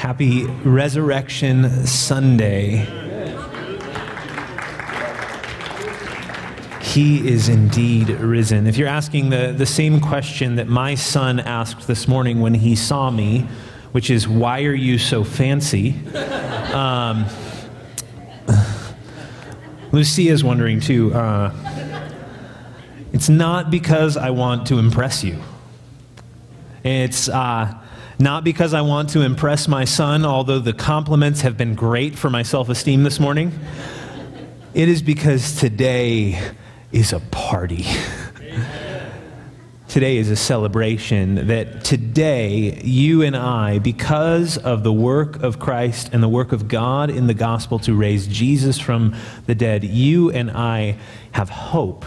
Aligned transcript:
Happy 0.00 0.46
Resurrection 0.64 1.86
Sunday. 1.86 2.86
He 6.80 7.28
is 7.28 7.50
indeed 7.50 8.08
risen. 8.08 8.66
If 8.66 8.78
you're 8.78 8.88
asking 8.88 9.28
the, 9.28 9.52
the 9.54 9.66
same 9.66 10.00
question 10.00 10.56
that 10.56 10.68
my 10.68 10.94
son 10.94 11.38
asked 11.38 11.86
this 11.86 12.08
morning 12.08 12.40
when 12.40 12.54
he 12.54 12.76
saw 12.76 13.10
me, 13.10 13.40
which 13.92 14.08
is, 14.08 14.26
Why 14.26 14.62
are 14.64 14.72
you 14.72 14.96
so 14.96 15.22
fancy? 15.22 15.96
Um, 16.72 17.26
Lucia's 19.92 20.42
wondering 20.42 20.80
too. 20.80 21.12
Uh, 21.12 21.52
it's 23.12 23.28
not 23.28 23.70
because 23.70 24.16
I 24.16 24.30
want 24.30 24.66
to 24.68 24.78
impress 24.78 25.22
you. 25.22 25.38
It's 26.84 27.28
uh, 27.28 27.79
not 28.20 28.44
because 28.44 28.74
I 28.74 28.82
want 28.82 29.08
to 29.10 29.22
impress 29.22 29.66
my 29.66 29.86
son, 29.86 30.26
although 30.26 30.58
the 30.58 30.74
compliments 30.74 31.40
have 31.40 31.56
been 31.56 31.74
great 31.74 32.18
for 32.18 32.28
my 32.28 32.42
self 32.42 32.68
esteem 32.68 33.02
this 33.02 33.18
morning. 33.18 33.58
It 34.74 34.90
is 34.90 35.00
because 35.00 35.58
today 35.58 36.38
is 36.92 37.14
a 37.14 37.20
party. 37.20 37.86
today 39.88 40.18
is 40.18 40.30
a 40.30 40.36
celebration 40.36 41.46
that 41.48 41.82
today 41.82 42.78
you 42.84 43.22
and 43.22 43.34
I, 43.34 43.78
because 43.78 44.58
of 44.58 44.82
the 44.82 44.92
work 44.92 45.42
of 45.42 45.58
Christ 45.58 46.10
and 46.12 46.22
the 46.22 46.28
work 46.28 46.52
of 46.52 46.68
God 46.68 47.08
in 47.08 47.26
the 47.26 47.34
gospel 47.34 47.78
to 47.80 47.94
raise 47.94 48.26
Jesus 48.26 48.78
from 48.78 49.16
the 49.46 49.54
dead, 49.54 49.82
you 49.82 50.30
and 50.30 50.50
I 50.50 50.98
have 51.32 51.48
hope, 51.48 52.04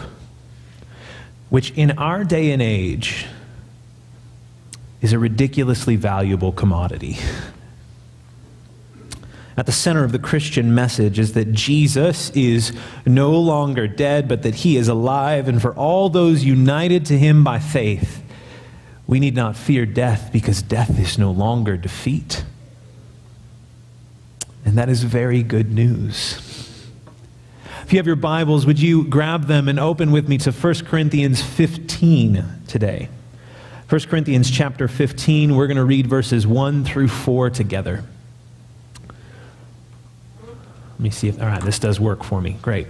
which 1.50 1.72
in 1.72 1.98
our 1.98 2.22
day 2.22 2.52
and 2.52 2.62
age 2.62 3.26
is 5.04 5.12
a 5.12 5.18
ridiculously 5.18 5.96
valuable 5.96 6.50
commodity. 6.50 7.18
At 9.54 9.66
the 9.66 9.72
center 9.72 10.02
of 10.02 10.12
the 10.12 10.18
Christian 10.18 10.74
message 10.74 11.18
is 11.18 11.34
that 11.34 11.52
Jesus 11.52 12.30
is 12.30 12.72
no 13.04 13.38
longer 13.38 13.86
dead, 13.86 14.28
but 14.28 14.44
that 14.44 14.54
he 14.54 14.78
is 14.78 14.88
alive. 14.88 15.46
And 15.46 15.60
for 15.60 15.74
all 15.74 16.08
those 16.08 16.42
united 16.42 17.04
to 17.06 17.18
him 17.18 17.44
by 17.44 17.58
faith, 17.58 18.22
we 19.06 19.20
need 19.20 19.34
not 19.34 19.58
fear 19.58 19.84
death 19.84 20.30
because 20.32 20.62
death 20.62 20.98
is 20.98 21.18
no 21.18 21.30
longer 21.30 21.76
defeat. 21.76 22.42
And 24.64 24.78
that 24.78 24.88
is 24.88 25.02
very 25.02 25.42
good 25.42 25.70
news. 25.70 26.38
If 27.82 27.92
you 27.92 27.98
have 27.98 28.06
your 28.06 28.16
Bibles, 28.16 28.64
would 28.64 28.80
you 28.80 29.04
grab 29.04 29.48
them 29.48 29.68
and 29.68 29.78
open 29.78 30.12
with 30.12 30.30
me 30.30 30.38
to 30.38 30.50
1 30.50 30.74
Corinthians 30.86 31.42
15 31.42 32.42
today? 32.66 33.10
1 33.94 34.00
Corinthians 34.06 34.50
chapter 34.50 34.88
15, 34.88 35.54
we're 35.54 35.68
going 35.68 35.76
to 35.76 35.84
read 35.84 36.08
verses 36.08 36.48
1 36.48 36.84
through 36.84 37.06
4 37.06 37.48
together. 37.50 38.02
Let 40.42 40.98
me 40.98 41.10
see 41.10 41.28
if, 41.28 41.40
all 41.40 41.46
right, 41.46 41.62
this 41.62 41.78
does 41.78 42.00
work 42.00 42.24
for 42.24 42.40
me. 42.40 42.56
Great. 42.60 42.88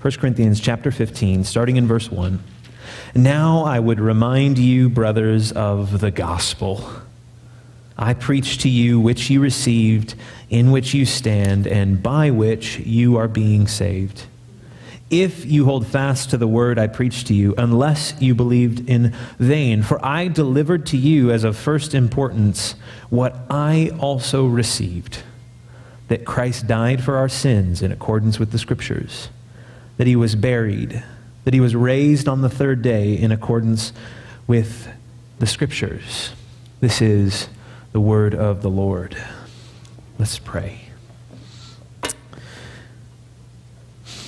1 0.00 0.12
Corinthians 0.14 0.58
chapter 0.58 0.90
15, 0.90 1.44
starting 1.44 1.76
in 1.76 1.86
verse 1.86 2.10
1. 2.10 2.42
Now 3.14 3.64
I 3.64 3.78
would 3.78 4.00
remind 4.00 4.56
you, 4.56 4.88
brothers, 4.88 5.52
of 5.52 6.00
the 6.00 6.10
gospel. 6.10 6.88
I 7.98 8.14
preach 8.14 8.56
to 8.62 8.70
you 8.70 9.00
which 9.00 9.28
you 9.28 9.42
received, 9.42 10.14
in 10.48 10.70
which 10.70 10.94
you 10.94 11.04
stand, 11.04 11.66
and 11.66 12.02
by 12.02 12.30
which 12.30 12.78
you 12.78 13.18
are 13.18 13.28
being 13.28 13.66
saved. 13.66 14.24
If 15.10 15.44
you 15.44 15.64
hold 15.66 15.86
fast 15.86 16.30
to 16.30 16.38
the 16.38 16.48
word 16.48 16.78
I 16.78 16.86
preached 16.86 17.26
to 17.28 17.34
you, 17.34 17.54
unless 17.58 18.14
you 18.20 18.34
believed 18.34 18.88
in 18.88 19.14
vain. 19.38 19.82
For 19.82 20.04
I 20.04 20.28
delivered 20.28 20.86
to 20.86 20.96
you 20.96 21.30
as 21.30 21.44
of 21.44 21.56
first 21.56 21.94
importance 21.94 22.74
what 23.10 23.36
I 23.50 23.90
also 24.00 24.46
received 24.46 25.22
that 26.08 26.24
Christ 26.24 26.66
died 26.66 27.02
for 27.02 27.16
our 27.16 27.28
sins 27.28 27.82
in 27.82 27.90
accordance 27.92 28.38
with 28.38 28.50
the 28.50 28.58
Scriptures, 28.58 29.30
that 29.96 30.06
he 30.06 30.16
was 30.16 30.34
buried, 30.34 31.02
that 31.44 31.54
he 31.54 31.60
was 31.60 31.74
raised 31.74 32.28
on 32.28 32.42
the 32.42 32.50
third 32.50 32.82
day 32.82 33.14
in 33.14 33.32
accordance 33.32 33.92
with 34.46 34.88
the 35.38 35.46
Scriptures. 35.46 36.32
This 36.80 37.00
is 37.00 37.48
the 37.92 38.00
word 38.00 38.34
of 38.34 38.62
the 38.62 38.70
Lord. 38.70 39.16
Let's 40.18 40.38
pray. 40.38 40.83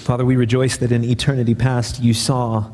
Father, 0.06 0.25
we 0.25 0.37
rejoice 0.37 0.77
that 0.77 0.93
in 0.93 1.03
eternity 1.03 1.56
past 1.56 2.00
you 2.00 2.15
saw 2.15 2.71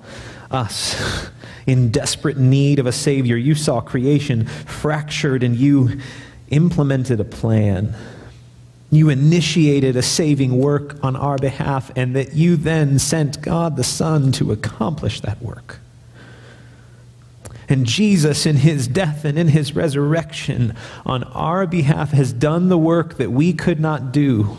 us 0.50 1.30
in 1.66 1.90
desperate 1.90 2.36
need 2.36 2.78
of 2.78 2.84
a 2.84 2.92
Savior. 2.92 3.38
You 3.38 3.54
saw 3.54 3.80
creation 3.80 4.44
fractured 4.44 5.42
and 5.42 5.56
you 5.56 5.98
implemented 6.50 7.20
a 7.20 7.24
plan. 7.24 7.94
You 8.90 9.08
initiated 9.08 9.96
a 9.96 10.02
saving 10.02 10.58
work 10.58 11.02
on 11.02 11.16
our 11.16 11.38
behalf, 11.38 11.90
and 11.96 12.14
that 12.16 12.34
you 12.34 12.56
then 12.56 12.98
sent 12.98 13.40
God 13.40 13.78
the 13.78 13.84
Son 13.84 14.30
to 14.32 14.52
accomplish 14.52 15.22
that 15.22 15.40
work. 15.40 15.80
And 17.66 17.86
Jesus, 17.86 18.44
in 18.44 18.56
his 18.56 18.86
death 18.86 19.24
and 19.24 19.38
in 19.38 19.48
his 19.48 19.74
resurrection, 19.74 20.76
on 21.06 21.24
our 21.24 21.66
behalf, 21.66 22.10
has 22.10 22.30
done 22.30 22.68
the 22.68 22.76
work 22.76 23.16
that 23.16 23.32
we 23.32 23.54
could 23.54 23.80
not 23.80 24.12
do. 24.12 24.58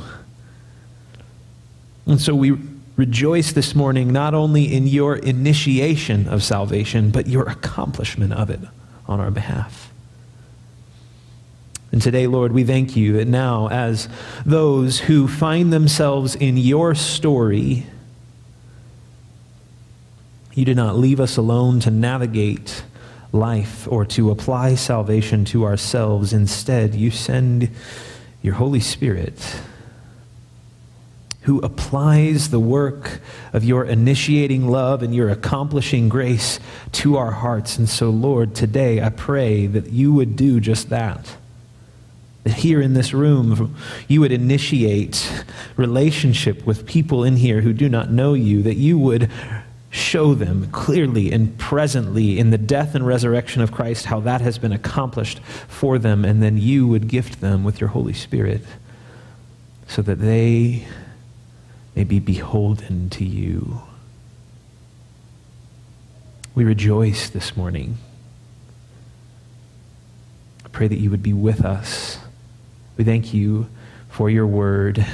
And 2.05 2.19
so 2.19 2.35
we 2.35 2.57
rejoice 2.95 3.53
this 3.53 3.73
morning 3.73 4.11
not 4.11 4.33
only 4.33 4.71
in 4.71 4.87
your 4.87 5.15
initiation 5.15 6.27
of 6.27 6.43
salvation, 6.43 7.09
but 7.09 7.27
your 7.27 7.47
accomplishment 7.49 8.33
of 8.33 8.49
it 8.49 8.59
on 9.07 9.19
our 9.19 9.31
behalf. 9.31 9.91
And 11.91 12.01
today, 12.01 12.25
Lord, 12.27 12.51
we 12.51 12.63
thank 12.63 12.95
you 12.95 13.13
that 13.13 13.27
now, 13.27 13.69
as 13.69 14.09
those 14.45 14.99
who 15.01 15.27
find 15.27 15.71
themselves 15.71 16.35
in 16.35 16.57
your 16.57 16.95
story, 16.95 17.85
you 20.55 20.65
did 20.65 20.75
not 20.75 20.97
leave 20.97 21.19
us 21.19 21.37
alone 21.37 21.79
to 21.81 21.91
navigate 21.91 22.83
life 23.31 23.87
or 23.91 24.05
to 24.05 24.31
apply 24.31 24.75
salvation 24.75 25.45
to 25.45 25.65
ourselves. 25.65 26.33
Instead, 26.33 26.95
you 26.95 27.11
send 27.11 27.69
your 28.41 28.55
Holy 28.55 28.79
Spirit 28.79 29.61
who 31.43 31.59
applies 31.59 32.49
the 32.49 32.59
work 32.59 33.19
of 33.51 33.63
your 33.63 33.85
initiating 33.85 34.67
love 34.67 35.03
and 35.03 35.13
your 35.13 35.29
accomplishing 35.29 36.09
grace 36.09 36.59
to 36.91 37.17
our 37.17 37.31
hearts. 37.31 37.77
And 37.77 37.89
so, 37.89 38.09
Lord, 38.09 38.55
today 38.55 39.01
I 39.01 39.09
pray 39.09 39.67
that 39.67 39.91
you 39.91 40.13
would 40.13 40.35
do 40.35 40.59
just 40.59 40.89
that. 40.89 41.35
That 42.43 42.55
here 42.55 42.81
in 42.81 42.93
this 42.93 43.13
room, 43.13 43.75
you 44.07 44.21
would 44.21 44.31
initiate 44.31 45.43
relationship 45.77 46.65
with 46.65 46.85
people 46.85 47.23
in 47.23 47.37
here 47.37 47.61
who 47.61 47.73
do 47.73 47.89
not 47.89 48.11
know 48.11 48.33
you, 48.33 48.61
that 48.63 48.75
you 48.75 48.97
would 48.97 49.29
show 49.89 50.33
them 50.33 50.69
clearly 50.71 51.31
and 51.31 51.57
presently 51.59 52.39
in 52.39 52.49
the 52.49 52.57
death 52.57 52.95
and 52.95 53.05
resurrection 53.05 53.61
of 53.61 53.71
Christ 53.71 54.05
how 54.05 54.19
that 54.21 54.41
has 54.41 54.57
been 54.57 54.73
accomplished 54.73 55.39
for 55.67 55.99
them, 55.99 56.25
and 56.25 56.41
then 56.41 56.57
you 56.57 56.87
would 56.87 57.07
gift 57.07 57.41
them 57.41 57.63
with 57.63 57.79
your 57.79 57.89
Holy 57.89 58.13
Spirit 58.13 58.61
so 59.87 60.01
that 60.01 60.19
they 60.19 60.87
may 61.95 62.03
be 62.03 62.19
beholden 62.19 63.09
to 63.11 63.23
you. 63.23 63.81
We 66.55 66.63
rejoice 66.63 67.29
this 67.29 67.57
morning. 67.57 67.97
I 70.65 70.69
pray 70.69 70.87
that 70.87 70.97
you 70.97 71.09
would 71.09 71.23
be 71.23 71.33
with 71.33 71.63
us. 71.63 72.19
We 72.97 73.03
thank 73.03 73.33
you 73.33 73.67
for 74.09 74.29
your 74.29 74.45
word, 74.45 75.05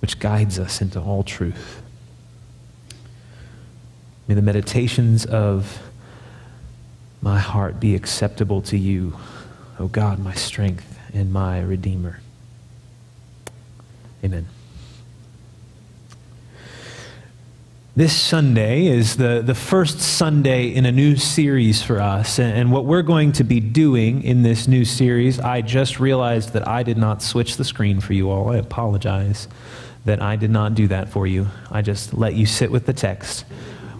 which 0.00 0.18
guides 0.18 0.58
us 0.58 0.80
into 0.80 1.00
all 1.00 1.22
truth. 1.22 1.82
May 4.28 4.34
the 4.34 4.42
meditations 4.42 5.24
of 5.24 5.80
my 7.20 7.38
heart 7.38 7.80
be 7.80 7.94
acceptable 7.94 8.62
to 8.62 8.76
you, 8.76 9.16
O 9.78 9.88
God, 9.88 10.18
my 10.18 10.34
strength 10.34 10.98
and 11.12 11.32
my 11.32 11.60
Redeemer. 11.60 12.20
Amen. 14.24 14.46
This 17.96 18.14
Sunday 18.14 18.88
is 18.88 19.16
the, 19.16 19.40
the 19.42 19.54
first 19.54 20.00
Sunday 20.00 20.66
in 20.68 20.84
a 20.84 20.92
new 20.92 21.16
series 21.16 21.82
for 21.82 21.98
us. 21.98 22.38
And, 22.38 22.54
and, 22.54 22.70
what 22.70 22.84
we're 22.84 23.00
going 23.00 23.32
to 23.32 23.42
be 23.42 23.58
doing 23.58 24.22
in 24.22 24.42
this 24.42 24.68
new 24.68 24.84
series, 24.84 25.40
I 25.40 25.62
just 25.62 25.98
realized 25.98 26.52
that 26.52 26.68
I 26.68 26.82
did 26.82 26.98
not 26.98 27.22
switch 27.22 27.56
the 27.56 27.64
screen 27.64 28.00
for 28.00 28.12
you 28.12 28.28
all. 28.28 28.50
I 28.50 28.58
apologize 28.58 29.48
that 30.04 30.20
I 30.20 30.36
did 30.36 30.50
not 30.50 30.74
do 30.74 30.88
that 30.88 31.08
for 31.08 31.26
you. 31.26 31.46
I 31.70 31.80
just 31.80 32.12
let 32.12 32.34
you 32.34 32.44
sit 32.44 32.70
with 32.70 32.84
the 32.84 32.92
text. 32.92 33.46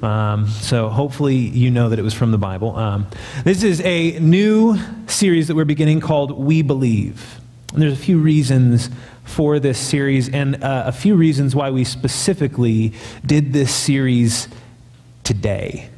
Um, 0.03 0.47
so 0.47 0.91
hopefully 0.91 1.37
you 1.37 1.71
know 1.71 1.89
that 1.89 1.99
it 1.99 2.03
was 2.03 2.13
from 2.13 2.33
the 2.33 2.39
Bible. 2.39 2.77
Um, 2.77 3.07
this 3.45 3.63
is 3.63 3.81
a 3.81 4.19
new 4.19 4.77
series 5.07 5.49
that 5.49 5.55
we're 5.55 5.65
beginning 5.65 6.01
called 6.01 6.33
We 6.33 6.61
Believe. 6.61 7.41
And 7.73 7.81
there's 7.81 7.95
a 7.95 7.97
few 7.97 8.19
reasons 8.19 8.91
for 9.27 9.59
this 9.59 9.79
series 9.79 10.29
and 10.31 10.63
uh, 10.65 10.85
a 10.87 10.93
few 10.93 11.15
reasons 11.15 11.55
why 11.55 11.71
we 11.71 11.85
specifically 11.85 12.95
did 13.25 13.53
this 13.53 13.75
series 13.75 14.49
today. 15.25 15.91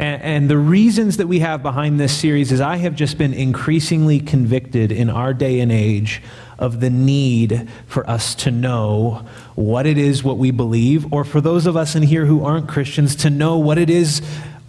And, 0.00 0.22
and, 0.22 0.50
the 0.50 0.58
reasons 0.58 1.16
that 1.16 1.26
we 1.26 1.40
have 1.40 1.62
behind 1.62 1.98
this 1.98 2.16
series 2.16 2.52
is 2.52 2.60
I 2.60 2.76
have 2.76 2.94
just 2.94 3.18
been 3.18 3.34
increasingly 3.34 4.20
convicted 4.20 4.92
in 4.92 5.10
our 5.10 5.34
day 5.34 5.60
and 5.60 5.72
age 5.72 6.22
of 6.58 6.80
the 6.80 6.88
need 6.88 7.68
for 7.86 8.08
us 8.08 8.34
to 8.36 8.50
know 8.50 9.26
what 9.56 9.86
it 9.86 9.98
is 9.98 10.22
what 10.22 10.38
we 10.38 10.52
believe, 10.52 11.12
or 11.12 11.24
for 11.24 11.40
those 11.40 11.66
of 11.66 11.76
us 11.76 11.94
in 11.96 12.04
here 12.04 12.26
who 12.26 12.44
aren't 12.44 12.68
Christians, 12.68 13.16
to 13.16 13.30
know 13.30 13.58
what 13.58 13.76
it 13.76 13.90
is 13.90 14.22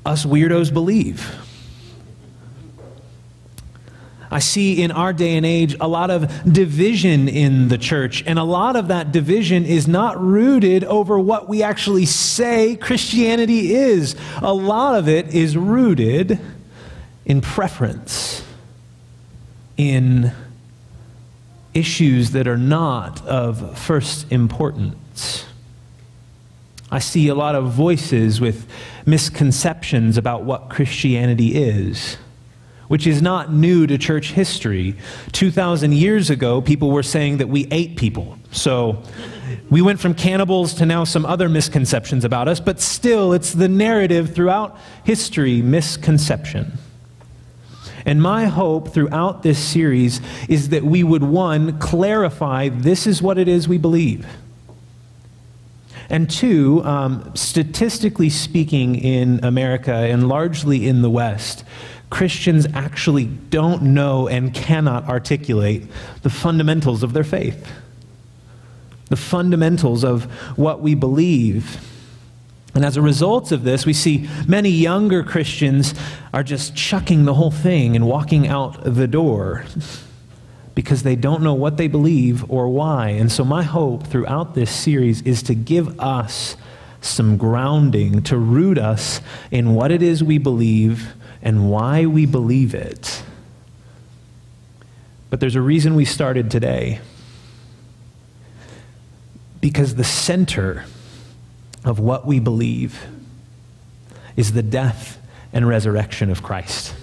us 0.06 0.26
weirdos 0.26 0.74
believe. 0.74 1.36
I 4.32 4.40
see 4.40 4.82
in 4.82 4.92
our 4.92 5.12
day 5.12 5.38
and 5.38 5.46
age 5.46 5.76
a 5.80 5.88
lot 5.88 6.12
of 6.12 6.30
division 6.52 7.28
in 7.28 7.68
the 7.68 7.78
church, 7.78 8.24
and 8.28 8.38
a 8.38 8.44
lot 8.44 8.76
of 8.76 8.90
that 8.90 9.12
division 9.12 9.66
is 9.66 9.88
not 9.88 10.22
rooted 10.22 10.84
over 10.84 11.18
what 11.18 11.50
we 11.50 11.64
actually 11.64 12.06
say 12.06 12.76
Christianity 12.76 13.74
is. 13.74 14.16
A 14.42 14.54
lot 14.54 14.96
of 14.96 15.08
it 15.08 15.34
is 15.34 15.58
rooted 15.58 16.40
in 17.26 17.42
preference, 17.42 18.44
in 19.78 20.32
issues 21.74 22.32
that 22.32 22.48
are 22.48 22.58
not 22.58 23.26
of 23.26 23.78
first 23.80 24.32
importance. 24.32 25.46
I 26.92 27.00
see 27.00 27.28
a 27.28 27.36
lot 27.36 27.56
of 27.56 27.72
voices 27.72 28.42
with 28.42 28.68
misconceptions 29.06 30.18
about 30.18 30.44
what 30.44 30.70
Christianity 30.70 31.56
is 31.56 32.18
which 32.90 33.08
is 33.08 33.22
not 33.22 33.54
new 33.54 33.88
to 33.88 33.98
church 33.98 34.32
history. 34.32 34.96
2,000 35.32 35.94
years 35.94 36.30
ago, 36.30 36.60
people 36.60 36.92
were 36.92 37.04
saying 37.04 37.38
that 37.38 37.48
we 37.48 37.68
ate 37.72 37.96
people. 37.96 38.38
So 38.52 39.02
we 39.70 39.82
went 39.82 40.00
from 40.00 40.16
cannibals 40.16 40.74
to 40.76 40.86
now 40.88 41.04
some 41.04 41.24
other 41.24 41.48
misconceptions 41.50 42.26
about 42.26 42.48
us, 42.48 42.60
but 42.60 42.82
still, 42.82 43.32
it's 43.32 43.54
the 43.54 43.68
narrative 43.68 44.34
throughout 44.34 44.78
history 45.04 45.62
misconception. 45.62 46.74
And 48.06 48.24
my 48.24 48.46
hope 48.46 48.92
throughout 48.92 49.44
this 49.44 49.60
series 49.60 50.20
is 50.48 50.70
that 50.70 50.84
we 50.84 51.04
would, 51.04 51.24
one, 51.24 51.78
clarify 51.78 52.70
this 52.70 53.06
is 53.06 53.22
what 53.22 53.38
it 53.38 53.48
is 53.48 53.68
we 53.68 53.78
believe. 53.78 54.26
And 56.10 56.28
two, 56.28 56.84
um, 56.86 57.32
statistically 57.36 58.32
speaking, 58.32 58.96
in 58.96 59.44
America 59.44 59.94
and 59.94 60.28
largely 60.28 60.88
in 60.88 61.04
the 61.04 61.10
West, 61.10 61.64
Christians 62.10 62.66
actually 62.74 63.26
don't 63.26 63.82
know 63.84 64.28
and 64.28 64.54
cannot 64.54 65.08
articulate 65.08 65.84
the 66.24 66.30
fundamentals 66.30 67.04
of 67.04 67.14
their 67.14 67.24
faith, 67.24 67.72
the 69.10 69.16
fundamentals 69.16 70.04
of 70.04 70.26
what 70.58 70.82
we 70.82 70.96
believe. 70.96 71.86
And 72.74 72.84
as 72.84 72.98
a 72.98 73.02
result 73.02 73.52
of 73.52 73.64
this, 73.64 73.86
we 73.86 73.94
see 73.94 74.30
many 74.48 74.70
younger 74.70 75.24
Christians 75.24 75.94
are 76.34 76.44
just 76.44 76.76
chucking 76.76 77.26
the 77.26 77.34
whole 77.34 77.52
thing 77.52 77.96
and 77.96 78.08
walking 78.08 78.48
out 78.48 78.84
the 78.84 79.08
door 79.08 79.66
because 80.76 81.04
they 81.04 81.16
don't 81.16 81.44
know 81.44 81.54
what 81.54 81.78
they 81.78 81.88
believe 81.88 82.50
or 82.50 82.70
why. 82.70 83.10
And 83.10 83.32
so, 83.32 83.44
my 83.44 83.64
hope 83.64 84.08
throughout 84.08 84.56
this 84.56 84.72
series 84.72 85.22
is 85.24 85.44
to 85.44 85.56
give 85.56 86.00
us 86.00 86.56
some 87.02 87.38
grounding, 87.38 88.22
to 88.24 88.38
root 88.38 88.78
us 88.78 89.22
in 89.52 89.74
what 89.74 89.92
it 89.92 90.02
is 90.02 90.24
we 90.24 90.38
believe 90.38 91.14
and 91.42 91.70
why 91.70 92.06
we 92.06 92.26
believe 92.26 92.74
it. 92.74 93.24
But 95.30 95.40
there's 95.40 95.56
a 95.56 95.62
reason 95.62 95.96
we 95.96 96.06
started 96.06 96.50
today. 96.50 97.00
Because 99.62 99.96
the 99.96 100.04
center 100.04 100.86
of 101.84 102.00
what 102.00 102.26
we 102.26 102.40
believe 102.40 103.06
is 104.36 104.54
the 104.54 104.64
death 104.64 105.20
and 105.52 105.68
resurrection 105.68 106.30
of 106.30 106.42
Christ. 106.44 106.94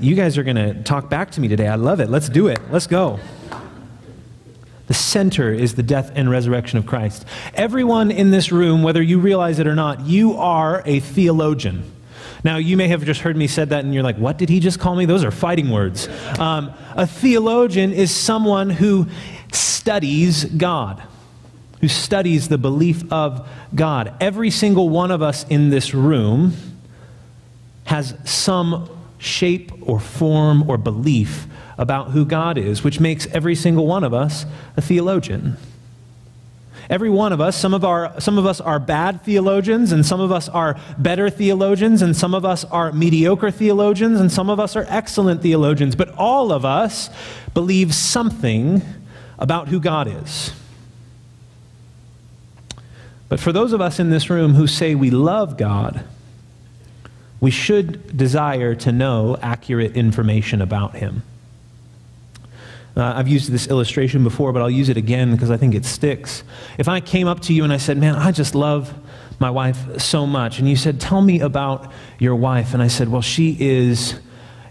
You 0.00 0.14
guys 0.14 0.38
are 0.38 0.44
going 0.44 0.56
to 0.56 0.80
talk 0.84 1.10
back 1.10 1.32
to 1.32 1.40
me 1.40 1.48
today. 1.48 1.66
I 1.66 1.74
love 1.74 1.98
it. 1.98 2.08
Let's 2.08 2.28
do 2.28 2.46
it. 2.46 2.60
Let's 2.70 2.86
go. 2.86 3.18
The 4.86 4.94
center 4.94 5.52
is 5.52 5.74
the 5.74 5.82
death 5.82 6.12
and 6.14 6.30
resurrection 6.30 6.78
of 6.78 6.86
Christ. 6.86 7.24
Everyone 7.54 8.10
in 8.10 8.30
this 8.30 8.52
room, 8.52 8.82
whether 8.82 9.02
you 9.02 9.18
realize 9.18 9.58
it 9.58 9.66
or 9.66 9.74
not, 9.74 10.06
you 10.06 10.34
are 10.36 10.82
a 10.86 11.00
theologian. 11.00 11.90
Now, 12.44 12.56
you 12.56 12.76
may 12.76 12.88
have 12.88 13.04
just 13.04 13.20
heard 13.20 13.36
me 13.36 13.46
said 13.46 13.70
that 13.70 13.84
and 13.84 13.92
you're 13.92 14.02
like, 14.02 14.16
what 14.16 14.38
did 14.38 14.48
he 14.48 14.60
just 14.60 14.78
call 14.78 14.94
me? 14.94 15.06
Those 15.06 15.24
are 15.24 15.30
fighting 15.30 15.70
words. 15.70 16.08
Um, 16.38 16.72
a 16.94 17.06
theologian 17.06 17.92
is 17.92 18.14
someone 18.14 18.70
who 18.70 19.06
studies 19.52 20.44
God, 20.44 21.02
who 21.80 21.88
studies 21.88 22.48
the 22.48 22.58
belief 22.58 23.10
of 23.12 23.48
God. 23.74 24.14
Every 24.20 24.50
single 24.50 24.88
one 24.88 25.10
of 25.10 25.22
us 25.22 25.44
in 25.48 25.70
this 25.70 25.94
room 25.94 26.54
has 27.84 28.14
some 28.24 28.88
shape 29.18 29.72
or 29.82 29.98
form 29.98 30.68
or 30.70 30.76
belief 30.76 31.46
about 31.76 32.10
who 32.10 32.24
God 32.24 32.58
is, 32.58 32.84
which 32.84 33.00
makes 33.00 33.26
every 33.28 33.54
single 33.54 33.86
one 33.86 34.04
of 34.04 34.12
us 34.12 34.44
a 34.76 34.82
theologian. 34.82 35.56
Every 36.90 37.10
one 37.10 37.34
of 37.34 37.40
us, 37.40 37.54
some 37.54 37.74
of, 37.74 37.84
our, 37.84 38.18
some 38.18 38.38
of 38.38 38.46
us 38.46 38.62
are 38.62 38.78
bad 38.78 39.22
theologians, 39.22 39.92
and 39.92 40.06
some 40.06 40.20
of 40.20 40.32
us 40.32 40.48
are 40.48 40.80
better 40.96 41.28
theologians, 41.28 42.00
and 42.00 42.16
some 42.16 42.32
of 42.32 42.46
us 42.46 42.64
are 42.64 42.92
mediocre 42.92 43.50
theologians, 43.50 44.18
and 44.20 44.32
some 44.32 44.48
of 44.48 44.58
us 44.58 44.74
are 44.74 44.86
excellent 44.88 45.42
theologians. 45.42 45.94
But 45.94 46.14
all 46.16 46.50
of 46.50 46.64
us 46.64 47.10
believe 47.52 47.94
something 47.94 48.80
about 49.38 49.68
who 49.68 49.80
God 49.80 50.08
is. 50.08 50.52
But 53.28 53.38
for 53.38 53.52
those 53.52 53.74
of 53.74 53.82
us 53.82 54.00
in 54.00 54.08
this 54.08 54.30
room 54.30 54.54
who 54.54 54.66
say 54.66 54.94
we 54.94 55.10
love 55.10 55.58
God, 55.58 56.04
we 57.40 57.50
should 57.50 58.16
desire 58.16 58.74
to 58.76 58.90
know 58.90 59.36
accurate 59.42 59.94
information 59.94 60.62
about 60.62 60.96
Him. 60.96 61.22
Uh, 62.98 63.12
I've 63.14 63.28
used 63.28 63.52
this 63.52 63.68
illustration 63.68 64.24
before, 64.24 64.52
but 64.52 64.60
I'll 64.60 64.68
use 64.68 64.88
it 64.88 64.96
again 64.96 65.30
because 65.30 65.52
I 65.52 65.56
think 65.56 65.76
it 65.76 65.84
sticks. 65.84 66.42
If 66.78 66.88
I 66.88 66.98
came 66.98 67.28
up 67.28 67.38
to 67.42 67.54
you 67.54 67.62
and 67.62 67.72
I 67.72 67.76
said, 67.76 67.96
Man, 67.96 68.16
I 68.16 68.32
just 68.32 68.56
love 68.56 68.92
my 69.38 69.50
wife 69.50 70.00
so 70.00 70.26
much, 70.26 70.58
and 70.58 70.68
you 70.68 70.74
said, 70.74 71.00
Tell 71.00 71.22
me 71.22 71.40
about 71.40 71.92
your 72.18 72.34
wife, 72.34 72.74
and 72.74 72.82
I 72.82 72.88
said, 72.88 73.08
Well, 73.08 73.22
she 73.22 73.56
is 73.60 74.18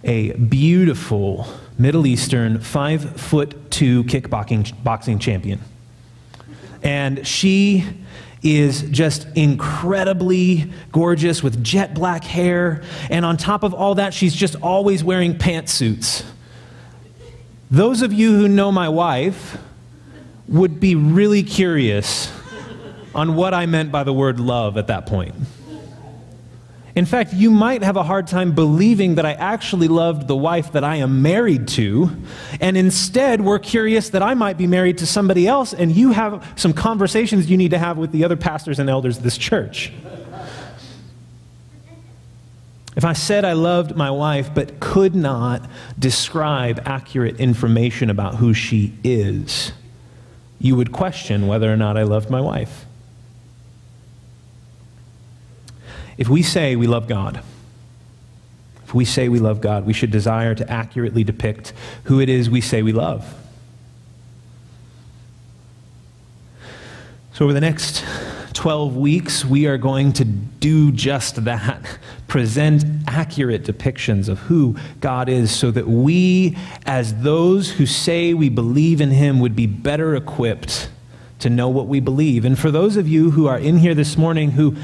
a 0.03 0.33
beautiful 0.33 1.47
Middle 1.79 2.05
Eastern 2.05 2.59
five 2.59 3.17
foot 3.17 3.71
two 3.71 4.03
kickboxing 4.03 4.83
boxing 4.83 5.19
champion. 5.19 5.61
And 6.83 7.25
she 7.25 7.85
is 8.43 8.81
just 8.83 9.25
incredibly 9.35 10.71
gorgeous 10.91 11.41
with 11.41 11.63
jet 11.63 11.93
black 11.93 12.25
hair. 12.25 12.83
And 13.09 13.25
on 13.25 13.37
top 13.37 13.63
of 13.63 13.73
all 13.73 13.95
that, 13.95 14.13
she's 14.13 14.35
just 14.35 14.57
always 14.57 15.01
wearing 15.01 15.35
pantsuits. 15.35 16.25
Those 17.69 18.01
of 18.01 18.13
you 18.13 18.31
who 18.31 18.47
know 18.47 18.71
my 18.71 18.87
wife 18.87 19.57
would 20.47 20.79
be 20.79 20.95
really 20.95 21.43
curious 21.43 22.31
on 23.13 23.35
what 23.35 23.53
I 23.53 23.65
meant 23.65 23.91
by 23.91 24.03
the 24.03 24.13
word 24.13 24.39
love 24.39 24.77
at 24.77 24.87
that 24.87 25.05
point. 25.05 25.35
In 26.95 27.05
fact, 27.05 27.33
you 27.33 27.51
might 27.51 27.83
have 27.83 27.97
a 27.97 28.03
hard 28.03 28.25
time 28.25 28.55
believing 28.55 29.15
that 29.15 29.25
I 29.25 29.33
actually 29.33 29.87
loved 29.87 30.27
the 30.27 30.35
wife 30.35 30.71
that 30.71 30.83
I 30.83 30.95
am 30.95 31.21
married 31.21 31.67
to, 31.69 32.09
and 32.59 32.75
instead 32.77 33.41
we're 33.41 33.59
curious 33.59 34.09
that 34.11 34.23
I 34.23 34.33
might 34.33 34.57
be 34.57 34.65
married 34.65 34.97
to 34.99 35.05
somebody 35.05 35.45
else, 35.45 35.73
and 35.73 35.91
you 35.91 36.11
have 36.11 36.43
some 36.55 36.73
conversations 36.73 37.51
you 37.51 37.57
need 37.57 37.71
to 37.71 37.77
have 37.77 37.97
with 37.97 38.11
the 38.11 38.23
other 38.23 38.37
pastors 38.37 38.79
and 38.79 38.89
elders 38.89 39.17
of 39.17 39.23
this 39.23 39.37
church. 39.37 39.91
If 42.97 43.05
I 43.05 43.13
said 43.13 43.45
I 43.45 43.53
loved 43.53 43.95
my 43.95 44.09
wife 44.09 44.51
but 44.55 44.79
could 44.79 45.13
not 45.13 45.69
describe 45.99 46.81
accurate 46.83 47.39
information 47.39 48.09
about 48.09 48.35
who 48.35 48.55
she 48.55 48.91
is, 49.03 49.71
you 50.59 50.75
would 50.75 50.91
question 50.91 51.45
whether 51.45 51.71
or 51.71 51.77
not 51.77 51.95
I 51.95 52.01
loved 52.01 52.31
my 52.31 52.41
wife. 52.41 52.85
If 56.17 56.27
we 56.27 56.41
say 56.41 56.75
we 56.75 56.87
love 56.87 57.07
God, 57.07 57.43
if 58.83 58.95
we 58.95 59.05
say 59.05 59.29
we 59.29 59.37
love 59.37 59.61
God, 59.61 59.85
we 59.85 59.93
should 59.93 60.09
desire 60.09 60.55
to 60.55 60.67
accurately 60.67 61.23
depict 61.23 61.73
who 62.05 62.19
it 62.19 62.29
is 62.29 62.49
we 62.49 62.61
say 62.61 62.81
we 62.81 62.93
love. 62.93 63.31
So, 67.33 67.45
over 67.45 67.53
the 67.53 67.61
next 67.61 68.03
12 68.53 68.97
weeks, 68.97 69.45
we 69.45 69.67
are 69.67 69.77
going 69.77 70.13
to 70.13 70.25
do 70.25 70.91
just 70.91 71.43
that 71.43 71.99
present 72.37 72.85
accurate 73.07 73.63
depictions 73.63 74.29
of 74.29 74.37
who 74.37 74.75
God 74.99 75.27
is 75.27 75.49
so 75.49 75.71
that 75.71 75.87
we, 75.87 76.55
as 76.85 77.23
those 77.23 77.71
who 77.71 77.87
say 77.87 78.35
we 78.35 78.47
believe 78.47 79.01
in 79.01 79.09
Him, 79.09 79.39
would 79.39 79.55
be 79.55 79.65
better 79.65 80.15
equipped 80.15 80.87
to 81.39 81.49
know 81.49 81.67
what 81.67 81.87
we 81.87 81.99
believe. 81.99 82.45
And 82.45 82.55
for 82.55 82.69
those 82.69 82.95
of 82.95 83.07
you 83.07 83.31
who 83.31 83.47
are 83.47 83.57
in 83.57 83.77
here 83.77 83.95
this 83.95 84.19
morning 84.19 84.51
who 84.51 84.75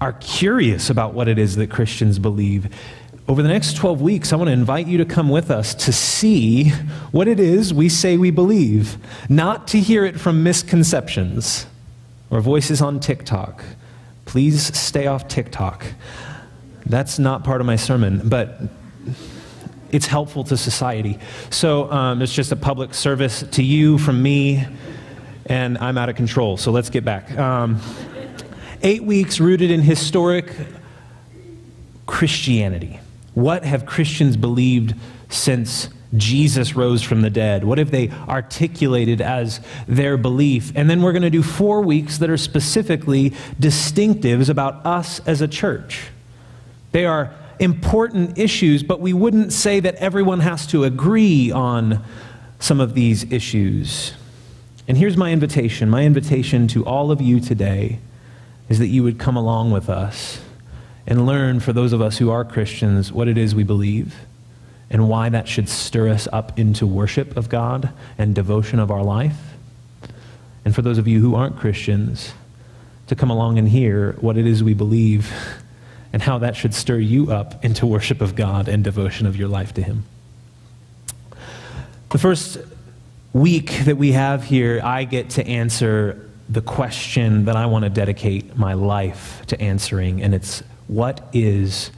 are 0.00 0.14
curious 0.14 0.88
about 0.88 1.12
what 1.12 1.28
it 1.28 1.38
is 1.38 1.56
that 1.56 1.68
Christians 1.68 2.18
believe, 2.18 2.74
over 3.28 3.42
the 3.42 3.50
next 3.50 3.76
12 3.76 4.00
weeks, 4.00 4.32
I 4.32 4.36
want 4.36 4.48
to 4.48 4.54
invite 4.54 4.86
you 4.86 4.96
to 4.96 5.04
come 5.04 5.28
with 5.28 5.50
us 5.50 5.74
to 5.74 5.92
see 5.92 6.70
what 7.12 7.28
it 7.28 7.38
is 7.38 7.74
we 7.74 7.90
say 7.90 8.16
we 8.16 8.30
believe, 8.30 8.96
not 9.28 9.68
to 9.68 9.78
hear 9.78 10.06
it 10.06 10.18
from 10.18 10.42
misconceptions 10.42 11.66
or 12.30 12.40
voices 12.40 12.80
on 12.80 12.98
TikTok, 12.98 13.62
Please 14.24 14.76
stay 14.76 15.06
off 15.06 15.28
TikTok. 15.28 15.84
That's 16.86 17.18
not 17.18 17.44
part 17.44 17.60
of 17.60 17.66
my 17.66 17.76
sermon, 17.76 18.28
but 18.28 18.60
it's 19.90 20.06
helpful 20.06 20.44
to 20.44 20.56
society. 20.56 21.18
So 21.50 21.90
um, 21.90 22.20
it's 22.20 22.34
just 22.34 22.52
a 22.52 22.56
public 22.56 22.94
service 22.94 23.42
to 23.52 23.62
you 23.62 23.96
from 23.98 24.22
me, 24.22 24.66
and 25.46 25.78
I'm 25.78 25.96
out 25.96 26.08
of 26.08 26.16
control. 26.16 26.56
So 26.56 26.72
let's 26.72 26.90
get 26.90 27.04
back. 27.04 27.36
Um, 27.38 27.80
eight 28.82 29.04
weeks 29.04 29.40
rooted 29.40 29.70
in 29.70 29.80
historic 29.82 30.50
Christianity. 32.06 33.00
What 33.34 33.64
have 33.64 33.86
Christians 33.86 34.36
believed 34.36 34.94
since 35.28 35.88
Jesus 36.16 36.76
rose 36.76 37.02
from 37.02 37.22
the 37.22 37.30
dead? 37.30 37.64
What 37.64 37.78
have 37.78 37.90
they 37.90 38.10
articulated 38.28 39.20
as 39.20 39.60
their 39.88 40.16
belief? 40.16 40.72
And 40.74 40.88
then 40.88 41.02
we're 41.02 41.12
going 41.12 41.22
to 41.22 41.30
do 41.30 41.42
four 41.42 41.80
weeks 41.82 42.18
that 42.18 42.30
are 42.30 42.36
specifically 42.36 43.30
distinctives 43.60 44.48
about 44.48 44.84
us 44.86 45.20
as 45.26 45.40
a 45.40 45.48
church. 45.48 46.10
They 46.94 47.06
are 47.06 47.34
important 47.58 48.38
issues, 48.38 48.84
but 48.84 49.00
we 49.00 49.12
wouldn't 49.12 49.52
say 49.52 49.80
that 49.80 49.96
everyone 49.96 50.38
has 50.38 50.64
to 50.68 50.84
agree 50.84 51.50
on 51.50 52.04
some 52.60 52.78
of 52.78 52.94
these 52.94 53.32
issues. 53.32 54.12
And 54.86 54.96
here's 54.96 55.16
my 55.16 55.32
invitation 55.32 55.90
my 55.90 56.04
invitation 56.04 56.68
to 56.68 56.86
all 56.86 57.10
of 57.10 57.20
you 57.20 57.40
today 57.40 57.98
is 58.68 58.78
that 58.78 58.86
you 58.86 59.02
would 59.02 59.18
come 59.18 59.36
along 59.36 59.72
with 59.72 59.90
us 59.90 60.40
and 61.04 61.26
learn, 61.26 61.58
for 61.58 61.72
those 61.72 61.92
of 61.92 62.00
us 62.00 62.18
who 62.18 62.30
are 62.30 62.44
Christians, 62.44 63.10
what 63.10 63.26
it 63.26 63.36
is 63.36 63.56
we 63.56 63.64
believe 63.64 64.14
and 64.88 65.08
why 65.08 65.28
that 65.30 65.48
should 65.48 65.68
stir 65.68 66.10
us 66.10 66.28
up 66.32 66.56
into 66.56 66.86
worship 66.86 67.36
of 67.36 67.48
God 67.48 67.90
and 68.16 68.36
devotion 68.36 68.78
of 68.78 68.92
our 68.92 69.02
life. 69.02 69.56
And 70.64 70.72
for 70.72 70.82
those 70.82 70.98
of 70.98 71.08
you 71.08 71.18
who 71.20 71.34
aren't 71.34 71.58
Christians, 71.58 72.34
to 73.08 73.16
come 73.16 73.30
along 73.30 73.58
and 73.58 73.68
hear 73.68 74.12
what 74.20 74.38
it 74.38 74.46
is 74.46 74.62
we 74.62 74.74
believe 74.74 75.32
and 76.14 76.22
how 76.22 76.38
that 76.38 76.54
should 76.54 76.72
stir 76.72 77.00
you 77.00 77.32
up 77.32 77.64
into 77.64 77.84
worship 77.84 78.20
of 78.20 78.36
God 78.36 78.68
and 78.68 78.84
devotion 78.84 79.26
of 79.26 79.36
your 79.36 79.48
life 79.48 79.74
to 79.74 79.82
Him. 79.82 80.04
The 82.10 82.18
first 82.18 82.56
week 83.32 83.72
that 83.84 83.96
we 83.96 84.12
have 84.12 84.44
here, 84.44 84.80
I 84.84 85.02
get 85.02 85.30
to 85.30 85.44
answer 85.44 86.30
the 86.48 86.62
question 86.62 87.46
that 87.46 87.56
I 87.56 87.66
want 87.66 87.82
to 87.82 87.90
dedicate 87.90 88.56
my 88.56 88.74
life 88.74 89.44
to 89.48 89.60
answering, 89.60 90.22
and 90.22 90.32
it's 90.36 90.62
what 90.86 91.28
is 91.32 91.90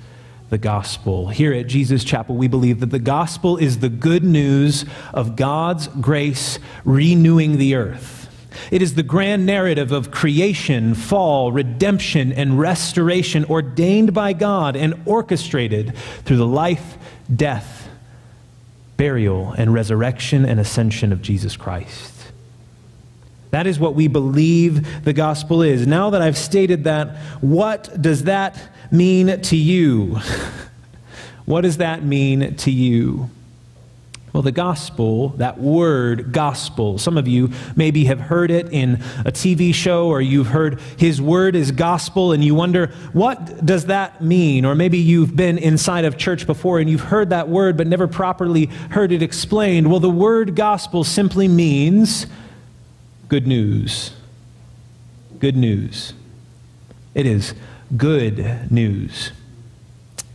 the 0.49 0.56
gospel? 0.56 1.28
Here 1.28 1.52
at 1.52 1.66
Jesus 1.66 2.02
Chapel, 2.02 2.37
we 2.37 2.49
believe 2.49 2.80
that 2.80 2.87
the 2.87 2.99
gospel 2.99 3.58
is 3.58 3.80
the 3.80 3.90
good 3.90 4.25
news 4.25 4.87
of 5.12 5.37
God's 5.37 5.88
grace 5.88 6.58
renewing 6.87 7.58
the 7.58 7.75
earth. 7.75 8.25
It 8.71 8.83
is 8.83 8.95
the 8.95 9.03
grand 9.03 9.47
narrative 9.47 9.93
of 9.93 10.11
creation, 10.11 10.95
fall, 10.95 11.53
redemption, 11.53 12.33
and 12.33 12.59
restoration 12.59 13.45
ordained 13.47 14.13
by 14.15 14.33
God 14.33 14.77
and 14.77 14.95
orchestrated 15.07 15.97
through 16.25 16.39
the 16.39 16.47
life, 16.47 16.97
death, 17.35 17.89
burial, 18.97 19.53
and 19.53 19.73
resurrection 19.73 20.45
and 20.45 20.59
ascension 20.59 21.13
of 21.13 21.23
Jesus 21.23 21.57
Christ. 21.57 22.13
That 23.51 23.67
is 23.67 23.79
what 23.79 23.95
we 23.95 24.09
believe 24.09 25.05
the 25.05 25.13
gospel 25.13 25.63
is. 25.63 25.87
Now 25.87 26.11
that 26.11 26.21
I've 26.21 26.37
stated 26.37 26.85
that, 26.85 27.17
what 27.41 28.03
does 28.03 28.25
that 28.25 28.59
mean 28.91 29.41
to 29.43 29.57
you? 29.57 30.19
what 31.47 31.63
does 31.63 31.79
that 31.79 32.03
mean 32.03 32.57
to 32.57 32.71
you? 32.71 33.31
Well, 34.37 34.43
the 34.43 34.52
gospel, 34.52 35.31
that 35.38 35.57
word 35.57 36.31
gospel, 36.31 36.99
some 36.99 37.16
of 37.16 37.26
you 37.26 37.52
maybe 37.75 38.05
have 38.05 38.21
heard 38.21 38.50
it 38.50 38.71
in 38.71 38.97
a 39.25 39.33
TV 39.33 39.73
show 39.73 40.09
or 40.09 40.21
you've 40.21 40.49
heard 40.49 40.78
his 40.99 41.23
word 41.23 41.57
is 41.57 41.71
gospel 41.71 42.33
and 42.33 42.45
you 42.45 42.55
wonder, 42.55 42.88
what 43.14 43.64
does 43.64 43.87
that 43.87 44.21
mean? 44.21 44.66
Or 44.66 44.75
maybe 44.75 44.99
you've 44.99 45.35
been 45.35 45.57
inside 45.57 46.05
of 46.05 46.19
church 46.19 46.47
before 46.47 46.81
and 46.81 46.90
you've 46.90 47.00
heard 47.00 47.31
that 47.31 47.49
word 47.49 47.78
but 47.78 47.87
never 47.87 48.07
properly 48.07 48.66
heard 48.66 49.11
it 49.11 49.23
explained. 49.23 49.90
Well, 49.90 50.00
the 50.00 50.11
word 50.11 50.55
gospel 50.55 51.02
simply 51.02 51.49
means 51.49 52.26
good 53.31 53.47
news. 53.47 54.11
Good 55.38 55.57
news. 55.57 56.12
It 57.14 57.25
is 57.25 57.55
good 57.97 58.71
news. 58.71 59.33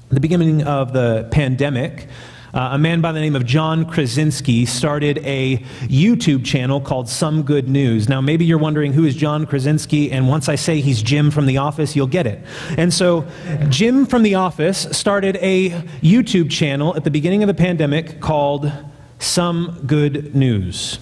At 0.10 0.16
the 0.16 0.20
beginning 0.20 0.64
of 0.64 0.92
the 0.92 1.30
pandemic, 1.30 2.08
uh, 2.54 2.70
a 2.74 2.78
man 2.78 3.00
by 3.00 3.12
the 3.12 3.20
name 3.20 3.36
of 3.36 3.46
John 3.46 3.86
Krasinski 3.86 4.66
started 4.66 5.20
a 5.20 5.58
YouTube 5.84 6.44
channel 6.44 6.82
called 6.82 7.08
Some 7.08 7.44
Good 7.44 7.70
News. 7.70 8.10
Now, 8.10 8.20
maybe 8.20 8.44
you're 8.44 8.58
wondering 8.58 8.92
who 8.92 9.06
is 9.06 9.16
John 9.16 9.46
Krasinski, 9.46 10.12
and 10.12 10.28
once 10.28 10.50
I 10.50 10.56
say 10.56 10.82
he's 10.82 11.02
Jim 11.02 11.32
from 11.32 11.46
The 11.46 11.58
Office, 11.58 11.96
you'll 11.96 12.08
get 12.08 12.28
it. 12.28 12.44
And 12.78 12.94
so, 12.94 13.26
Jim 13.70 14.06
from 14.06 14.24
The 14.24 14.36
Office 14.36 14.88
started 14.92 15.38
a 15.38 15.70
YouTube 16.02 16.52
channel 16.52 16.96
at 16.96 17.06
the 17.06 17.12
beginning 17.12 17.42
of 17.42 17.48
the 17.48 17.54
pandemic 17.54 18.20
called 18.20 18.72
Some 19.20 19.84
Good 19.86 20.36
News 20.36 21.00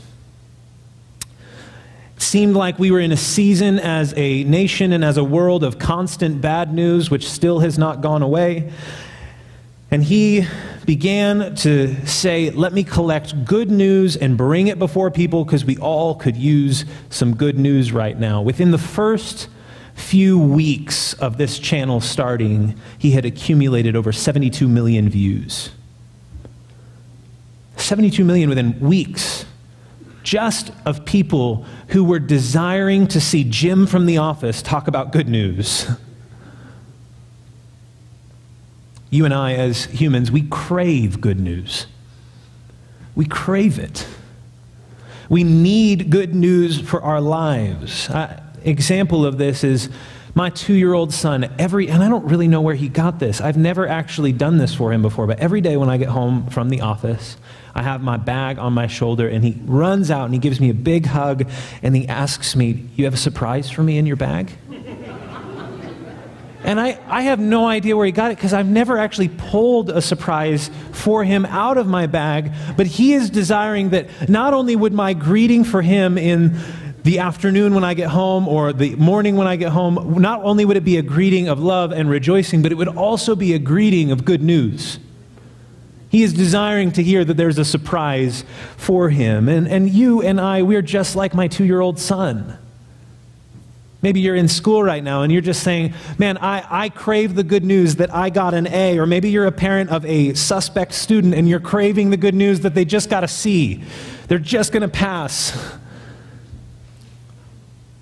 seemed 2.21 2.55
like 2.55 2.77
we 2.77 2.91
were 2.91 2.99
in 2.99 3.11
a 3.11 3.17
season 3.17 3.79
as 3.79 4.13
a 4.15 4.43
nation 4.43 4.91
and 4.93 5.03
as 5.03 5.17
a 5.17 5.23
world 5.23 5.63
of 5.63 5.79
constant 5.79 6.41
bad 6.41 6.73
news, 6.73 7.09
which 7.09 7.27
still 7.27 7.59
has 7.59 7.77
not 7.77 8.01
gone 8.01 8.21
away. 8.21 8.71
And 9.91 10.03
he 10.03 10.45
began 10.85 11.55
to 11.55 12.05
say, 12.05 12.51
Let 12.51 12.73
me 12.73 12.83
collect 12.83 13.45
good 13.45 13.71
news 13.71 14.15
and 14.15 14.37
bring 14.37 14.67
it 14.67 14.79
before 14.79 15.09
people 15.09 15.45
because 15.45 15.65
we 15.65 15.77
all 15.77 16.15
could 16.15 16.37
use 16.37 16.85
some 17.09 17.35
good 17.35 17.57
news 17.57 17.91
right 17.91 18.17
now. 18.17 18.41
Within 18.41 18.71
the 18.71 18.77
first 18.77 19.47
few 19.95 20.39
weeks 20.39 21.13
of 21.13 21.37
this 21.37 21.59
channel 21.59 22.01
starting, 22.01 22.79
he 22.97 23.11
had 23.11 23.25
accumulated 23.25 23.95
over 23.95 24.11
72 24.11 24.67
million 24.67 25.09
views. 25.09 25.71
72 27.77 28.23
million 28.23 28.49
within 28.49 28.79
weeks 28.79 29.45
just 30.23 30.71
of 30.85 31.05
people 31.05 31.65
who 31.89 32.03
were 32.03 32.19
desiring 32.19 33.07
to 33.07 33.19
see 33.19 33.43
Jim 33.43 33.87
from 33.87 34.05
the 34.05 34.17
office 34.17 34.61
talk 34.61 34.87
about 34.87 35.11
good 35.11 35.27
news. 35.27 35.89
You 39.09 39.25
and 39.25 39.33
I, 39.33 39.53
as 39.53 39.85
humans, 39.85 40.31
we 40.31 40.43
crave 40.43 41.19
good 41.19 41.39
news. 41.39 41.87
We 43.15 43.25
crave 43.25 43.79
it. 43.79 44.07
We 45.29 45.43
need 45.43 46.09
good 46.09 46.35
news 46.35 46.79
for 46.79 47.01
our 47.01 47.21
lives. 47.21 48.09
Uh, 48.09 48.41
example 48.63 49.25
of 49.25 49.37
this 49.37 49.63
is 49.63 49.89
my 50.35 50.49
two 50.49 50.73
year 50.73 50.93
old 50.93 51.13
son, 51.13 51.51
every, 51.57 51.89
and 51.89 52.03
I 52.03 52.09
don't 52.09 52.25
really 52.25 52.47
know 52.47 52.61
where 52.61 52.75
he 52.75 52.87
got 52.87 53.19
this. 53.19 53.41
I've 53.41 53.57
never 53.57 53.87
actually 53.87 54.31
done 54.31 54.57
this 54.57 54.73
for 54.73 54.93
him 54.93 55.01
before, 55.01 55.27
but 55.27 55.39
every 55.39 55.61
day 55.61 55.75
when 55.75 55.89
I 55.89 55.97
get 55.97 56.09
home 56.09 56.47
from 56.47 56.69
the 56.69 56.81
office, 56.81 57.37
I 57.73 57.83
have 57.83 58.01
my 58.01 58.17
bag 58.17 58.59
on 58.59 58.73
my 58.73 58.87
shoulder, 58.87 59.27
and 59.27 59.43
he 59.43 59.59
runs 59.65 60.11
out 60.11 60.25
and 60.25 60.33
he 60.33 60.39
gives 60.39 60.59
me 60.59 60.69
a 60.69 60.73
big 60.73 61.07
hug, 61.07 61.49
and 61.81 61.95
he 61.95 62.07
asks 62.07 62.55
me, 62.55 62.87
You 62.95 63.05
have 63.05 63.13
a 63.13 63.17
surprise 63.17 63.69
for 63.69 63.83
me 63.83 63.97
in 63.97 64.05
your 64.05 64.15
bag? 64.15 64.51
And 66.69 66.79
I, 66.79 66.99
I 67.07 67.23
have 67.23 67.39
no 67.39 67.65
idea 67.65 67.97
where 67.97 68.05
he 68.05 68.11
got 68.11 68.29
it 68.29 68.37
because 68.37 68.53
I've 68.53 68.67
never 68.67 68.99
actually 68.99 69.29
pulled 69.29 69.89
a 69.89 70.03
surprise 70.03 70.69
for 70.91 71.23
him 71.23 71.43
out 71.47 71.79
of 71.79 71.87
my 71.87 72.05
bag. 72.05 72.51
But 72.77 72.85
he 72.85 73.13
is 73.13 73.31
desiring 73.31 73.89
that 73.89 74.29
not 74.29 74.53
only 74.53 74.75
would 74.75 74.93
my 74.93 75.15
greeting 75.15 75.63
for 75.63 75.81
him 75.81 76.15
in 76.15 76.59
the 77.01 77.17
afternoon 77.17 77.73
when 77.73 77.83
I 77.83 77.95
get 77.95 78.11
home 78.11 78.47
or 78.47 78.71
the 78.71 78.95
morning 78.97 79.35
when 79.35 79.47
I 79.47 79.55
get 79.55 79.71
home, 79.71 80.21
not 80.21 80.43
only 80.43 80.63
would 80.63 80.77
it 80.77 80.83
be 80.83 80.97
a 80.97 81.01
greeting 81.01 81.47
of 81.47 81.59
love 81.59 81.91
and 81.91 82.07
rejoicing, 82.07 82.61
but 82.61 82.71
it 82.71 82.75
would 82.75 82.87
also 82.87 83.35
be 83.35 83.55
a 83.55 83.59
greeting 83.59 84.11
of 84.11 84.23
good 84.23 84.43
news. 84.43 84.99
He 86.09 86.21
is 86.21 86.33
desiring 86.33 86.91
to 86.91 87.01
hear 87.01 87.25
that 87.25 87.33
there's 87.33 87.57
a 87.57 87.65
surprise 87.65 88.45
for 88.77 89.09
him. 89.09 89.49
And, 89.49 89.67
and 89.67 89.89
you 89.89 90.21
and 90.21 90.39
I, 90.39 90.61
we're 90.61 90.83
just 90.83 91.15
like 91.15 91.33
my 91.33 91.47
two 91.47 91.65
year 91.65 91.81
old 91.81 91.97
son. 91.97 92.59
Maybe 94.01 94.21
you're 94.21 94.35
in 94.35 94.47
school 94.47 94.81
right 94.81 95.03
now 95.03 95.23
and 95.23 95.31
you're 95.31 95.41
just 95.41 95.61
saying, 95.61 95.93
Man, 96.17 96.37
I, 96.37 96.85
I 96.85 96.89
crave 96.89 97.35
the 97.35 97.43
good 97.43 97.65
news 97.65 97.97
that 97.97 98.13
I 98.13 98.29
got 98.29 98.53
an 98.53 98.67
A. 98.67 98.97
Or 98.97 99.05
maybe 99.05 99.29
you're 99.29 99.45
a 99.45 99.51
parent 99.51 99.89
of 99.89 100.05
a 100.05 100.33
suspect 100.35 100.93
student 100.93 101.35
and 101.35 101.49
you're 101.49 101.59
craving 101.59 102.09
the 102.09 102.17
good 102.17 102.35
news 102.35 102.61
that 102.61 102.75
they 102.75 102.85
just 102.85 103.09
got 103.09 103.23
a 103.23 103.27
C. 103.27 103.83
They're 104.27 104.39
just 104.39 104.71
going 104.71 104.83
to 104.83 104.87
pass. 104.87 105.77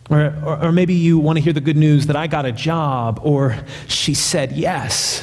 Or, 0.09 0.33
or, 0.45 0.65
or, 0.65 0.71
maybe 0.71 0.93
you 0.93 1.19
want 1.19 1.37
to 1.37 1.43
hear 1.43 1.51
the 1.51 1.59
good 1.59 1.75
news 1.75 2.05
that 2.05 2.15
I 2.15 2.27
got 2.27 2.45
a 2.45 2.51
job 2.53 3.19
or 3.23 3.57
she 3.89 4.13
said 4.13 4.53
yes. 4.53 5.21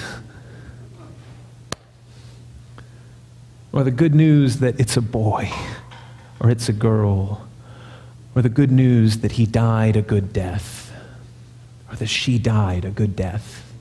Or 3.72 3.82
the 3.82 3.90
good 3.90 4.14
news 4.14 4.58
that 4.58 4.78
it's 4.78 4.98
a 4.98 5.00
boy 5.00 5.50
or 6.38 6.50
it's 6.50 6.68
a 6.68 6.72
girl. 6.72 7.48
Or 8.34 8.42
the 8.42 8.48
good 8.48 8.72
news 8.72 9.18
that 9.18 9.32
he 9.32 9.46
died 9.46 9.96
a 9.96 10.02
good 10.02 10.32
death 10.32 10.92
or 11.90 11.96
that 11.96 12.08
she 12.08 12.38
died 12.38 12.84
a 12.84 12.90
good 12.90 13.14
death. 13.14 13.72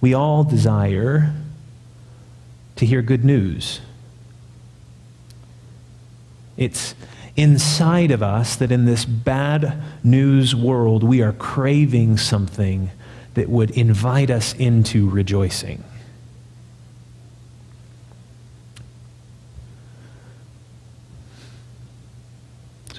We 0.00 0.14
all 0.14 0.44
desire 0.44 1.34
to 2.76 2.86
hear 2.86 3.02
good 3.02 3.24
news. 3.24 3.80
It's 6.56 6.94
inside 7.36 8.10
of 8.10 8.22
us 8.22 8.56
that 8.56 8.72
in 8.72 8.86
this 8.86 9.04
bad 9.04 9.82
news 10.02 10.54
world 10.54 11.04
we 11.04 11.22
are 11.22 11.32
craving 11.32 12.16
something 12.16 12.90
that 13.34 13.48
would 13.48 13.70
invite 13.72 14.30
us 14.30 14.54
into 14.54 15.08
rejoicing. 15.08 15.84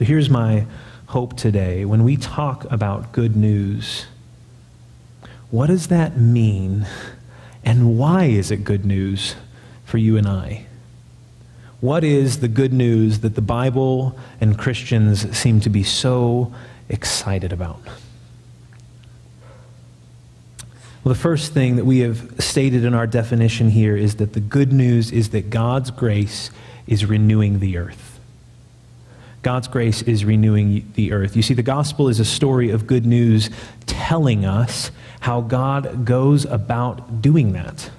So 0.01 0.05
here's 0.05 0.31
my 0.31 0.65
hope 1.05 1.37
today. 1.37 1.85
When 1.85 2.03
we 2.03 2.17
talk 2.17 2.65
about 2.71 3.11
good 3.11 3.35
news, 3.35 4.07
what 5.51 5.67
does 5.67 5.89
that 5.89 6.17
mean? 6.17 6.87
And 7.63 7.99
why 7.99 8.23
is 8.23 8.49
it 8.49 8.63
good 8.63 8.83
news 8.83 9.35
for 9.85 9.99
you 9.99 10.17
and 10.17 10.27
I? 10.27 10.65
What 11.81 12.03
is 12.03 12.39
the 12.39 12.47
good 12.47 12.73
news 12.73 13.19
that 13.19 13.35
the 13.35 13.43
Bible 13.43 14.17
and 14.41 14.57
Christians 14.57 15.37
seem 15.37 15.59
to 15.59 15.69
be 15.69 15.83
so 15.83 16.51
excited 16.89 17.53
about? 17.53 17.81
Well, 21.03 21.13
the 21.13 21.13
first 21.13 21.53
thing 21.53 21.75
that 21.75 21.85
we 21.85 21.99
have 21.99 22.33
stated 22.39 22.85
in 22.85 22.95
our 22.95 23.05
definition 23.05 23.69
here 23.69 23.95
is 23.95 24.15
that 24.15 24.33
the 24.33 24.39
good 24.39 24.73
news 24.73 25.11
is 25.11 25.29
that 25.29 25.51
God's 25.51 25.91
grace 25.91 26.49
is 26.87 27.05
renewing 27.05 27.59
the 27.59 27.77
earth. 27.77 28.10
God's 29.41 29.67
grace 29.67 30.01
is 30.03 30.23
renewing 30.23 30.91
the 30.95 31.11
earth. 31.11 31.35
You 31.35 31.41
see, 31.41 31.55
the 31.55 31.63
gospel 31.63 32.07
is 32.07 32.19
a 32.19 32.25
story 32.25 32.69
of 32.69 32.85
good 32.85 33.05
news 33.05 33.49
telling 33.87 34.45
us 34.45 34.91
how 35.21 35.41
God 35.41 36.05
goes 36.05 36.45
about 36.45 37.21
doing 37.21 37.53
that. 37.53 37.89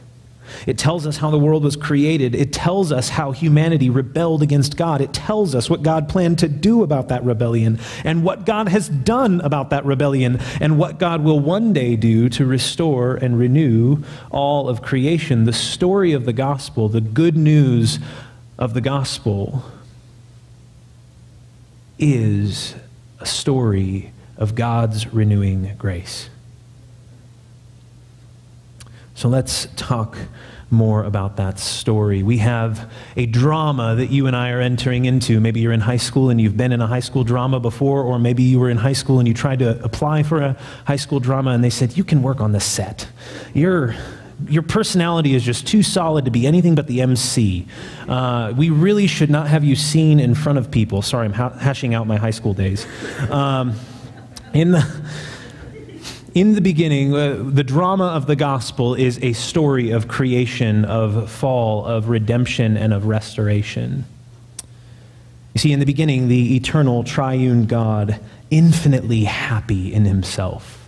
It 0.67 0.79
tells 0.79 1.07
us 1.07 1.17
how 1.17 1.31
the 1.31 1.39
world 1.39 1.65
was 1.65 1.77
created. 1.77 2.35
It 2.35 2.53
tells 2.53 2.93
us 2.93 3.09
how 3.09 3.33
humanity 3.33 3.91
rebelled 3.91 4.43
against 4.43 4.77
God. 4.77 5.01
It 5.01 5.13
tells 5.13 5.55
us 5.55 5.69
what 5.71 5.83
God 5.83 6.09
planned 6.09 6.39
to 6.41 6.49
do 6.49 6.83
about 6.83 7.09
that 7.09 7.25
rebellion 7.25 7.79
and 8.05 8.23
what 8.23 8.45
God 8.45 8.69
has 8.69 8.89
done 8.89 9.41
about 9.41 9.71
that 9.71 9.85
rebellion 9.85 10.41
and 10.61 10.79
what 10.79 10.99
God 10.99 11.25
will 11.25 11.41
one 11.41 11.73
day 11.73 11.97
do 11.97 12.29
to 12.31 12.47
restore 12.47 13.15
and 13.15 13.39
renew 13.39 14.03
all 14.31 14.69
of 14.69 14.83
creation. 14.83 15.45
The 15.45 15.53
story 15.53 16.13
of 16.13 16.27
the 16.27 16.33
gospel, 16.33 16.89
the 16.89 17.01
good 17.01 17.37
news 17.37 17.99
of 18.59 18.75
the 18.75 18.81
gospel, 18.81 19.65
is 22.03 22.75
a 23.21 23.27
story 23.27 24.13
of 24.37 24.57
God's 24.57 25.07
renewing 25.13 25.77
grace. 25.79 26.29
So 29.15 29.29
let's 29.29 29.69
talk 29.77 30.19
more 30.69 31.05
about 31.05 31.37
that 31.37 31.61
story. 31.61 32.25
We 32.25 32.39
have 32.39 32.91
a 33.15 33.27
drama 33.27 33.95
that 33.95 34.11
you 34.11 34.27
and 34.27 34.35
I 34.35 34.51
are 34.51 34.61
entering 34.61 35.05
into. 35.05 35.39
Maybe 35.39 35.61
you're 35.61 35.73
in 35.73 35.81
high 35.81 35.99
school 35.99 36.29
and 36.31 36.41
you've 36.41 36.57
been 36.57 36.73
in 36.73 36.81
a 36.81 36.89
high 36.89 37.01
school 37.01 37.23
drama 37.23 37.61
before, 37.61 38.03
or 38.03 38.19
maybe 38.19 38.43
you 38.43 38.59
were 38.59 38.71
in 38.71 38.79
high 38.79 38.95
school 38.95 39.21
and 39.21 39.29
you 39.29 39.35
tried 39.35 39.61
to 39.61 39.81
apply 39.85 40.25
for 40.25 40.41
a 40.41 40.57
high 40.87 40.97
school 40.97 41.21
drama 41.21 41.51
and 41.51 41.63
they 41.63 41.71
said, 41.71 41.97
You 41.97 42.03
can 42.03 42.21
work 42.23 42.41
on 42.41 42.51
the 42.51 42.59
set. 42.59 43.07
Your, 43.55 43.95
your 44.49 44.63
personality 44.63 45.35
is 45.35 45.43
just 45.43 45.67
too 45.67 45.83
solid 45.83 46.25
to 46.25 46.31
be 46.31 46.47
anything 46.47 46.75
but 46.75 46.87
the 46.87 47.03
MC. 47.03 47.67
Uh, 48.09 48.53
we 48.57 48.71
really 48.71 49.07
should 49.07 49.31
not 49.31 49.49
have 49.49 49.65
you 49.65 49.77
seen 49.77 50.21
in 50.21 50.35
front 50.35 50.59
of 50.59 50.71
people. 50.71 51.03
Sorry, 51.03 51.27
I'm 51.27 51.33
ha- 51.33 51.51
hashing 51.51 51.95
out 51.95 52.07
my 52.07 52.17
high 52.17 52.31
school 52.31 52.55
days. 52.55 52.87
Um, 53.31 53.75
in 54.55 54.73
the 54.73 55.03
in 56.35 56.55
the 56.55 56.63
beginning, 56.63 57.15
uh, 57.15 57.43
the 57.47 57.65
drama 57.65 58.07
of 58.07 58.27
the 58.27 58.37
gospel 58.37 58.95
is 58.95 59.19
a 59.23 59.35
story 59.35 59.91
of 59.91 60.09
creation, 60.09 60.87
of 60.87 61.31
fall, 61.31 61.85
of 61.85 62.09
redemption, 62.09 62.77
and 62.77 62.95
of 62.95 63.07
restoration. 63.07 64.07
You 65.55 65.59
see, 65.59 65.73
in 65.73 65.81
the 65.81 65.87
beginning, 65.87 66.29
the 66.29 66.57
eternal 66.57 67.05
triune 67.05 67.67
God, 67.67 68.19
infinitely 68.51 69.25
happy 69.25 69.93
in 69.93 70.07
himself, 70.07 70.82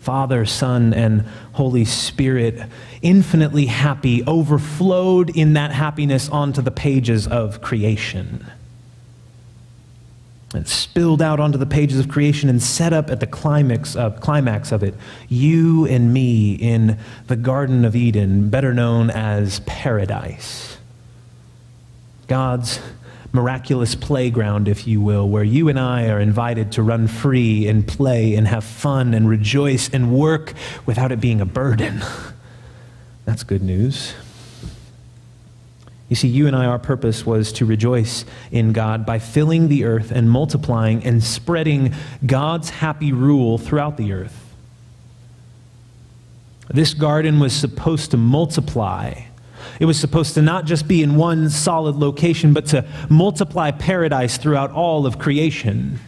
Father, 0.00 0.44
Son, 0.46 0.92
and 0.94 1.24
Holy 1.52 1.84
Spirit, 1.84 2.60
infinitely 3.02 3.66
happy, 3.66 4.24
overflowed 4.24 5.30
in 5.36 5.52
that 5.52 5.72
happiness 5.72 6.28
onto 6.28 6.62
the 6.62 6.70
pages 6.70 7.26
of 7.26 7.60
creation 7.60 8.46
and 10.52 10.66
spilled 10.66 11.22
out 11.22 11.38
onto 11.38 11.58
the 11.58 11.66
pages 11.66 12.00
of 12.00 12.08
creation 12.08 12.48
and 12.48 12.62
set 12.62 12.92
up 12.92 13.10
at 13.10 13.20
the 13.20 13.26
climax 13.26 13.94
of, 13.94 14.20
climax 14.20 14.72
of 14.72 14.82
it 14.82 14.94
you 15.28 15.86
and 15.86 16.12
me 16.12 16.54
in 16.54 16.98
the 17.28 17.36
Garden 17.36 17.84
of 17.84 17.94
Eden, 17.94 18.50
better 18.50 18.74
known 18.74 19.10
as 19.10 19.60
paradise. 19.60 20.78
God's 22.26 22.80
miraculous 23.32 23.94
playground, 23.94 24.68
if 24.68 24.86
you 24.86 25.00
will, 25.00 25.28
where 25.28 25.44
you 25.44 25.68
and 25.68 25.78
I 25.78 26.08
are 26.08 26.20
invited 26.20 26.72
to 26.72 26.82
run 26.82 27.06
free 27.06 27.68
and 27.68 27.86
play 27.86 28.34
and 28.34 28.48
have 28.48 28.64
fun 28.64 29.14
and 29.14 29.28
rejoice 29.28 29.88
and 29.88 30.12
work 30.12 30.52
without 30.86 31.12
it 31.12 31.20
being 31.20 31.40
a 31.40 31.46
burden. 31.46 32.02
That's 33.24 33.42
good 33.42 33.62
news. 33.62 34.14
You 36.08 36.16
see, 36.16 36.26
you 36.26 36.48
and 36.48 36.56
I, 36.56 36.66
our 36.66 36.80
purpose 36.80 37.24
was 37.24 37.52
to 37.52 37.64
rejoice 37.64 38.24
in 38.50 38.72
God 38.72 39.06
by 39.06 39.20
filling 39.20 39.68
the 39.68 39.84
earth 39.84 40.10
and 40.10 40.28
multiplying 40.28 41.04
and 41.04 41.22
spreading 41.22 41.94
God's 42.26 42.70
happy 42.70 43.12
rule 43.12 43.58
throughout 43.58 43.96
the 43.96 44.12
earth. 44.12 44.50
This 46.68 46.94
garden 46.94 47.38
was 47.38 47.52
supposed 47.52 48.10
to 48.10 48.16
multiply. 48.16 49.22
It 49.80 49.86
was 49.86 49.98
supposed 49.98 50.34
to 50.34 50.42
not 50.42 50.66
just 50.66 50.86
be 50.86 51.02
in 51.02 51.16
one 51.16 51.48
solid 51.48 51.96
location, 51.96 52.52
but 52.52 52.66
to 52.66 52.84
multiply 53.08 53.70
paradise 53.70 54.36
throughout 54.36 54.70
all 54.70 55.06
of 55.06 55.18
creation. 55.18 55.98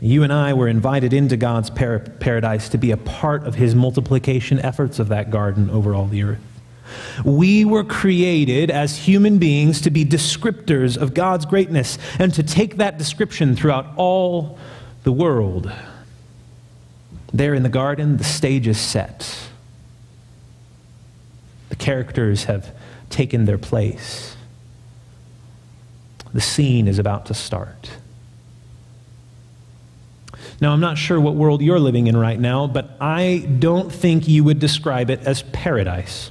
You 0.00 0.22
and 0.22 0.32
I 0.32 0.52
were 0.52 0.68
invited 0.68 1.14
into 1.14 1.38
God's 1.38 1.70
par- 1.70 2.00
paradise 2.20 2.68
to 2.68 2.78
be 2.78 2.90
a 2.90 2.98
part 2.98 3.44
of 3.44 3.54
his 3.54 3.74
multiplication 3.74 4.60
efforts 4.60 4.98
of 4.98 5.08
that 5.08 5.30
garden 5.30 5.70
over 5.70 5.94
all 5.94 6.06
the 6.06 6.22
earth. 6.22 6.40
We 7.24 7.64
were 7.64 7.84
created 7.84 8.70
as 8.70 8.96
human 8.96 9.38
beings 9.38 9.80
to 9.82 9.90
be 9.90 10.04
descriptors 10.04 10.96
of 10.98 11.14
God's 11.14 11.46
greatness 11.46 11.98
and 12.18 12.32
to 12.34 12.42
take 12.42 12.76
that 12.76 12.98
description 12.98 13.56
throughout 13.56 13.86
all 13.96 14.58
the 15.04 15.12
world. 15.12 15.72
There 17.32 17.54
in 17.54 17.62
the 17.62 17.68
garden, 17.70 18.18
the 18.18 18.24
stage 18.24 18.68
is 18.68 18.78
set. 18.78 19.47
Characters 21.78 22.44
have 22.44 22.74
taken 23.10 23.44
their 23.44 23.58
place. 23.58 24.36
The 26.34 26.40
scene 26.40 26.88
is 26.88 26.98
about 26.98 27.26
to 27.26 27.34
start. 27.34 27.90
Now, 30.60 30.72
I'm 30.72 30.80
not 30.80 30.98
sure 30.98 31.20
what 31.20 31.34
world 31.34 31.62
you're 31.62 31.78
living 31.78 32.08
in 32.08 32.16
right 32.16 32.38
now, 32.38 32.66
but 32.66 32.96
I 33.00 33.46
don't 33.58 33.92
think 33.92 34.26
you 34.26 34.42
would 34.44 34.58
describe 34.58 35.08
it 35.08 35.20
as 35.20 35.42
paradise. 35.42 36.30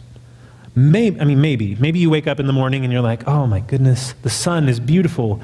Maybe, 0.76 1.20
I 1.20 1.24
mean, 1.24 1.42
maybe. 1.42 1.76
Maybe 1.76 2.00
you 2.00 2.10
wake 2.10 2.28
up 2.28 2.40
in 2.40 2.46
the 2.46 2.54
morning 2.54 2.84
and 2.84 2.92
you're 2.92 3.02
like, 3.02 3.28
oh 3.28 3.48
my 3.48 3.62
goodness, 3.62 4.14
the 4.22 4.30
sun 4.30 4.68
is 4.68 4.80
beautiful. 4.80 5.42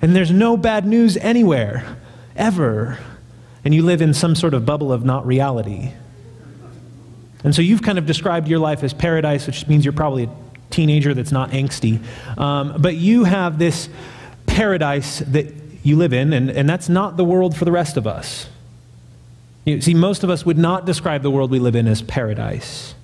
And 0.00 0.16
there's 0.16 0.30
no 0.30 0.56
bad 0.56 0.86
news 0.86 1.16
anywhere, 1.18 1.96
ever. 2.34 2.98
And 3.64 3.74
you 3.74 3.82
live 3.82 4.02
in 4.02 4.14
some 4.14 4.34
sort 4.34 4.54
of 4.54 4.66
bubble 4.66 4.92
of 4.92 5.04
not 5.04 5.26
reality. 5.26 5.92
And 7.44 7.54
so 7.54 7.62
you've 7.62 7.82
kind 7.82 7.98
of 7.98 8.06
described 8.06 8.48
your 8.48 8.58
life 8.58 8.82
as 8.82 8.94
paradise, 8.94 9.46
which 9.46 9.66
means 9.66 9.84
you're 9.84 9.92
probably 9.92 10.24
a 10.24 10.30
teenager 10.70 11.14
that's 11.14 11.32
not 11.32 11.50
angsty. 11.50 12.00
Um, 12.38 12.76
but 12.78 12.96
you 12.96 13.24
have 13.24 13.58
this 13.58 13.88
paradise 14.46 15.20
that 15.20 15.52
you 15.82 15.96
live 15.96 16.12
in, 16.12 16.32
and, 16.32 16.50
and 16.50 16.68
that's 16.68 16.88
not 16.88 17.16
the 17.16 17.24
world 17.24 17.56
for 17.56 17.64
the 17.64 17.72
rest 17.72 17.96
of 17.96 18.06
us. 18.06 18.48
You 19.64 19.80
see, 19.80 19.94
most 19.94 20.24
of 20.24 20.30
us 20.30 20.44
would 20.44 20.58
not 20.58 20.86
describe 20.86 21.22
the 21.22 21.30
world 21.30 21.50
we 21.50 21.58
live 21.58 21.76
in 21.76 21.86
as 21.86 22.02
paradise. 22.02 22.94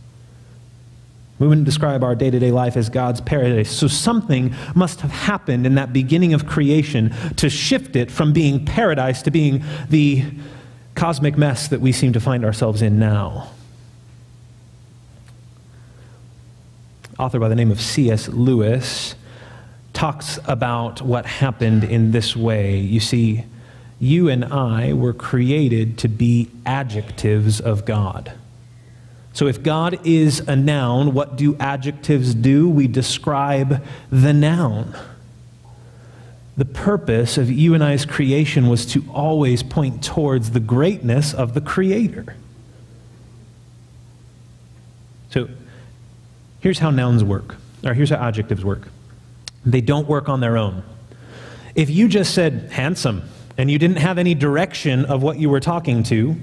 We 1.38 1.46
wouldn't 1.46 1.66
describe 1.66 2.02
our 2.02 2.16
day 2.16 2.30
to 2.30 2.38
day 2.38 2.50
life 2.50 2.76
as 2.76 2.88
God's 2.88 3.20
paradise. 3.20 3.70
So 3.70 3.86
something 3.86 4.54
must 4.74 5.00
have 5.02 5.12
happened 5.12 5.66
in 5.66 5.76
that 5.76 5.92
beginning 5.92 6.34
of 6.34 6.46
creation 6.46 7.14
to 7.36 7.48
shift 7.48 7.94
it 7.94 8.10
from 8.10 8.32
being 8.32 8.64
paradise 8.64 9.22
to 9.22 9.30
being 9.30 9.62
the 9.88 10.24
cosmic 10.96 11.38
mess 11.38 11.68
that 11.68 11.80
we 11.80 11.92
seem 11.92 12.12
to 12.14 12.20
find 12.20 12.44
ourselves 12.44 12.82
in 12.82 12.98
now. 12.98 13.50
Author 17.18 17.40
by 17.40 17.48
the 17.48 17.56
name 17.56 17.72
of 17.72 17.80
C.S. 17.80 18.28
Lewis 18.28 19.16
talks 19.92 20.38
about 20.46 21.02
what 21.02 21.26
happened 21.26 21.82
in 21.82 22.12
this 22.12 22.36
way. 22.36 22.78
You 22.78 23.00
see, 23.00 23.44
you 23.98 24.28
and 24.28 24.44
I 24.44 24.92
were 24.92 25.12
created 25.12 25.98
to 25.98 26.08
be 26.08 26.48
adjectives 26.64 27.60
of 27.60 27.84
God. 27.84 28.32
So 29.32 29.48
if 29.48 29.62
God 29.62 30.06
is 30.06 30.40
a 30.40 30.54
noun, 30.54 31.12
what 31.12 31.36
do 31.36 31.56
adjectives 31.56 32.34
do? 32.34 32.68
We 32.68 32.86
describe 32.86 33.84
the 34.10 34.32
noun. 34.32 34.96
The 36.56 36.64
purpose 36.64 37.36
of 37.36 37.50
you 37.50 37.74
and 37.74 37.82
I's 37.82 38.04
creation 38.04 38.68
was 38.68 38.86
to 38.86 39.04
always 39.12 39.62
point 39.64 40.04
towards 40.04 40.52
the 40.52 40.60
greatness 40.60 41.34
of 41.34 41.54
the 41.54 41.60
Creator. 41.60 42.36
So 45.30 45.48
here's 46.60 46.78
how 46.78 46.90
nouns 46.90 47.24
work, 47.24 47.56
or 47.84 47.94
here's 47.94 48.10
how 48.10 48.16
adjectives 48.16 48.64
work. 48.64 48.88
They 49.64 49.80
don't 49.80 50.08
work 50.08 50.28
on 50.28 50.40
their 50.40 50.56
own. 50.56 50.82
If 51.74 51.90
you 51.90 52.08
just 52.08 52.34
said 52.34 52.70
handsome 52.72 53.22
and 53.56 53.70
you 53.70 53.78
didn't 53.78 53.98
have 53.98 54.18
any 54.18 54.34
direction 54.34 55.04
of 55.04 55.22
what 55.22 55.38
you 55.38 55.50
were 55.50 55.60
talking 55.60 56.02
to, 56.04 56.36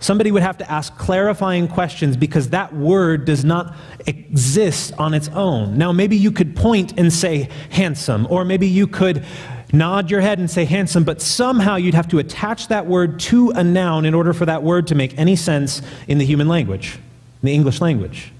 somebody 0.00 0.30
would 0.30 0.42
have 0.42 0.58
to 0.58 0.70
ask 0.70 0.96
clarifying 0.96 1.68
questions 1.68 2.16
because 2.16 2.50
that 2.50 2.74
word 2.74 3.24
does 3.24 3.44
not 3.44 3.74
exist 4.06 4.92
on 4.98 5.14
its 5.14 5.28
own. 5.28 5.78
Now, 5.78 5.92
maybe 5.92 6.16
you 6.16 6.30
could 6.30 6.54
point 6.54 6.98
and 6.98 7.12
say 7.12 7.48
handsome, 7.70 8.26
or 8.30 8.44
maybe 8.44 8.68
you 8.68 8.86
could 8.86 9.24
nod 9.72 10.10
your 10.10 10.20
head 10.20 10.38
and 10.38 10.50
say 10.50 10.64
handsome, 10.64 11.04
but 11.04 11.20
somehow 11.20 11.76
you'd 11.76 11.94
have 11.94 12.08
to 12.08 12.18
attach 12.18 12.68
that 12.68 12.86
word 12.86 13.18
to 13.18 13.50
a 13.50 13.64
noun 13.64 14.04
in 14.04 14.14
order 14.14 14.32
for 14.32 14.46
that 14.46 14.62
word 14.62 14.86
to 14.88 14.94
make 14.94 15.18
any 15.18 15.34
sense 15.34 15.82
in 16.06 16.18
the 16.18 16.24
human 16.24 16.48
language, 16.48 16.98
in 17.42 17.46
the 17.46 17.54
English 17.54 17.80
language. 17.80 18.32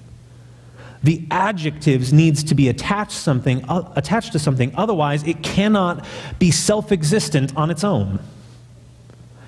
The 1.07 1.25
adjectives 1.31 2.13
needs 2.13 2.43
to 2.43 2.57
be 2.57 2.69
attached 2.69 3.13
something 3.13 3.65
uh, 3.69 3.93
attached 3.95 4.33
to 4.33 4.41
something 4.41 4.75
otherwise 4.75 5.23
it 5.23 5.41
cannot 5.41 6.05
be 6.41 6.51
self-existent 6.51 7.57
on 7.57 7.71
its 7.71 7.85
own. 7.85 8.19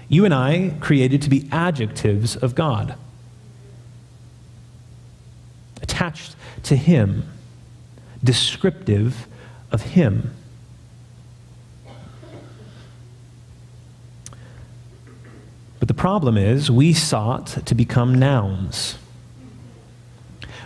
You 0.08 0.24
and 0.24 0.32
I 0.32 0.76
created 0.78 1.20
to 1.22 1.28
be 1.28 1.48
adjectives 1.50 2.36
of 2.36 2.54
God. 2.54 2.94
Attached 5.82 6.36
to 6.62 6.76
him, 6.76 7.28
descriptive 8.22 9.26
of 9.72 9.82
him. 9.82 10.32
But 15.80 15.88
the 15.88 15.94
problem 15.94 16.36
is, 16.36 16.70
we 16.70 16.92
sought 16.92 17.66
to 17.66 17.74
become 17.74 18.14
nouns. 18.14 18.96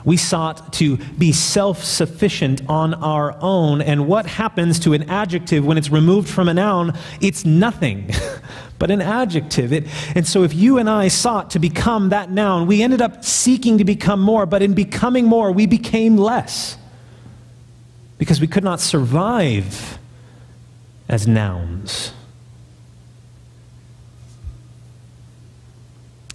We 0.05 0.17
sought 0.17 0.73
to 0.75 0.97
be 0.97 1.33
self 1.33 1.85
sufficient 1.85 2.63
on 2.69 2.95
our 2.95 3.37
own. 3.41 3.81
And 3.81 4.07
what 4.07 4.27
happens 4.27 4.81
to 4.81 4.93
an 4.93 5.09
adjective 5.09 5.65
when 5.65 5.79
it's 5.79 5.91
removed 5.91 6.29
from 6.29 6.49
a 6.49 6.55
noun? 6.55 6.97
It's 7.21 7.45
nothing 7.45 8.11
but 8.79 8.91
an 8.91 9.01
adjective. 9.01 9.73
It, 9.73 9.87
and 10.17 10.27
so 10.27 10.43
if 10.43 10.55
you 10.55 10.79
and 10.79 10.91
I 10.91 11.09
sought 11.09 11.51
to 11.51 11.59
become 11.59 12.09
that 12.09 12.31
noun, 12.31 12.67
we 12.67 12.83
ended 12.83 13.01
up 13.01 13.25
seeking 13.25 13.79
to 13.79 13.85
become 13.85 14.21
more. 14.21 14.47
But 14.47 14.63
in 14.63 14.75
becoming 14.75 15.27
more, 15.27 15.53
we 15.53 15.67
became 15.67 16.17
less 16.17 16.77
because 18.19 18.41
we 18.41 18.47
could 18.47 18.65
not 18.65 18.81
survive 18.81 19.99
as 21.09 21.27
nouns. 21.27 22.13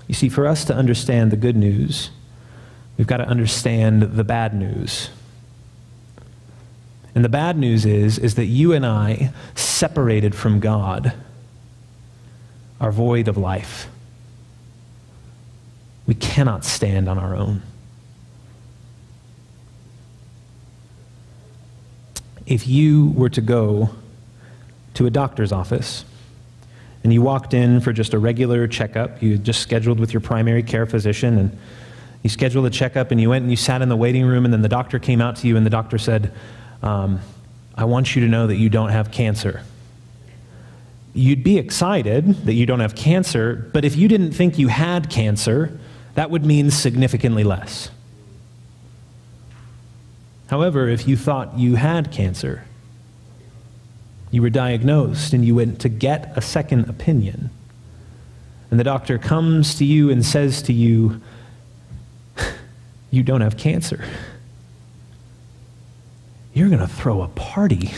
You 0.07 0.13
see, 0.13 0.29
for 0.29 0.47
us 0.47 0.63
to 0.65 0.73
understand 0.73 1.31
the 1.31 1.37
good 1.37 1.57
news, 1.57 2.11
we've 2.97 3.07
got 3.07 3.17
to 3.17 3.27
understand 3.27 4.01
the 4.01 4.23
bad 4.23 4.53
news. 4.53 5.09
And 7.15 7.25
the 7.25 7.29
bad 7.29 7.57
news 7.57 7.85
is, 7.85 8.19
is 8.19 8.35
that 8.35 8.45
you 8.45 8.73
and 8.73 8.85
I, 8.85 9.31
separated 9.55 10.35
from 10.35 10.59
God, 10.59 11.13
are 12.79 12.91
void 12.91 13.27
of 13.27 13.37
life. 13.37 13.87
We 16.05 16.13
cannot 16.13 16.63
stand 16.63 17.09
on 17.09 17.17
our 17.17 17.35
own. 17.35 17.63
If 22.45 22.67
you 22.67 23.09
were 23.15 23.29
to 23.29 23.41
go 23.41 23.89
to 24.93 25.05
a 25.05 25.09
doctor's 25.11 25.51
office 25.51 26.05
and 27.03 27.13
you 27.13 27.21
walked 27.21 27.53
in 27.53 27.79
for 27.79 27.93
just 27.93 28.13
a 28.13 28.19
regular 28.19 28.67
checkup. 28.67 29.21
You 29.21 29.37
just 29.37 29.61
scheduled 29.61 29.99
with 29.99 30.11
your 30.11 30.21
primary 30.21 30.63
care 30.63 30.85
physician, 30.85 31.37
and 31.37 31.57
you 32.23 32.29
scheduled 32.29 32.65
a 32.65 32.69
checkup, 32.69 33.11
and 33.11 33.21
you 33.21 33.29
went 33.29 33.43
and 33.43 33.51
you 33.51 33.57
sat 33.57 33.81
in 33.81 33.89
the 33.89 33.95
waiting 33.95 34.25
room, 34.25 34.45
and 34.45 34.53
then 34.53 34.61
the 34.61 34.69
doctor 34.69 34.99
came 34.99 35.21
out 35.21 35.37
to 35.37 35.47
you, 35.47 35.57
and 35.57 35.65
the 35.65 35.69
doctor 35.69 35.97
said, 35.97 36.33
um, 36.81 37.19
I 37.75 37.85
want 37.85 38.15
you 38.15 38.21
to 38.23 38.27
know 38.27 38.47
that 38.47 38.55
you 38.55 38.69
don't 38.69 38.89
have 38.89 39.11
cancer. 39.11 39.61
You'd 41.13 41.43
be 41.43 41.57
excited 41.57 42.45
that 42.45 42.53
you 42.53 42.65
don't 42.65 42.79
have 42.79 42.95
cancer, 42.95 43.69
but 43.73 43.85
if 43.85 43.95
you 43.95 44.07
didn't 44.07 44.31
think 44.31 44.57
you 44.57 44.67
had 44.67 45.09
cancer, 45.09 45.79
that 46.15 46.31
would 46.31 46.45
mean 46.45 46.71
significantly 46.71 47.43
less. 47.43 47.89
However, 50.47 50.87
if 50.87 51.07
you 51.07 51.17
thought 51.17 51.57
you 51.57 51.75
had 51.75 52.11
cancer, 52.11 52.63
you 54.31 54.41
were 54.41 54.49
diagnosed 54.49 55.33
and 55.33 55.45
you 55.45 55.55
went 55.55 55.79
to 55.81 55.89
get 55.89 56.35
a 56.35 56.41
second 56.41 56.89
opinion. 56.89 57.49
And 58.71 58.79
the 58.79 58.83
doctor 58.83 59.17
comes 59.17 59.75
to 59.75 59.85
you 59.85 60.09
and 60.09 60.25
says 60.25 60.61
to 60.63 60.73
you, 60.73 61.21
You 63.11 63.23
don't 63.23 63.41
have 63.41 63.57
cancer. 63.57 64.03
You're 66.53 66.69
going 66.69 66.81
to 66.81 66.87
throw 66.87 67.21
a 67.21 67.27
party 67.29 67.91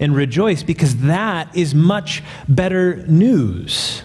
and 0.00 0.14
rejoice 0.14 0.62
because 0.62 0.96
that 0.98 1.56
is 1.56 1.74
much 1.74 2.22
better 2.48 3.06
news. 3.06 4.02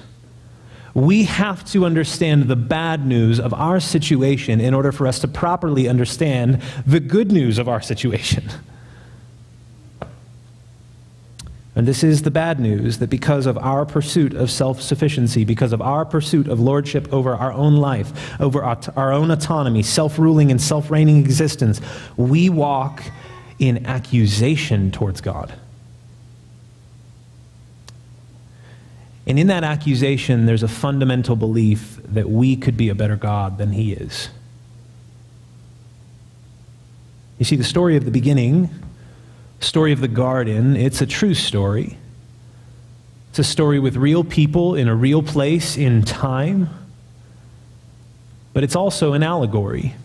We 0.93 1.23
have 1.23 1.65
to 1.71 1.85
understand 1.85 2.43
the 2.43 2.55
bad 2.55 3.05
news 3.05 3.39
of 3.39 3.53
our 3.53 3.79
situation 3.79 4.59
in 4.59 4.73
order 4.73 4.91
for 4.91 5.07
us 5.07 5.19
to 5.19 5.27
properly 5.27 5.87
understand 5.87 6.61
the 6.85 6.99
good 6.99 7.31
news 7.31 7.57
of 7.57 7.69
our 7.69 7.81
situation. 7.81 8.49
And 11.81 11.87
this 11.87 12.03
is 12.03 12.21
the 12.21 12.29
bad 12.29 12.59
news 12.59 12.99
that 12.99 13.09
because 13.09 13.47
of 13.47 13.57
our 13.57 13.87
pursuit 13.87 14.35
of 14.35 14.51
self 14.51 14.79
sufficiency, 14.79 15.43
because 15.43 15.73
of 15.73 15.81
our 15.81 16.05
pursuit 16.05 16.47
of 16.47 16.59
lordship 16.59 17.11
over 17.11 17.33
our 17.33 17.51
own 17.51 17.77
life, 17.77 18.39
over 18.39 18.61
our 18.61 19.11
own 19.11 19.31
autonomy, 19.31 19.81
self 19.81 20.19
ruling 20.19 20.51
and 20.51 20.61
self 20.61 20.91
reigning 20.91 21.17
existence, 21.17 21.81
we 22.17 22.49
walk 22.49 23.01
in 23.57 23.83
accusation 23.87 24.91
towards 24.91 25.21
God. 25.21 25.55
And 29.25 29.39
in 29.39 29.47
that 29.47 29.63
accusation, 29.63 30.45
there's 30.45 30.61
a 30.61 30.67
fundamental 30.67 31.35
belief 31.35 31.99
that 32.09 32.29
we 32.29 32.57
could 32.57 32.77
be 32.77 32.89
a 32.89 32.95
better 32.95 33.15
God 33.15 33.57
than 33.57 33.71
He 33.71 33.93
is. 33.93 34.29
You 37.39 37.45
see, 37.45 37.55
the 37.55 37.63
story 37.63 37.97
of 37.97 38.05
the 38.05 38.11
beginning 38.11 38.69
story 39.61 39.93
of 39.93 40.01
the 40.01 40.07
garden, 40.07 40.75
it's 40.75 41.01
a 41.01 41.05
true 41.05 41.33
story. 41.33 41.97
It's 43.29 43.39
a 43.39 43.43
story 43.43 43.79
with 43.79 43.95
real 43.95 44.23
people 44.23 44.75
in 44.75 44.89
a 44.89 44.95
real 44.95 45.23
place 45.23 45.77
in 45.77 46.03
time, 46.03 46.69
but 48.53 48.63
it's 48.63 48.75
also 48.75 49.13
an 49.13 49.23
allegory. 49.23 49.95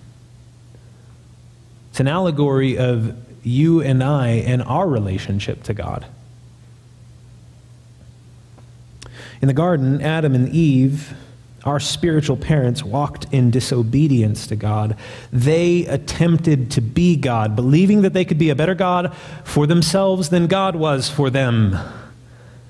It's 1.90 1.98
an 1.98 2.06
allegory 2.06 2.78
of 2.78 3.16
you 3.44 3.80
and 3.80 4.04
I 4.04 4.28
and 4.28 4.62
our 4.62 4.86
relationship 4.86 5.64
to 5.64 5.74
God. 5.74 6.06
In 9.40 9.48
the 9.48 9.54
garden, 9.54 10.00
Adam 10.00 10.34
and 10.34 10.48
Eve 10.48 11.14
our 11.66 11.80
spiritual 11.80 12.36
parents 12.36 12.82
walked 12.82 13.26
in 13.32 13.50
disobedience 13.50 14.46
to 14.46 14.56
God. 14.56 14.96
They 15.32 15.86
attempted 15.86 16.70
to 16.72 16.80
be 16.80 17.16
God, 17.16 17.56
believing 17.56 18.02
that 18.02 18.12
they 18.12 18.24
could 18.24 18.38
be 18.38 18.50
a 18.50 18.54
better 18.54 18.74
God 18.74 19.14
for 19.44 19.66
themselves 19.66 20.28
than 20.28 20.46
God 20.46 20.76
was 20.76 21.10
for 21.10 21.28
them. 21.28 21.76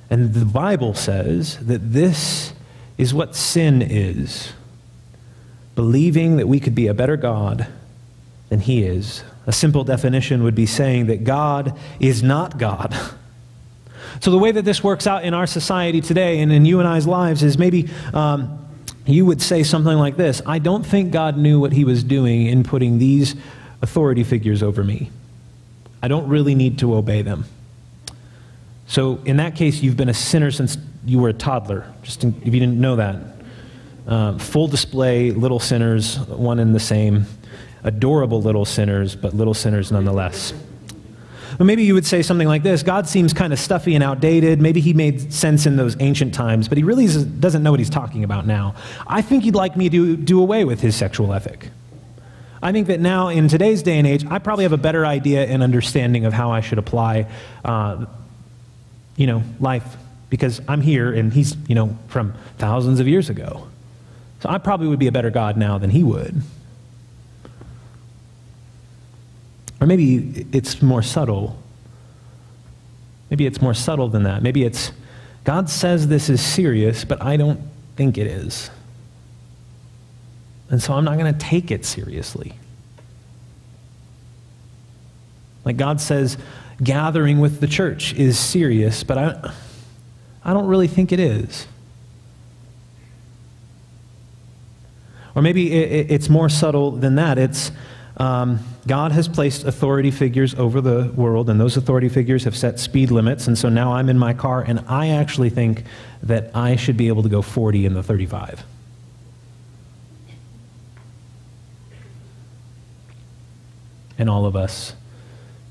And 0.08 0.34
the 0.34 0.44
Bible 0.44 0.94
says 0.94 1.58
that 1.66 1.92
this 1.92 2.52
is 2.96 3.12
what 3.12 3.36
sin 3.36 3.82
is 3.82 4.52
believing 5.74 6.38
that 6.38 6.48
we 6.48 6.58
could 6.58 6.74
be 6.74 6.86
a 6.86 6.94
better 6.94 7.16
God 7.16 7.68
than 8.48 8.60
He 8.60 8.82
is. 8.82 9.22
A 9.46 9.52
simple 9.52 9.84
definition 9.84 10.42
would 10.42 10.54
be 10.54 10.66
saying 10.66 11.06
that 11.06 11.22
God 11.22 11.78
is 12.00 12.22
not 12.22 12.58
God. 12.58 12.96
So, 14.20 14.30
the 14.30 14.38
way 14.38 14.50
that 14.50 14.64
this 14.64 14.82
works 14.82 15.06
out 15.06 15.24
in 15.24 15.34
our 15.34 15.46
society 15.46 16.00
today 16.00 16.40
and 16.40 16.50
in 16.50 16.64
you 16.64 16.78
and 16.78 16.88
I's 16.88 17.06
lives 17.06 17.42
is 17.42 17.58
maybe 17.58 17.90
um, 18.14 18.65
you 19.06 19.24
would 19.24 19.40
say 19.40 19.62
something 19.62 19.96
like 19.96 20.16
this 20.16 20.42
I 20.46 20.58
don't 20.58 20.84
think 20.84 21.12
God 21.12 21.36
knew 21.36 21.60
what 21.60 21.72
he 21.72 21.84
was 21.84 22.02
doing 22.02 22.46
in 22.46 22.64
putting 22.64 22.98
these 22.98 23.34
authority 23.82 24.24
figures 24.24 24.62
over 24.62 24.82
me. 24.82 25.10
I 26.02 26.08
don't 26.08 26.28
really 26.28 26.54
need 26.54 26.78
to 26.80 26.94
obey 26.94 27.22
them. 27.22 27.44
So, 28.86 29.18
in 29.24 29.38
that 29.38 29.56
case, 29.56 29.82
you've 29.82 29.96
been 29.96 30.08
a 30.08 30.14
sinner 30.14 30.50
since 30.50 30.78
you 31.04 31.18
were 31.18 31.30
a 31.30 31.34
toddler, 31.34 31.92
just 32.02 32.22
in, 32.22 32.40
if 32.44 32.54
you 32.54 32.60
didn't 32.60 32.80
know 32.80 32.96
that. 32.96 33.16
Uh, 34.06 34.38
full 34.38 34.68
display, 34.68 35.32
little 35.32 35.58
sinners, 35.58 36.18
one 36.20 36.60
and 36.60 36.74
the 36.74 36.80
same. 36.80 37.26
Adorable 37.82 38.40
little 38.40 38.64
sinners, 38.64 39.16
but 39.16 39.34
little 39.34 39.54
sinners 39.54 39.90
nonetheless. 39.90 40.52
But 41.58 41.64
maybe 41.64 41.84
you 41.84 41.94
would 41.94 42.06
say 42.06 42.22
something 42.22 42.48
like 42.48 42.62
this 42.62 42.82
God 42.82 43.08
seems 43.08 43.32
kind 43.32 43.52
of 43.52 43.58
stuffy 43.58 43.94
and 43.94 44.04
outdated. 44.04 44.60
Maybe 44.60 44.80
he 44.80 44.92
made 44.92 45.32
sense 45.32 45.66
in 45.66 45.76
those 45.76 45.96
ancient 46.00 46.34
times, 46.34 46.68
but 46.68 46.78
he 46.78 46.84
really 46.84 47.06
doesn't 47.06 47.62
know 47.62 47.70
what 47.70 47.80
he's 47.80 47.90
talking 47.90 48.24
about 48.24 48.46
now. 48.46 48.74
I 49.06 49.22
think 49.22 49.44
he'd 49.44 49.54
like 49.54 49.76
me 49.76 49.88
to 49.90 50.16
do 50.16 50.40
away 50.40 50.64
with 50.64 50.80
his 50.80 50.94
sexual 50.96 51.32
ethic. 51.32 51.70
I 52.62 52.72
think 52.72 52.86
that 52.88 53.00
now, 53.00 53.28
in 53.28 53.48
today's 53.48 53.82
day 53.82 53.98
and 53.98 54.06
age, 54.06 54.24
I 54.28 54.38
probably 54.38 54.64
have 54.64 54.72
a 54.72 54.78
better 54.78 55.06
idea 55.06 55.44
and 55.44 55.62
understanding 55.62 56.24
of 56.24 56.32
how 56.32 56.50
I 56.50 56.60
should 56.60 56.78
apply, 56.78 57.28
uh, 57.64 58.06
you 59.16 59.26
know, 59.26 59.42
life 59.60 59.96
because 60.30 60.60
I'm 60.66 60.80
here 60.80 61.12
and 61.12 61.32
he's, 61.32 61.56
you 61.68 61.74
know, 61.74 61.96
from 62.08 62.34
thousands 62.58 62.98
of 62.98 63.06
years 63.06 63.30
ago. 63.30 63.68
So 64.40 64.48
I 64.48 64.58
probably 64.58 64.88
would 64.88 64.98
be 64.98 65.06
a 65.06 65.12
better 65.12 65.30
God 65.30 65.56
now 65.56 65.78
than 65.78 65.90
he 65.90 66.02
would. 66.02 66.42
Or 69.80 69.86
maybe 69.86 70.46
it's 70.52 70.80
more 70.82 71.02
subtle. 71.02 71.58
Maybe 73.30 73.46
it's 73.46 73.60
more 73.60 73.74
subtle 73.74 74.08
than 74.08 74.22
that. 74.22 74.42
Maybe 74.42 74.64
it's 74.64 74.92
God 75.44 75.70
says 75.70 76.08
this 76.08 76.28
is 76.28 76.40
serious, 76.40 77.04
but 77.04 77.22
I 77.22 77.36
don't 77.36 77.60
think 77.94 78.18
it 78.18 78.26
is. 78.26 78.70
And 80.70 80.82
so 80.82 80.94
I'm 80.94 81.04
not 81.04 81.18
going 81.18 81.32
to 81.32 81.38
take 81.38 81.70
it 81.70 81.84
seriously. 81.84 82.54
Like 85.64 85.76
God 85.76 86.00
says, 86.00 86.36
gathering 86.82 87.38
with 87.38 87.60
the 87.60 87.66
church 87.66 88.12
is 88.14 88.38
serious, 88.38 89.04
but 89.04 89.18
I, 89.18 89.52
I 90.44 90.52
don't 90.52 90.66
really 90.66 90.88
think 90.88 91.12
it 91.12 91.20
is. 91.20 91.66
Or 95.36 95.42
maybe 95.42 95.72
it, 95.72 96.10
it's 96.10 96.28
more 96.28 96.48
subtle 96.48 96.92
than 96.92 97.16
that. 97.16 97.38
It's 97.38 97.70
um, 98.16 98.60
God 98.86 99.10
has 99.12 99.26
placed 99.26 99.64
authority 99.64 100.10
figures 100.10 100.54
over 100.54 100.80
the 100.80 101.12
world, 101.16 101.50
and 101.50 101.60
those 101.60 101.76
authority 101.76 102.08
figures 102.08 102.44
have 102.44 102.56
set 102.56 102.78
speed 102.78 103.10
limits. 103.10 103.48
And 103.48 103.58
so 103.58 103.68
now 103.68 103.94
I'm 103.94 104.08
in 104.08 104.18
my 104.18 104.32
car, 104.32 104.62
and 104.62 104.84
I 104.86 105.08
actually 105.08 105.50
think 105.50 105.84
that 106.22 106.54
I 106.54 106.76
should 106.76 106.96
be 106.96 107.08
able 107.08 107.24
to 107.24 107.28
go 107.28 107.42
40 107.42 107.84
in 107.84 107.94
the 107.94 108.02
35. 108.02 108.64
And 114.18 114.30
all 114.30 114.46
of 114.46 114.56
us 114.56 114.94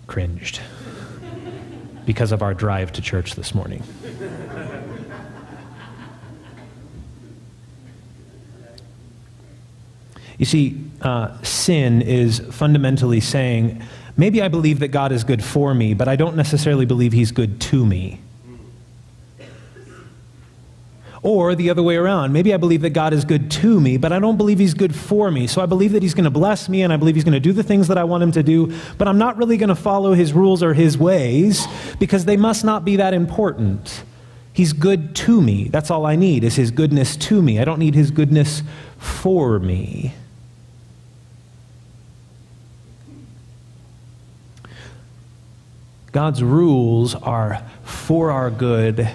cringed 0.07 0.59
because 2.05 2.31
of 2.31 2.43
our 2.43 2.53
drive 2.53 2.91
to 2.93 3.01
church 3.01 3.35
this 3.35 3.55
morning. 3.55 3.81
You 10.37 10.45
see, 10.45 10.81
uh, 11.01 11.41
sin 11.43 12.01
is 12.01 12.39
fundamentally 12.51 13.19
saying, 13.19 13.81
maybe 14.17 14.41
I 14.41 14.47
believe 14.47 14.79
that 14.79 14.89
God 14.89 15.11
is 15.11 15.23
good 15.23 15.43
for 15.43 15.73
me, 15.73 15.93
but 15.93 16.07
I 16.07 16.15
don't 16.15 16.35
necessarily 16.35 16.85
believe 16.85 17.13
he's 17.13 17.31
good 17.31 17.61
to 17.61 17.85
me. 17.85 18.19
Or 21.25 21.55
the 21.55 21.71
other 21.71 21.81
way 21.81 21.95
around. 21.95 22.33
Maybe 22.33 22.53
I 22.53 22.57
believe 22.57 22.81
that 22.81 22.91
God 22.91 23.11
is 23.11 23.25
good 23.25 23.49
to 23.49 23.81
me, 23.81 23.97
but 23.97 24.13
I 24.13 24.19
don't 24.19 24.37
believe 24.37 24.59
He's 24.59 24.75
good 24.75 24.93
for 24.93 25.31
me. 25.31 25.47
So 25.47 25.59
I 25.59 25.65
believe 25.65 25.93
that 25.93 26.03
He's 26.03 26.13
going 26.13 26.25
to 26.25 26.29
bless 26.29 26.69
me 26.69 26.83
and 26.83 26.93
I 26.93 26.97
believe 26.97 27.15
He's 27.15 27.23
going 27.23 27.33
to 27.33 27.39
do 27.39 27.51
the 27.51 27.63
things 27.63 27.87
that 27.87 27.97
I 27.97 28.03
want 28.03 28.21
Him 28.21 28.31
to 28.33 28.43
do, 28.43 28.71
but 28.99 29.07
I'm 29.07 29.17
not 29.17 29.35
really 29.35 29.57
going 29.57 29.69
to 29.69 29.75
follow 29.75 30.13
His 30.13 30.33
rules 30.33 30.61
or 30.61 30.75
His 30.75 30.99
ways 30.99 31.65
because 31.97 32.25
they 32.25 32.37
must 32.37 32.63
not 32.63 32.85
be 32.85 32.97
that 32.97 33.15
important. 33.15 34.03
He's 34.53 34.71
good 34.71 35.15
to 35.15 35.41
me. 35.41 35.67
That's 35.69 35.89
all 35.89 36.05
I 36.05 36.15
need 36.15 36.43
is 36.43 36.57
His 36.57 36.69
goodness 36.69 37.17
to 37.17 37.41
me. 37.41 37.59
I 37.59 37.65
don't 37.65 37.79
need 37.79 37.95
His 37.95 38.11
goodness 38.11 38.61
for 38.99 39.57
me. 39.57 40.13
God's 46.15 46.41
rules 46.41 47.13
are 47.13 47.61
for 47.83 48.31
our 48.31 48.49
good 48.49 49.09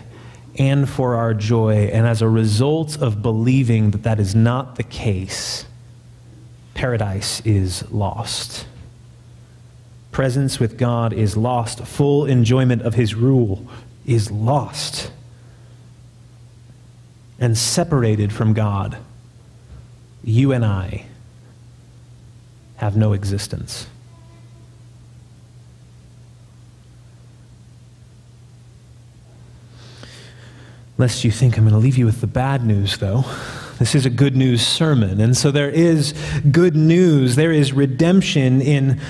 and 0.58 0.86
for 0.86 1.14
our 1.14 1.32
joy. 1.32 1.88
And 1.90 2.06
as 2.06 2.20
a 2.20 2.28
result 2.28 3.00
of 3.00 3.22
believing 3.22 3.92
that 3.92 4.02
that 4.02 4.20
is 4.20 4.34
not 4.34 4.76
the 4.76 4.82
case, 4.82 5.64
paradise 6.74 7.40
is 7.46 7.90
lost. 7.90 8.66
Presence 10.12 10.60
with 10.60 10.76
God 10.76 11.14
is 11.14 11.38
lost. 11.38 11.80
Full 11.86 12.26
enjoyment 12.26 12.82
of 12.82 12.92
His 12.92 13.14
rule 13.14 13.66
is 14.04 14.30
lost. 14.30 15.10
And 17.38 17.56
separated 17.56 18.30
from 18.30 18.52
God, 18.52 18.98
you 20.22 20.52
and 20.52 20.66
I 20.66 21.06
have 22.76 22.94
no 22.94 23.14
existence. 23.14 23.86
Lest 31.00 31.24
you 31.24 31.30
think 31.30 31.56
I'm 31.56 31.64
going 31.64 31.72
to 31.72 31.78
leave 31.78 31.96
you 31.96 32.04
with 32.04 32.20
the 32.20 32.26
bad 32.26 32.62
news, 32.62 32.98
though. 32.98 33.24
This 33.78 33.94
is 33.94 34.04
a 34.04 34.10
good 34.10 34.36
news 34.36 34.60
sermon. 34.60 35.18
And 35.18 35.34
so 35.34 35.50
there 35.50 35.70
is 35.70 36.12
good 36.50 36.76
news. 36.76 37.36
There 37.36 37.52
is 37.52 37.72
redemption 37.72 38.60
in 38.60 39.00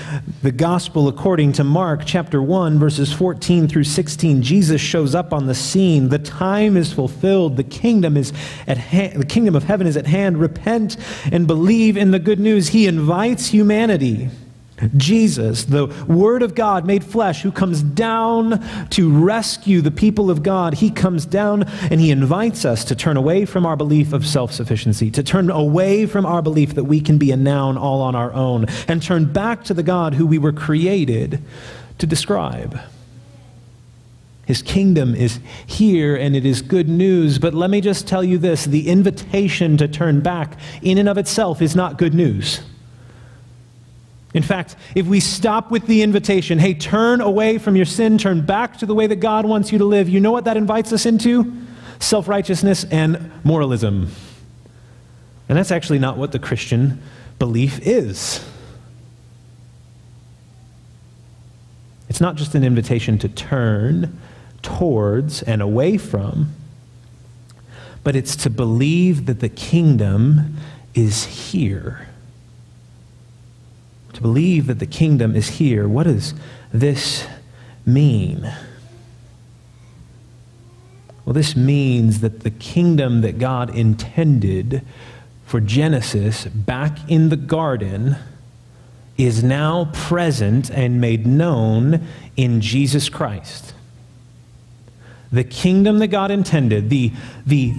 the 0.41 0.53
gospel 0.53 1.09
according 1.09 1.51
to 1.51 1.65
Mark 1.65 2.03
chapter 2.05 2.41
1, 2.41 2.79
verses 2.79 3.11
14 3.11 3.67
through 3.67 3.83
16. 3.83 4.41
Jesus 4.41 4.79
shows 4.79 5.13
up 5.13 5.33
on 5.33 5.47
the 5.47 5.53
scene. 5.53 6.07
The 6.07 6.19
time 6.19 6.77
is 6.77 6.93
fulfilled. 6.93 7.57
The 7.57 7.65
kingdom 7.65 8.15
is 8.15 8.31
at. 8.67 8.77
The 9.13 9.25
kingdom 9.27 9.53
of 9.53 9.65
heaven 9.65 9.85
is 9.85 9.97
at 9.97 10.07
hand. 10.07 10.37
Repent 10.37 10.95
and 11.29 11.45
believe 11.45 11.97
in 11.97 12.11
the 12.11 12.19
good 12.19 12.39
news. 12.39 12.69
He 12.69 12.87
invites 12.87 13.47
humanity 13.47 14.29
Jesus, 14.97 15.65
the 15.65 15.87
Word 16.07 16.41
of 16.41 16.55
God 16.55 16.85
made 16.85 17.03
flesh, 17.03 17.41
who 17.41 17.51
comes 17.51 17.83
down 17.83 18.63
to 18.89 19.11
rescue 19.11 19.81
the 19.81 19.91
people 19.91 20.31
of 20.31 20.43
God, 20.43 20.75
he 20.75 20.89
comes 20.89 21.25
down 21.25 21.63
and 21.63 21.99
he 21.99 22.11
invites 22.11 22.65
us 22.65 22.83
to 22.85 22.95
turn 22.95 23.17
away 23.17 23.45
from 23.45 23.65
our 23.65 23.75
belief 23.75 24.13
of 24.13 24.25
self 24.25 24.51
sufficiency, 24.51 25.11
to 25.11 25.23
turn 25.23 25.49
away 25.49 26.05
from 26.05 26.25
our 26.25 26.41
belief 26.41 26.75
that 26.75 26.85
we 26.85 27.01
can 27.01 27.17
be 27.17 27.31
a 27.31 27.37
noun 27.37 27.77
all 27.77 28.01
on 28.01 28.15
our 28.15 28.31
own, 28.33 28.65
and 28.87 29.01
turn 29.01 29.31
back 29.31 29.63
to 29.65 29.73
the 29.73 29.83
God 29.83 30.15
who 30.15 30.25
we 30.25 30.37
were 30.37 30.53
created 30.53 31.41
to 31.97 32.07
describe. 32.07 32.79
His 34.45 34.61
kingdom 34.61 35.15
is 35.15 35.39
here 35.65 36.15
and 36.15 36.35
it 36.35 36.45
is 36.45 36.61
good 36.61 36.89
news. 36.89 37.39
But 37.39 37.53
let 37.53 37.69
me 37.69 37.79
just 37.79 38.07
tell 38.07 38.23
you 38.23 38.37
this 38.37 38.65
the 38.65 38.89
invitation 38.89 39.77
to 39.77 39.87
turn 39.87 40.21
back, 40.21 40.57
in 40.81 40.97
and 40.97 41.07
of 41.07 41.17
itself, 41.17 41.61
is 41.61 41.75
not 41.75 41.97
good 41.97 42.13
news. 42.13 42.61
In 44.33 44.43
fact, 44.43 44.75
if 44.95 45.07
we 45.07 45.19
stop 45.19 45.71
with 45.71 45.87
the 45.87 46.01
invitation, 46.01 46.57
hey, 46.57 46.73
turn 46.73 47.19
away 47.19 47.57
from 47.57 47.75
your 47.75 47.85
sin, 47.85 48.17
turn 48.17 48.45
back 48.45 48.77
to 48.77 48.85
the 48.85 48.95
way 48.95 49.07
that 49.07 49.17
God 49.17 49.45
wants 49.45 49.71
you 49.71 49.77
to 49.79 49.85
live, 49.85 50.07
you 50.07 50.19
know 50.19 50.31
what 50.31 50.45
that 50.45 50.55
invites 50.55 50.93
us 50.93 51.05
into? 51.05 51.53
Self 51.99 52.27
righteousness 52.27 52.85
and 52.85 53.31
moralism. 53.43 54.09
And 55.49 55.57
that's 55.57 55.71
actually 55.71 55.99
not 55.99 56.17
what 56.17 56.31
the 56.31 56.39
Christian 56.39 57.01
belief 57.39 57.85
is. 57.85 58.45
It's 62.07 62.21
not 62.21 62.35
just 62.35 62.55
an 62.55 62.63
invitation 62.63 63.17
to 63.19 63.27
turn 63.27 64.17
towards 64.61 65.43
and 65.43 65.61
away 65.61 65.97
from, 65.97 66.53
but 68.03 68.15
it's 68.15 68.35
to 68.37 68.49
believe 68.49 69.25
that 69.25 69.41
the 69.41 69.49
kingdom 69.49 70.57
is 70.93 71.25
here 71.25 72.07
believe 74.21 74.67
that 74.67 74.79
the 74.79 74.85
kingdom 74.85 75.35
is 75.35 75.49
here. 75.49 75.87
What 75.87 76.03
does 76.03 76.33
this 76.71 77.27
mean? 77.85 78.51
Well, 81.25 81.33
this 81.33 81.55
means 81.55 82.21
that 82.21 82.41
the 82.41 82.51
kingdom 82.51 83.21
that 83.21 83.39
God 83.39 83.75
intended 83.75 84.81
for 85.45 85.59
Genesis 85.59 86.45
back 86.45 86.97
in 87.09 87.29
the 87.29 87.37
garden 87.37 88.15
is 89.17 89.43
now 89.43 89.91
present 89.93 90.69
and 90.71 90.99
made 90.99 91.27
known 91.27 92.07
in 92.35 92.61
Jesus 92.61 93.09
Christ. 93.09 93.73
The 95.31 95.43
kingdom 95.43 95.99
that 95.99 96.07
God 96.07 96.31
intended, 96.31 96.89
the, 96.89 97.11
the 97.45 97.75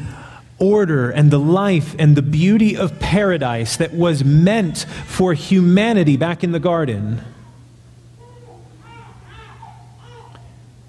order 0.63 1.11
and 1.11 1.31
the 1.31 1.39
life 1.39 1.97
and 1.99 2.15
the 2.17 2.23
beauty 2.23 2.77
of 2.77 3.01
paradise 3.01 3.77
that 3.79 3.93
was 3.93 4.25
meant 4.25 4.87
for 5.07 5.35
humanity 5.35 6.17
back 6.17 6.45
in 6.45 6.53
the 6.53 6.61
garden. 6.61 7.21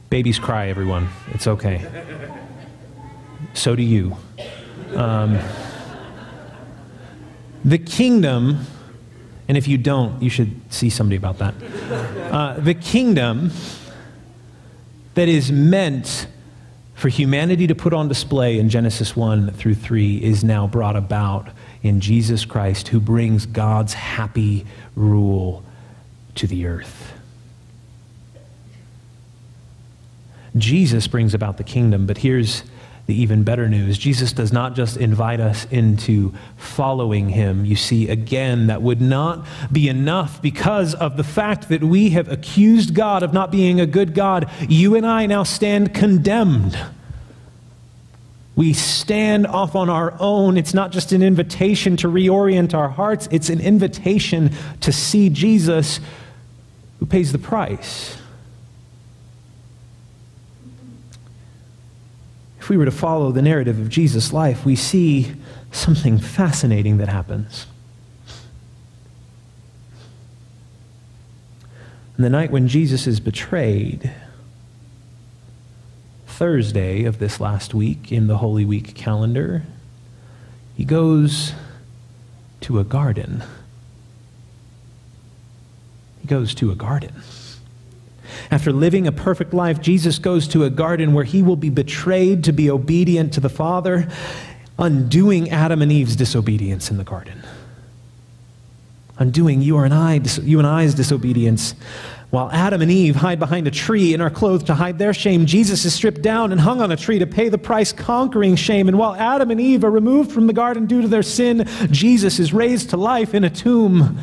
Babies 0.10 0.38
cry, 0.38 0.68
everyone. 0.68 1.10
It's 1.32 1.48
okay. 1.48 1.84
So 3.56 3.76
do 3.76 3.82
you. 3.82 4.16
Um, 4.96 5.40
the 7.66 7.80
kingdom, 7.80 8.68
and 9.48 9.58
if 9.58 9.68
you 9.68 9.80
don't, 9.80 10.22
you 10.22 10.30
should 10.30 10.72
see 10.72 10.92
somebody 10.92 11.16
about 11.16 11.40
that. 11.40 11.56
Uh, 12.32 12.60
the 12.60 12.76
kingdom 12.76 13.52
that 15.16 15.28
is 15.28 15.52
meant 15.52 16.28
for 17.04 17.10
humanity 17.10 17.68
to 17.68 17.76
put 17.76 17.92
on 17.92 18.08
display 18.08 18.58
in 18.58 18.70
Genesis 18.70 19.14
1 19.14 19.52
through 19.52 19.76
3 19.76 20.24
is 20.24 20.42
now 20.42 20.66
brought 20.66 20.96
about 20.96 21.50
in 21.82 22.00
Jesus 22.00 22.46
Christ, 22.46 22.88
who 22.88 23.02
brings 23.02 23.46
God's 23.46 23.94
happy 23.94 24.66
rule 24.96 25.66
to 26.36 26.48
the 26.48 26.66
earth. 26.66 27.12
Jesus 30.56 31.06
brings 31.06 31.34
about 31.34 31.58
the 31.58 31.66
kingdom, 31.66 32.06
but 32.08 32.20
here's 32.20 32.64
the 33.06 33.14
even 33.14 33.44
better 33.44 33.68
news. 33.68 33.98
Jesus 33.98 34.32
does 34.32 34.54
not 34.54 34.74
just 34.74 34.96
invite 34.96 35.42
us 35.42 35.66
into 35.66 36.34
following 36.56 37.28
him. 37.28 37.66
You 37.66 37.76
see, 37.76 38.08
again, 38.08 38.68
that 38.68 38.82
would 38.82 39.02
not 39.02 39.46
be 39.70 39.90
enough 39.90 40.42
because 40.42 40.96
of 40.96 41.18
the 41.18 41.24
fact 41.26 41.68
that 41.68 41.84
we 41.84 42.12
have 42.12 42.30
accused 42.30 42.96
God 42.96 43.22
of 43.22 43.34
not 43.34 43.52
being 43.52 43.82
a 43.82 43.86
good 43.86 44.14
God. 44.14 44.50
You 44.70 44.96
and 44.96 45.06
I 45.06 45.26
now 45.26 45.44
stand 45.44 45.94
condemned. 45.94 46.78
We 48.56 48.74
stand 48.74 49.48
off 49.48 49.76
on 49.76 49.90
our 49.90 50.14
own. 50.20 50.58
It's 50.58 50.74
not 50.74 50.92
just 50.92 51.12
an 51.12 51.24
invitation 51.24 51.98
to 51.98 52.08
reorient 52.08 52.74
our 52.74 52.90
hearts, 52.90 53.28
it's 53.32 53.50
an 53.50 53.60
invitation 53.60 54.52
to 54.82 54.92
see 54.92 55.30
Jesus 55.30 56.00
who 57.00 57.06
pays 57.06 57.32
the 57.32 57.40
price. 57.40 58.18
if 62.64 62.70
we 62.70 62.78
were 62.78 62.86
to 62.86 62.92
follow 62.92 63.30
the 63.34 63.42
narrative 63.42 63.78
of 63.78 63.90
Jesus' 63.90 64.32
life, 64.32 64.64
we 64.64 64.74
see 64.74 65.34
something 65.74 66.18
fascinating 66.18 66.96
that 66.96 67.10
happens. 67.10 67.68
On 72.18 72.24
the 72.24 72.30
night 72.30 72.52
when 72.52 72.70
Jesus 72.70 73.06
is 73.06 73.20
betrayed, 73.20 74.10
Thursday 76.44 77.06
of 77.06 77.20
this 77.20 77.40
last 77.40 77.74
week 77.74 78.12
in 78.12 78.28
the 78.28 78.40
Holy 78.40 78.66
Week 78.66 78.96
calendar, 78.96 79.64
he 80.76 80.84
goes 80.84 81.54
to 82.60 82.80
a 82.80 82.84
garden. 82.84 83.42
He 86.20 86.28
goes 86.28 86.54
to 86.56 86.70
a 86.70 86.76
garden. 86.76 87.14
After 88.52 88.74
living 88.74 89.08
a 89.08 89.14
perfect 89.14 89.54
life, 89.54 89.80
Jesus 89.80 90.20
goes 90.20 90.46
to 90.50 90.66
a 90.66 90.70
garden 90.70 91.14
where 91.14 91.24
he 91.24 91.42
will 91.42 91.56
be 91.56 91.70
betrayed 91.70 92.44
to 92.44 92.52
be 92.52 92.70
obedient 92.70 93.32
to 93.36 93.40
the 93.40 93.48
Father, 93.48 94.10
undoing 94.78 95.50
Adam 95.50 95.82
and 95.82 95.94
Eve's 95.94 96.18
disobedience 96.18 96.92
in 96.92 96.98
the 96.98 97.06
garden. 97.06 97.42
Undoing 99.18 99.62
you 99.62 99.78
and 99.78 99.94
I, 99.94 100.16
you 100.42 100.60
and 100.60 100.68
I's 100.68 100.94
disobedience. 100.94 101.74
While 102.34 102.50
Adam 102.52 102.82
and 102.82 102.90
Eve 102.90 103.16
hide 103.16 103.38
behind 103.38 103.68
a 103.68 103.70
tree 103.70 104.16
and 104.16 104.24
are 104.24 104.32
clothed 104.32 104.66
to 104.66 104.74
hide 104.74 104.98
their 104.98 105.14
shame, 105.14 105.46
Jesus 105.46 105.86
is 105.86 105.94
stripped 105.94 106.24
down 106.24 106.52
and 106.52 106.60
hung 106.60 106.82
on 106.82 106.92
a 106.92 106.98
tree 106.98 107.20
to 107.20 107.28
pay 107.28 107.48
the 107.48 107.60
price, 107.60 107.94
conquering 107.94 108.56
shame. 108.56 108.88
And 108.88 108.98
while 108.98 109.14
Adam 109.14 109.52
and 109.52 109.62
Eve 109.62 109.84
are 109.84 109.92
removed 109.92 110.32
from 110.32 110.48
the 110.48 110.54
garden 110.54 110.88
due 110.88 111.04
to 111.04 111.08
their 111.08 111.22
sin, 111.22 111.68
Jesus 111.92 112.40
is 112.40 112.52
raised 112.52 112.90
to 112.90 112.98
life 112.98 113.36
in 113.36 113.44
a 113.44 113.52
tomb 113.52 114.18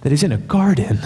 that 0.00 0.12
is 0.12 0.22
in 0.22 0.32
a 0.32 0.38
garden. 0.38 0.98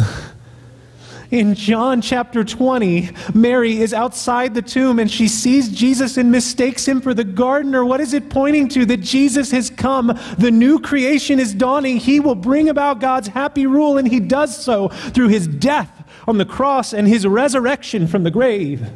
In 1.32 1.56
John 1.56 2.00
chapter 2.00 2.44
20, 2.44 3.10
Mary 3.34 3.80
is 3.80 3.92
outside 3.92 4.54
the 4.54 4.62
tomb 4.62 5.00
and 5.00 5.10
she 5.10 5.26
sees 5.26 5.68
Jesus 5.68 6.16
and 6.16 6.30
mistakes 6.30 6.86
him 6.86 7.00
for 7.00 7.12
the 7.12 7.24
gardener. 7.24 7.84
What 7.84 8.00
is 8.00 8.14
it 8.14 8.30
pointing 8.30 8.68
to? 8.68 8.86
That 8.86 9.00
Jesus 9.00 9.50
has 9.50 9.68
come. 9.68 10.16
The 10.38 10.52
new 10.52 10.78
creation 10.78 11.40
is 11.40 11.52
dawning. 11.52 11.96
He 11.96 12.20
will 12.20 12.36
bring 12.36 12.68
about 12.68 13.00
God's 13.00 13.26
happy 13.26 13.66
rule, 13.66 13.98
and 13.98 14.06
he 14.06 14.20
does 14.20 14.56
so 14.56 14.90
through 14.90 15.26
his 15.26 15.48
death 15.48 15.95
on 16.26 16.38
the 16.38 16.44
cross 16.44 16.92
and 16.92 17.06
his 17.06 17.26
resurrection 17.26 18.06
from 18.06 18.24
the 18.24 18.30
grave. 18.30 18.88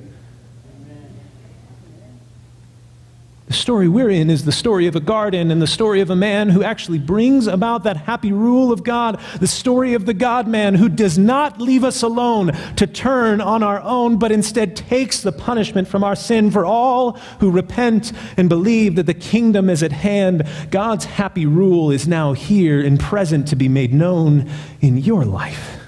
The 3.51 3.57
story 3.57 3.89
we're 3.89 4.11
in 4.11 4.31
is 4.31 4.45
the 4.45 4.53
story 4.53 4.87
of 4.87 4.95
a 4.95 5.01
garden 5.01 5.51
and 5.51 5.61
the 5.61 5.67
story 5.67 6.01
of 6.01 6.09
a 6.09 6.15
man 6.15 6.51
who 6.51 6.63
actually 6.63 7.01
brings 7.01 7.49
about 7.49 7.83
that 7.83 7.97
happy 7.97 8.31
rule 8.31 8.71
of 8.71 8.85
God. 8.85 9.19
The 9.41 9.49
story 9.49 9.95
of 9.95 10.07
the 10.07 10.15
God 10.15 10.47
man 10.47 10.77
who 10.77 10.89
does 10.89 11.19
not 11.19 11.61
leave 11.61 11.83
us 11.83 12.05
alone 12.05 12.53
to 12.77 12.87
turn 12.87 13.41
on 13.41 13.65
our 13.65 13.81
own, 13.81 14.21
but 14.21 14.31
instead 14.31 14.77
takes 14.77 15.21
the 15.21 15.33
punishment 15.33 15.89
from 15.89 16.05
our 16.05 16.15
sin 16.15 16.53
for 16.53 16.65
all 16.65 17.15
who 17.41 17.51
repent 17.51 18.13
and 18.37 18.49
believe 18.49 18.95
that 18.95 19.07
the 19.07 19.15
kingdom 19.15 19.69
is 19.69 19.83
at 19.83 19.91
hand. 19.91 20.49
God's 20.71 21.07
happy 21.07 21.45
rule 21.45 21.91
is 21.91 22.07
now 22.07 22.35
here 22.35 22.81
and 22.81 23.01
present 23.01 23.49
to 23.49 23.57
be 23.57 23.69
made 23.69 23.93
known 23.93 24.49
in 24.81 24.97
your 24.97 25.25
life. 25.25 25.80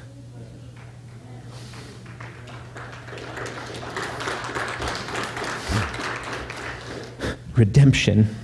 Redemption. 7.55 8.35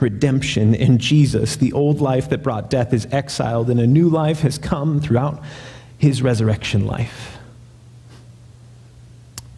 Redemption 0.00 0.74
in 0.74 0.98
Jesus. 0.98 1.56
The 1.56 1.72
old 1.72 2.00
life 2.00 2.30
that 2.30 2.42
brought 2.42 2.70
death 2.70 2.92
is 2.92 3.06
exiled, 3.10 3.70
and 3.70 3.80
a 3.80 3.86
new 3.86 4.08
life 4.08 4.40
has 4.40 4.58
come 4.58 5.00
throughout 5.00 5.42
his 5.98 6.22
resurrection 6.22 6.86
life. 6.86 7.38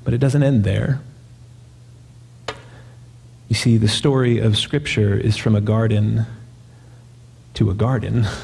But 0.04 0.14
it 0.14 0.18
doesn't 0.18 0.42
end 0.42 0.64
there. 0.64 1.00
You 3.48 3.54
see, 3.54 3.76
the 3.76 3.88
story 3.88 4.38
of 4.38 4.58
Scripture 4.58 5.14
is 5.14 5.36
from 5.36 5.54
a 5.54 5.60
garden 5.60 6.26
to 7.54 7.70
a 7.70 7.74
garden. 7.74 8.26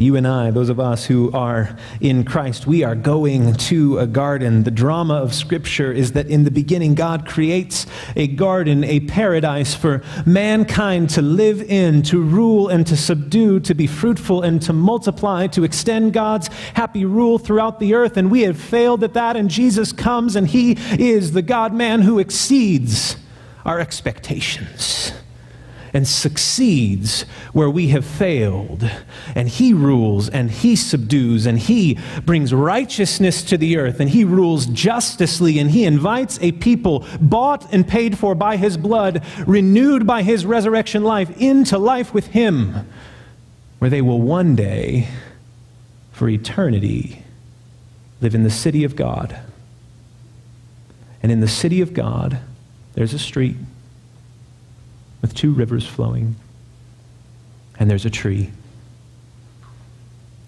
you 0.00 0.16
and 0.16 0.26
I, 0.26 0.50
those 0.50 0.70
of 0.70 0.80
us 0.80 1.04
who 1.04 1.30
are 1.32 1.76
in 2.00 2.24
Christ, 2.24 2.66
we 2.66 2.82
are 2.82 2.94
going 2.94 3.52
to 3.54 3.98
a 3.98 4.06
garden. 4.06 4.62
The 4.62 4.70
drama 4.70 5.14
of 5.14 5.34
Scripture 5.34 5.92
is 5.92 6.12
that 6.12 6.26
in 6.26 6.44
the 6.44 6.50
beginning, 6.50 6.94
God 6.94 7.26
creates 7.26 7.86
a 8.16 8.26
garden, 8.26 8.82
a 8.82 9.00
paradise 9.00 9.74
for 9.74 10.02
mankind 10.24 11.10
to 11.10 11.22
live 11.22 11.60
in, 11.60 12.00
to 12.04 12.22
rule 12.22 12.68
and 12.68 12.86
to 12.86 12.96
subdue, 12.96 13.60
to 13.60 13.74
be 13.74 13.86
fruitful 13.86 14.40
and 14.40 14.62
to 14.62 14.72
multiply, 14.72 15.46
to 15.48 15.64
extend 15.64 16.14
God's 16.14 16.48
happy 16.72 17.04
rule 17.04 17.38
throughout 17.38 17.78
the 17.78 17.92
earth. 17.92 18.16
And 18.16 18.30
we 18.30 18.40
have 18.42 18.58
failed 18.58 19.04
at 19.04 19.12
that, 19.12 19.36
and 19.36 19.50
Jesus 19.50 19.92
comes, 19.92 20.34
and 20.34 20.48
He 20.48 20.78
is 20.98 21.32
the 21.32 21.42
God 21.42 21.74
man 21.74 22.00
who 22.00 22.18
exceeds 22.18 23.18
our 23.66 23.78
expectations 23.78 25.12
and 25.92 26.06
succeeds 26.06 27.22
where 27.52 27.70
we 27.70 27.88
have 27.88 28.04
failed. 28.04 28.88
And 29.34 29.48
he 29.48 29.72
rules 29.72 30.28
and 30.28 30.50
he 30.50 30.76
subdues 30.76 31.46
and 31.46 31.58
he 31.58 31.98
brings 32.24 32.54
righteousness 32.54 33.42
to 33.44 33.58
the 33.58 33.76
earth 33.76 34.00
and 34.00 34.10
he 34.10 34.24
rules 34.24 34.66
justly 34.66 35.58
and 35.58 35.70
he 35.70 35.84
invites 35.84 36.38
a 36.40 36.52
people 36.52 37.04
bought 37.20 37.72
and 37.72 37.86
paid 37.86 38.18
for 38.18 38.34
by 38.34 38.56
his 38.56 38.76
blood, 38.76 39.24
renewed 39.46 40.06
by 40.06 40.22
his 40.22 40.46
resurrection 40.46 41.02
life, 41.02 41.30
into 41.38 41.78
life 41.78 42.14
with 42.14 42.28
him, 42.28 42.86
where 43.78 43.90
they 43.90 44.02
will 44.02 44.20
one 44.20 44.54
day, 44.54 45.08
for 46.12 46.28
eternity, 46.28 47.22
live 48.20 48.34
in 48.34 48.42
the 48.42 48.50
city 48.50 48.84
of 48.84 48.94
God. 48.94 49.40
And 51.22 51.32
in 51.32 51.40
the 51.40 51.48
city 51.48 51.80
of 51.80 51.94
God, 51.94 52.38
there's 52.94 53.14
a 53.14 53.18
street 53.18 53.56
with 55.20 55.34
two 55.34 55.52
rivers 55.52 55.86
flowing. 55.86 56.36
And 57.78 57.90
there's 57.90 58.04
a 58.04 58.10
tree. 58.10 58.50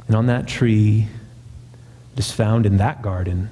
And 0.07 0.17
on 0.17 0.27
that 0.27 0.47
tree, 0.47 1.09
that 2.15 2.25
is 2.25 2.33
found 2.33 2.67
in 2.67 2.77
that 2.79 3.03
garden, 3.03 3.51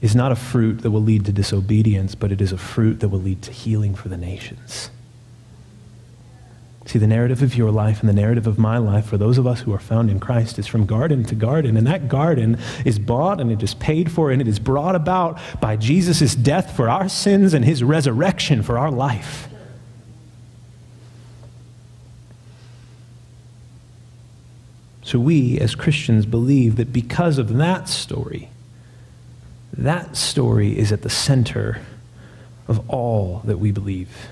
is 0.00 0.14
not 0.14 0.30
a 0.30 0.36
fruit 0.36 0.82
that 0.82 0.90
will 0.90 1.02
lead 1.02 1.24
to 1.24 1.32
disobedience, 1.32 2.14
but 2.14 2.30
it 2.30 2.40
is 2.40 2.52
a 2.52 2.58
fruit 2.58 3.00
that 3.00 3.08
will 3.08 3.20
lead 3.20 3.42
to 3.42 3.50
healing 3.50 3.94
for 3.94 4.08
the 4.08 4.16
nations. 4.16 4.90
See, 6.86 6.98
the 6.98 7.06
narrative 7.06 7.42
of 7.42 7.56
your 7.56 7.70
life 7.70 8.00
and 8.00 8.08
the 8.08 8.14
narrative 8.14 8.46
of 8.46 8.58
my 8.58 8.76
life 8.76 9.06
for 9.06 9.16
those 9.16 9.38
of 9.38 9.46
us 9.46 9.60
who 9.60 9.72
are 9.72 9.78
found 9.78 10.10
in 10.10 10.20
Christ 10.20 10.58
is 10.58 10.66
from 10.66 10.84
garden 10.84 11.24
to 11.24 11.34
garden. 11.34 11.76
And 11.78 11.86
that 11.86 12.08
garden 12.08 12.58
is 12.84 12.98
bought 12.98 13.40
and 13.40 13.50
it 13.50 13.62
is 13.62 13.72
paid 13.74 14.12
for 14.12 14.30
and 14.30 14.42
it 14.42 14.48
is 14.48 14.58
brought 14.58 14.94
about 14.94 15.38
by 15.60 15.76
Jesus' 15.76 16.34
death 16.34 16.76
for 16.76 16.90
our 16.90 17.08
sins 17.08 17.54
and 17.54 17.64
his 17.64 17.82
resurrection 17.82 18.62
for 18.62 18.78
our 18.78 18.90
life. 18.90 19.48
So 25.02 25.18
we, 25.18 25.58
as 25.60 25.74
Christians, 25.74 26.26
believe 26.26 26.76
that 26.76 26.92
because 26.92 27.38
of 27.38 27.54
that 27.54 27.88
story, 27.88 28.50
that 29.72 30.16
story 30.16 30.78
is 30.78 30.92
at 30.92 31.02
the 31.02 31.10
center 31.10 31.80
of 32.68 32.88
all 32.90 33.40
that 33.44 33.58
we 33.58 33.70
believe. 33.70 34.28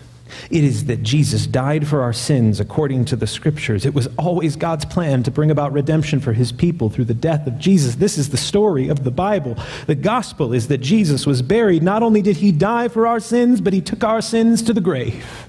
It 0.51 0.65
is 0.65 0.87
that 0.87 1.03
Jesus 1.03 1.47
died 1.47 1.87
for 1.87 2.03
our 2.03 2.13
sins 2.13 2.61
according 2.61 3.05
to 3.07 3.17
the 3.17 3.27
scriptures. 3.27 3.87
It 3.87 3.95
was 3.95 4.09
always 4.19 4.57
God's 4.57 4.85
plan 4.85 5.23
to 5.23 5.31
bring 5.31 5.51
about 5.51 5.73
redemption 5.73 6.21
for 6.21 6.33
his 6.33 6.53
people 6.53 6.91
through 6.91 7.07
the 7.07 7.15
death 7.15 7.47
of 7.47 7.59
Jesus. 7.59 7.97
This 7.97 8.19
is 8.19 8.31
the 8.31 8.37
story 8.37 8.89
of 8.89 9.05
the 9.05 9.11
Bible. 9.11 9.57
The 9.87 9.95
gospel 9.95 10.53
is 10.53 10.69
that 10.69 10.79
Jesus 10.79 11.27
was 11.27 11.43
buried. 11.43 11.83
Not 11.83 12.03
only 12.03 12.23
did 12.23 12.37
he 12.39 12.53
die 12.53 12.89
for 12.89 13.07
our 13.07 13.21
sins, 13.21 13.61
but 13.61 13.73
he 13.73 13.81
took 13.81 14.05
our 14.05 14.21
sins 14.21 14.63
to 14.63 14.73
the 14.73 14.81
grave. 14.81 15.49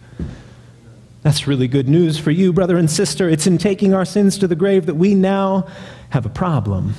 That's 1.22 1.48
really 1.48 1.70
good 1.70 1.88
news 1.88 2.20
for 2.20 2.32
you, 2.32 2.52
brother 2.52 2.78
and 2.78 2.92
sister. 2.92 3.30
It's 3.30 3.48
in 3.48 3.58
taking 3.58 3.94
our 3.94 4.06
sins 4.06 4.38
to 4.40 4.48
the 4.48 4.56
grave 4.56 4.88
that 4.88 4.96
we 4.96 5.16
now 5.16 5.68
have 6.10 6.26
a 6.26 6.30
problem. 6.30 6.96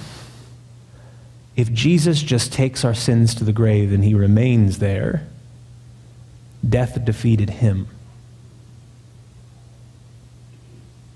If 1.56 1.72
Jesus 1.72 2.22
just 2.22 2.52
takes 2.52 2.84
our 2.84 2.94
sins 2.94 3.34
to 3.36 3.44
the 3.44 3.52
grave 3.52 3.92
and 3.92 4.02
he 4.02 4.14
remains 4.14 4.78
there, 4.78 5.26
death 6.68 7.04
defeated 7.04 7.50
him. 7.50 7.88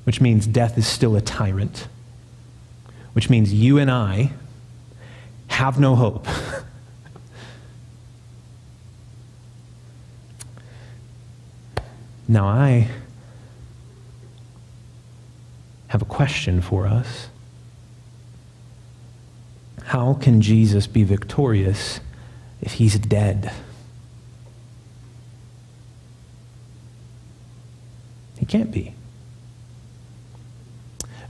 Which 0.04 0.20
means 0.20 0.46
death 0.46 0.78
is 0.78 0.86
still 0.86 1.16
a 1.16 1.20
tyrant. 1.20 1.88
Which 3.12 3.28
means 3.28 3.52
you 3.52 3.78
and 3.78 3.90
I 3.90 4.32
have 5.48 5.80
no 5.80 5.96
hope. 5.96 6.26
now, 12.28 12.46
I 12.46 12.88
have 15.88 16.02
a 16.02 16.06
question 16.06 16.60
for 16.60 16.86
us. 16.86 17.28
How 19.84 20.14
can 20.14 20.40
Jesus 20.42 20.86
be 20.86 21.02
victorious 21.02 22.00
if 22.60 22.74
he's 22.74 22.98
dead? 22.98 23.52
Can't 28.48 28.70
be. 28.70 28.94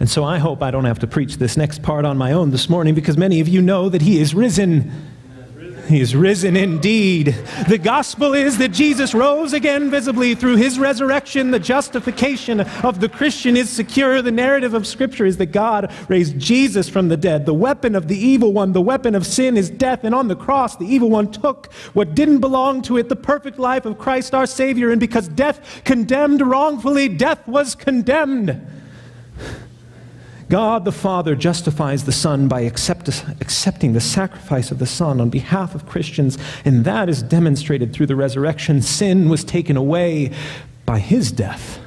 And 0.01 0.09
so 0.09 0.23
I 0.25 0.39
hope 0.39 0.63
I 0.63 0.71
don't 0.71 0.85
have 0.85 1.01
to 1.01 1.07
preach 1.07 1.39
this 1.39 1.57
next 1.57 1.83
part 1.83 2.05
on 2.05 2.17
my 2.17 2.33
own 2.33 2.53
this 2.53 2.69
morning 2.71 2.95
because 2.95 3.17
many 3.17 3.41
of 3.41 3.49
you 3.49 3.61
know 3.61 3.89
that 3.89 4.03
he 4.03 4.21
is 4.21 4.35
risen. 4.35 4.93
He 5.89 6.01
is 6.03 6.15
risen 6.15 6.55
indeed. 6.55 7.35
The 7.67 7.79
gospel 7.79 8.35
is 8.35 8.59
that 8.59 8.73
Jesus 8.73 9.15
rose 9.15 9.55
again 9.55 9.91
visibly 9.91 10.35
through 10.35 10.57
his 10.57 10.79
resurrection. 10.79 11.51
The 11.51 11.59
justification 11.59 12.61
of 12.61 13.01
the 13.01 13.09
Christian 13.09 13.57
is 13.57 13.71
secure. 13.71 14.21
The 14.21 14.31
narrative 14.31 14.75
of 14.75 14.87
Scripture 14.87 15.25
is 15.25 15.39
that 15.39 15.47
God 15.47 15.91
raised 16.09 16.39
Jesus 16.39 16.91
from 16.91 17.09
the 17.09 17.17
dead. 17.17 17.47
The 17.47 17.55
weapon 17.55 17.95
of 17.95 18.07
the 18.07 18.19
evil 18.19 18.53
one, 18.53 18.73
the 18.73 18.83
weapon 18.83 19.15
of 19.15 19.27
sin, 19.27 19.57
is 19.57 19.71
death. 19.71 20.05
And 20.05 20.15
on 20.15 20.29
the 20.29 20.37
cross, 20.37 20.77
the 20.77 20.85
evil 20.85 21.09
one 21.09 21.31
took 21.31 21.73
what 21.95 22.15
didn't 22.15 22.41
belong 22.41 22.83
to 22.83 22.99
it, 22.99 23.09
the 23.09 23.17
perfect 23.17 23.59
life 23.59 23.87
of 23.87 23.97
Christ 23.97 24.35
our 24.35 24.47
Savior. 24.47 24.91
And 24.91 25.01
because 25.01 25.29
death 25.29 25.83
condemned 25.85 26.43
wrongfully, 26.43 27.09
death 27.09 27.49
was 27.49 27.75
condemned. 27.75 28.78
God 30.49 30.87
the 30.87 30.93
Father 30.93 31.35
justifies 31.35 32.05
the 32.05 32.13
Son 32.13 32.49
by 32.49 32.61
accept, 32.61 33.09
accepting 33.41 33.93
the 33.93 34.01
sacrifice 34.01 34.71
of 34.71 34.79
the 34.79 34.87
Son 34.87 35.21
on 35.21 35.29
behalf 35.29 35.75
of 35.75 35.87
Christians, 35.87 36.39
and 36.65 36.85
that 36.87 37.09
is 37.09 37.23
demonstrated 37.23 37.93
through 37.93 38.07
the 38.07 38.17
resurrection. 38.17 38.81
Sin 38.81 39.29
was 39.29 39.45
taken 39.45 39.77
away 39.77 40.33
by 40.87 41.01
his 41.01 41.31
death. 41.31 41.81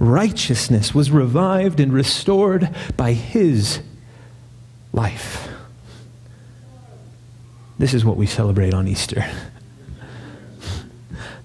Righteousness 0.00 0.94
was 0.94 1.10
revived 1.10 1.78
and 1.78 1.92
restored 1.92 2.74
by 2.96 3.12
his 3.12 3.80
life. 4.94 5.48
This 7.78 7.92
is 7.92 8.04
what 8.04 8.16
we 8.16 8.26
celebrate 8.26 8.72
on 8.72 8.88
Easter. 8.88 9.26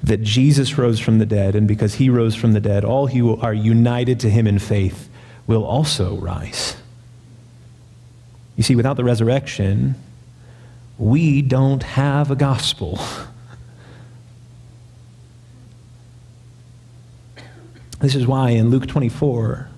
that 0.04 0.22
Jesus 0.22 0.78
rose 0.78 1.02
from 1.02 1.20
the 1.20 1.26
dead, 1.26 1.54
and 1.54 1.68
because 1.68 1.96
he 1.96 2.10
rose 2.10 2.34
from 2.34 2.54
the 2.54 2.62
dead, 2.62 2.86
all 2.86 3.08
who 3.08 3.36
are 3.38 3.54
united 3.54 4.22
to 4.22 4.30
him 4.30 4.48
in 4.48 4.58
faith 4.58 5.10
will 5.48 5.64
also 5.64 6.16
rise. 6.18 6.76
You 8.58 8.64
see, 8.64 8.76
without 8.76 8.98
the 8.98 9.04
resurrection, 9.04 9.96
we 10.98 11.42
don't 11.42 11.84
have 11.84 12.30
a 12.30 12.36
gospel. 12.36 13.00
This 18.00 18.14
is 18.14 18.28
why 18.28 18.52
in 18.52 18.70
Luke 18.70 18.86
24, 18.86 19.70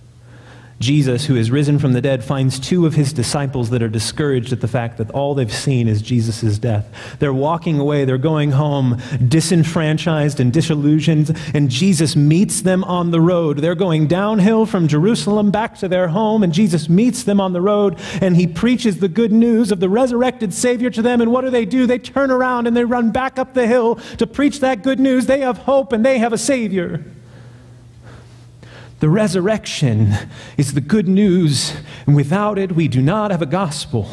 Jesus, 0.79 1.25
who 1.25 1.35
is 1.35 1.51
risen 1.51 1.77
from 1.77 1.91
the 1.91 2.01
dead, 2.01 2.23
finds 2.23 2.57
two 2.57 2.85
of 2.85 2.93
his 2.93 3.11
disciples 3.11 3.69
that 3.69 3.83
are 3.83 3.89
discouraged 3.89 4.53
at 4.53 4.61
the 4.61 4.67
fact 4.67 4.97
that 4.97 5.11
all 5.11 5.35
they've 5.35 5.53
seen 5.53 5.89
is 5.89 6.01
Jesus' 6.01 6.57
death. 6.57 7.17
They're 7.19 7.33
walking 7.33 7.79
away, 7.79 8.05
they're 8.05 8.17
going 8.17 8.51
home, 8.51 9.01
disenfranchised 9.27 10.39
and 10.39 10.53
disillusioned, 10.53 11.37
and 11.53 11.69
Jesus 11.69 12.15
meets 12.15 12.61
them 12.61 12.85
on 12.85 13.11
the 13.11 13.19
road. 13.19 13.57
They're 13.57 13.75
going 13.75 14.07
downhill 14.07 14.65
from 14.65 14.87
Jerusalem 14.87 15.51
back 15.51 15.77
to 15.79 15.89
their 15.89 16.07
home, 16.07 16.43
and 16.43 16.53
Jesus 16.53 16.87
meets 16.87 17.23
them 17.23 17.41
on 17.41 17.51
the 17.51 17.61
road, 17.61 17.99
and 18.21 18.37
he 18.37 18.47
preaches 18.47 18.99
the 18.99 19.09
good 19.09 19.33
news 19.33 19.73
of 19.73 19.81
the 19.81 19.89
resurrected 19.89 20.53
Savior 20.53 20.89
to 20.91 21.01
them. 21.01 21.19
And 21.19 21.31
what 21.31 21.41
do 21.41 21.49
they 21.49 21.65
do? 21.65 21.87
They 21.87 21.99
turn 21.99 22.31
around 22.31 22.67
and 22.67 22.77
they 22.77 22.85
run 22.85 23.11
back 23.11 23.37
up 23.37 23.53
the 23.53 23.67
hill 23.67 23.95
to 24.17 24.25
preach 24.25 24.61
that 24.61 24.83
good 24.83 24.99
news. 24.99 25.25
They 25.25 25.41
have 25.41 25.57
hope 25.57 25.91
and 25.91 26.05
they 26.05 26.19
have 26.19 26.31
a 26.31 26.37
Savior. 26.37 27.03
The 28.99 29.09
resurrection 29.09 30.13
is 30.57 30.73
the 30.73 30.81
good 30.81 31.07
news, 31.07 31.73
and 32.05 32.15
without 32.15 32.57
it, 32.57 32.73
we 32.73 32.89
do 32.89 33.01
not 33.01 33.31
have 33.31 33.41
a 33.41 33.45
gospel. 33.45 34.09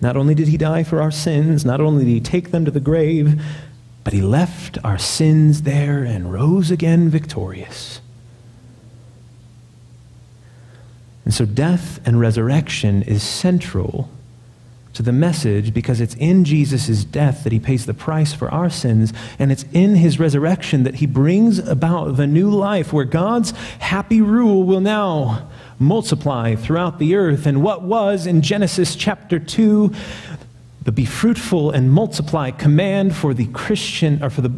Not 0.00 0.16
only 0.16 0.34
did 0.34 0.48
he 0.48 0.58
die 0.58 0.82
for 0.82 1.00
our 1.00 1.10
sins, 1.10 1.64
not 1.64 1.80
only 1.80 2.04
did 2.04 2.10
he 2.10 2.20
take 2.20 2.50
them 2.50 2.66
to 2.66 2.70
the 2.70 2.80
grave, 2.80 3.42
but 4.04 4.12
he 4.12 4.20
left 4.20 4.78
our 4.84 4.98
sins 4.98 5.62
there 5.62 6.04
and 6.04 6.30
rose 6.30 6.70
again 6.70 7.08
victorious. 7.08 8.00
And 11.24 11.32
so, 11.32 11.44
death 11.44 11.98
and 12.06 12.20
resurrection 12.20 13.02
is 13.02 13.22
central 13.22 14.10
to 14.96 15.02
the 15.02 15.12
message 15.12 15.72
because 15.72 16.00
it's 16.00 16.14
in 16.16 16.44
Jesus' 16.44 17.04
death 17.04 17.44
that 17.44 17.52
he 17.52 17.58
pays 17.58 17.86
the 17.86 17.94
price 17.94 18.32
for 18.32 18.50
our 18.50 18.70
sins, 18.70 19.12
and 19.38 19.52
it's 19.52 19.64
in 19.72 19.94
his 19.96 20.18
resurrection 20.18 20.82
that 20.82 20.96
he 20.96 21.06
brings 21.06 21.58
about 21.58 22.16
the 22.16 22.26
new 22.26 22.50
life 22.50 22.92
where 22.92 23.04
God's 23.04 23.52
happy 23.78 24.20
rule 24.20 24.64
will 24.64 24.80
now 24.80 25.48
multiply 25.78 26.54
throughout 26.54 26.98
the 26.98 27.14
earth. 27.14 27.46
And 27.46 27.62
what 27.62 27.82
was 27.82 28.26
in 28.26 28.42
Genesis 28.42 28.96
chapter 28.96 29.38
2 29.38 29.92
the 30.86 30.92
be 30.92 31.04
fruitful 31.04 31.72
and 31.72 31.90
multiply 31.90 32.52
command 32.52 33.14
for 33.16 33.34
the 33.34 33.46
Christian, 33.48 34.22
or 34.22 34.30
for, 34.30 34.40
the, 34.40 34.52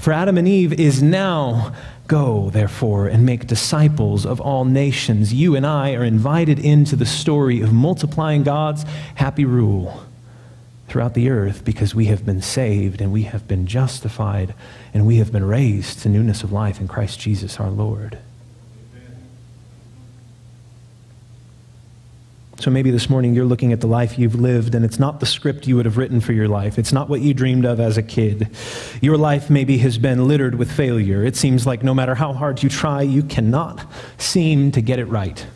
for 0.00 0.14
Adam 0.14 0.38
and 0.38 0.48
Eve, 0.48 0.72
is 0.72 1.02
now 1.02 1.74
Go, 2.08 2.48
therefore, 2.48 3.06
and 3.06 3.24
make 3.26 3.46
disciples 3.46 4.24
of 4.24 4.40
all 4.40 4.64
nations. 4.64 5.32
You 5.34 5.54
and 5.54 5.66
I 5.66 5.92
are 5.94 6.04
invited 6.04 6.58
into 6.58 6.96
the 6.96 7.04
story 7.04 7.60
of 7.60 7.72
multiplying 7.72 8.42
God's 8.42 8.84
happy 9.16 9.44
rule 9.44 10.04
throughout 10.88 11.12
the 11.12 11.28
earth 11.28 11.66
because 11.66 11.94
we 11.94 12.06
have 12.06 12.24
been 12.24 12.40
saved 12.40 13.02
and 13.02 13.12
we 13.12 13.24
have 13.24 13.46
been 13.46 13.66
justified 13.66 14.54
and 14.94 15.06
we 15.06 15.18
have 15.18 15.30
been 15.30 15.44
raised 15.44 16.00
to 16.00 16.08
newness 16.08 16.42
of 16.42 16.50
life 16.50 16.80
in 16.80 16.88
Christ 16.88 17.20
Jesus 17.20 17.60
our 17.60 17.70
Lord. 17.70 18.18
So 22.60 22.72
maybe 22.72 22.90
this 22.90 23.08
morning 23.08 23.36
you're 23.36 23.44
looking 23.44 23.72
at 23.72 23.80
the 23.80 23.86
life 23.86 24.18
you've 24.18 24.34
lived 24.34 24.74
and 24.74 24.84
it's 24.84 24.98
not 24.98 25.20
the 25.20 25.26
script 25.26 25.68
you 25.68 25.76
would 25.76 25.84
have 25.84 25.96
written 25.96 26.20
for 26.20 26.32
your 26.32 26.48
life. 26.48 26.76
It's 26.76 26.92
not 26.92 27.08
what 27.08 27.20
you 27.20 27.32
dreamed 27.32 27.64
of 27.64 27.78
as 27.78 27.96
a 27.96 28.02
kid. 28.02 28.48
Your 29.00 29.16
life 29.16 29.48
maybe 29.48 29.78
has 29.78 29.96
been 29.96 30.26
littered 30.26 30.56
with 30.56 30.68
failure. 30.68 31.24
It 31.24 31.36
seems 31.36 31.68
like 31.68 31.84
no 31.84 31.94
matter 31.94 32.16
how 32.16 32.32
hard 32.32 32.60
you 32.64 32.68
try, 32.68 33.02
you 33.02 33.22
cannot 33.22 33.86
seem 34.18 34.72
to 34.72 34.80
get 34.80 34.98
it 34.98 35.04
right. 35.04 35.46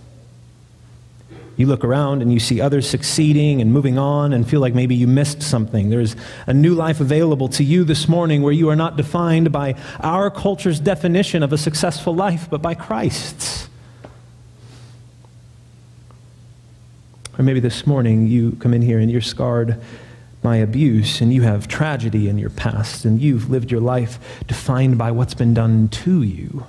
You 1.57 1.66
look 1.66 1.82
around 1.82 2.22
and 2.22 2.32
you 2.32 2.38
see 2.38 2.61
others 2.61 2.88
succeeding 2.88 3.61
and 3.61 3.72
moving 3.72 3.98
on 3.98 4.32
and 4.32 4.48
feel 4.48 4.61
like 4.61 4.74
maybe 4.74 4.94
you 4.94 5.09
missed 5.09 5.42
something. 5.42 5.90
There's 5.90 6.14
a 6.46 6.55
new 6.55 6.74
life 6.74 7.00
available 7.00 7.48
to 7.48 7.64
you 7.64 7.82
this 7.82 8.09
morning 8.09 8.42
where 8.42 8.53
you 8.53 8.68
are 8.70 8.76
not 8.76 8.96
defined 8.96 9.50
by 9.50 9.74
our 9.98 10.30
culture's 10.30 10.78
definition 10.78 11.42
of 11.42 11.53
a 11.53 11.59
successful 11.59 12.14
life, 12.14 12.46
but 12.48 12.62
by 12.62 12.74
Christ's. 12.74 13.61
Or 17.38 17.42
maybe 17.44 17.60
this 17.60 17.86
morning 17.86 18.26
you 18.26 18.52
come 18.60 18.74
in 18.74 18.82
here 18.82 18.98
and 18.98 19.10
you're 19.10 19.20
scarred 19.20 19.80
by 20.42 20.56
abuse 20.56 21.20
and 21.20 21.32
you 21.32 21.42
have 21.42 21.68
tragedy 21.68 22.28
in 22.28 22.36
your 22.36 22.50
past 22.50 23.04
and 23.04 23.20
you've 23.20 23.48
lived 23.48 23.70
your 23.70 23.80
life 23.80 24.18
defined 24.46 24.98
by 24.98 25.10
what's 25.10 25.34
been 25.34 25.54
done 25.54 25.88
to 25.88 26.22
you. 26.22 26.66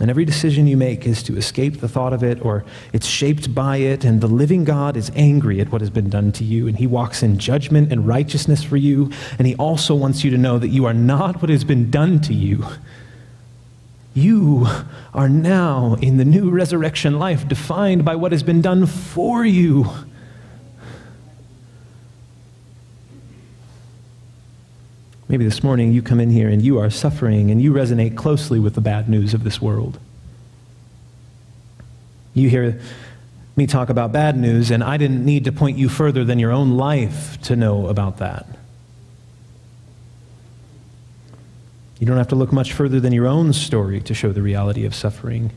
And 0.00 0.10
every 0.10 0.24
decision 0.24 0.66
you 0.66 0.76
make 0.76 1.06
is 1.06 1.22
to 1.24 1.36
escape 1.36 1.80
the 1.80 1.88
thought 1.88 2.12
of 2.12 2.24
it 2.24 2.44
or 2.44 2.64
it's 2.92 3.06
shaped 3.06 3.54
by 3.54 3.76
it. 3.76 4.04
And 4.04 4.20
the 4.20 4.26
living 4.26 4.64
God 4.64 4.96
is 4.96 5.10
angry 5.14 5.60
at 5.60 5.70
what 5.70 5.80
has 5.82 5.90
been 5.90 6.10
done 6.10 6.32
to 6.32 6.44
you. 6.44 6.66
And 6.66 6.76
he 6.76 6.86
walks 6.86 7.22
in 7.22 7.38
judgment 7.38 7.92
and 7.92 8.06
righteousness 8.06 8.64
for 8.64 8.76
you. 8.76 9.12
And 9.38 9.46
he 9.46 9.54
also 9.54 9.94
wants 9.94 10.24
you 10.24 10.30
to 10.32 10.38
know 10.38 10.58
that 10.58 10.68
you 10.68 10.84
are 10.84 10.94
not 10.94 11.40
what 11.40 11.48
has 11.48 11.62
been 11.62 11.90
done 11.92 12.20
to 12.22 12.34
you. 12.34 12.64
You 14.14 14.68
are 15.12 15.28
now 15.28 15.96
in 16.00 16.16
the 16.16 16.24
new 16.24 16.48
resurrection 16.48 17.18
life 17.18 17.48
defined 17.48 18.04
by 18.04 18.14
what 18.14 18.30
has 18.30 18.44
been 18.44 18.62
done 18.62 18.86
for 18.86 19.44
you. 19.44 19.86
Maybe 25.28 25.44
this 25.44 25.64
morning 25.64 25.92
you 25.92 26.00
come 26.00 26.20
in 26.20 26.30
here 26.30 26.48
and 26.48 26.62
you 26.62 26.78
are 26.78 26.90
suffering 26.90 27.50
and 27.50 27.60
you 27.60 27.72
resonate 27.72 28.16
closely 28.16 28.60
with 28.60 28.74
the 28.74 28.80
bad 28.80 29.08
news 29.08 29.34
of 29.34 29.42
this 29.42 29.60
world. 29.60 29.98
You 32.34 32.48
hear 32.48 32.80
me 33.56 33.66
talk 33.66 33.88
about 33.88 34.12
bad 34.12 34.36
news, 34.36 34.70
and 34.70 34.82
I 34.82 34.96
didn't 34.96 35.24
need 35.24 35.44
to 35.44 35.52
point 35.52 35.78
you 35.78 35.88
further 35.88 36.24
than 36.24 36.38
your 36.38 36.50
own 36.50 36.76
life 36.76 37.40
to 37.42 37.56
know 37.56 37.86
about 37.86 38.18
that. 38.18 38.46
You 42.04 42.08
don't 42.08 42.18
have 42.18 42.28
to 42.28 42.36
look 42.36 42.52
much 42.52 42.74
further 42.74 43.00
than 43.00 43.14
your 43.14 43.26
own 43.26 43.54
story 43.54 43.98
to 44.02 44.12
show 44.12 44.30
the 44.30 44.42
reality 44.42 44.84
of 44.84 44.94
suffering. 44.94 45.52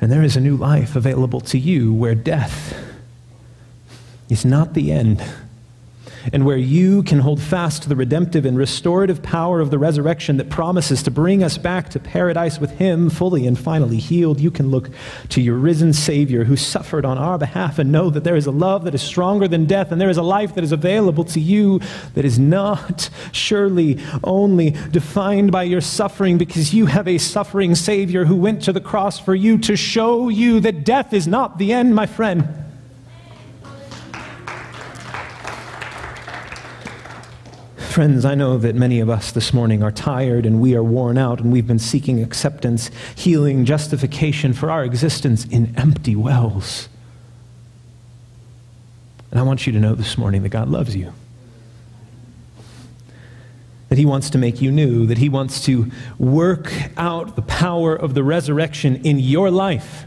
And 0.00 0.08
there 0.08 0.22
is 0.22 0.36
a 0.36 0.40
new 0.40 0.56
life 0.56 0.94
available 0.94 1.40
to 1.40 1.58
you 1.58 1.92
where 1.92 2.14
death 2.14 2.80
is 4.28 4.44
not 4.44 4.74
the 4.74 4.92
end 4.92 5.20
and 6.32 6.44
where 6.44 6.56
you 6.56 7.02
can 7.02 7.20
hold 7.20 7.40
fast 7.40 7.82
to 7.82 7.88
the 7.88 7.96
redemptive 7.96 8.44
and 8.44 8.56
restorative 8.56 9.22
power 9.22 9.60
of 9.60 9.70
the 9.70 9.78
resurrection 9.78 10.36
that 10.36 10.50
promises 10.50 11.02
to 11.02 11.10
bring 11.10 11.42
us 11.42 11.58
back 11.58 11.88
to 11.90 11.98
paradise 11.98 12.58
with 12.58 12.72
Him, 12.72 13.10
fully 13.10 13.46
and 13.46 13.58
finally 13.58 13.98
healed, 13.98 14.40
you 14.40 14.50
can 14.50 14.70
look 14.70 14.90
to 15.30 15.40
your 15.40 15.56
risen 15.56 15.92
Savior 15.92 16.44
who 16.44 16.56
suffered 16.56 17.04
on 17.04 17.18
our 17.18 17.38
behalf 17.38 17.78
and 17.78 17.90
know 17.90 18.10
that 18.10 18.24
there 18.24 18.36
is 18.36 18.46
a 18.46 18.50
love 18.50 18.84
that 18.84 18.94
is 18.94 19.02
stronger 19.02 19.48
than 19.48 19.66
death, 19.66 19.90
and 19.90 20.00
there 20.00 20.10
is 20.10 20.16
a 20.16 20.22
life 20.22 20.54
that 20.54 20.64
is 20.64 20.72
available 20.72 21.24
to 21.24 21.40
you 21.40 21.80
that 22.14 22.24
is 22.24 22.38
not 22.38 23.08
surely 23.32 23.98
only 24.24 24.70
defined 24.90 25.50
by 25.50 25.62
your 25.62 25.80
suffering 25.80 26.38
because 26.38 26.74
you 26.74 26.86
have 26.86 27.08
a 27.08 27.18
suffering 27.18 27.74
Savior 27.74 28.24
who 28.24 28.36
went 28.36 28.62
to 28.62 28.72
the 28.72 28.80
cross 28.80 29.18
for 29.18 29.34
you 29.34 29.58
to 29.58 29.76
show 29.76 30.28
you 30.28 30.60
that 30.60 30.84
death 30.84 31.12
is 31.12 31.26
not 31.26 31.58
the 31.58 31.72
end, 31.72 31.94
my 31.94 32.06
friend. 32.06 32.71
Friends, 37.92 38.24
I 38.24 38.34
know 38.34 38.56
that 38.56 38.74
many 38.74 39.00
of 39.00 39.10
us 39.10 39.32
this 39.32 39.52
morning 39.52 39.82
are 39.82 39.92
tired 39.92 40.46
and 40.46 40.62
we 40.62 40.74
are 40.74 40.82
worn 40.82 41.18
out 41.18 41.40
and 41.40 41.52
we've 41.52 41.66
been 41.66 41.78
seeking 41.78 42.22
acceptance, 42.22 42.90
healing, 43.14 43.66
justification 43.66 44.54
for 44.54 44.70
our 44.70 44.82
existence 44.82 45.44
in 45.44 45.74
empty 45.76 46.16
wells. 46.16 46.88
And 49.30 49.38
I 49.38 49.42
want 49.42 49.66
you 49.66 49.74
to 49.74 49.78
know 49.78 49.94
this 49.94 50.16
morning 50.16 50.42
that 50.42 50.48
God 50.48 50.70
loves 50.70 50.96
you. 50.96 51.12
That 53.90 53.98
He 53.98 54.06
wants 54.06 54.30
to 54.30 54.38
make 54.38 54.62
you 54.62 54.72
new, 54.72 55.04
that 55.04 55.18
He 55.18 55.28
wants 55.28 55.62
to 55.66 55.90
work 56.18 56.72
out 56.96 57.36
the 57.36 57.42
power 57.42 57.94
of 57.94 58.14
the 58.14 58.22
resurrection 58.22 59.04
in 59.04 59.18
your 59.18 59.50
life, 59.50 60.06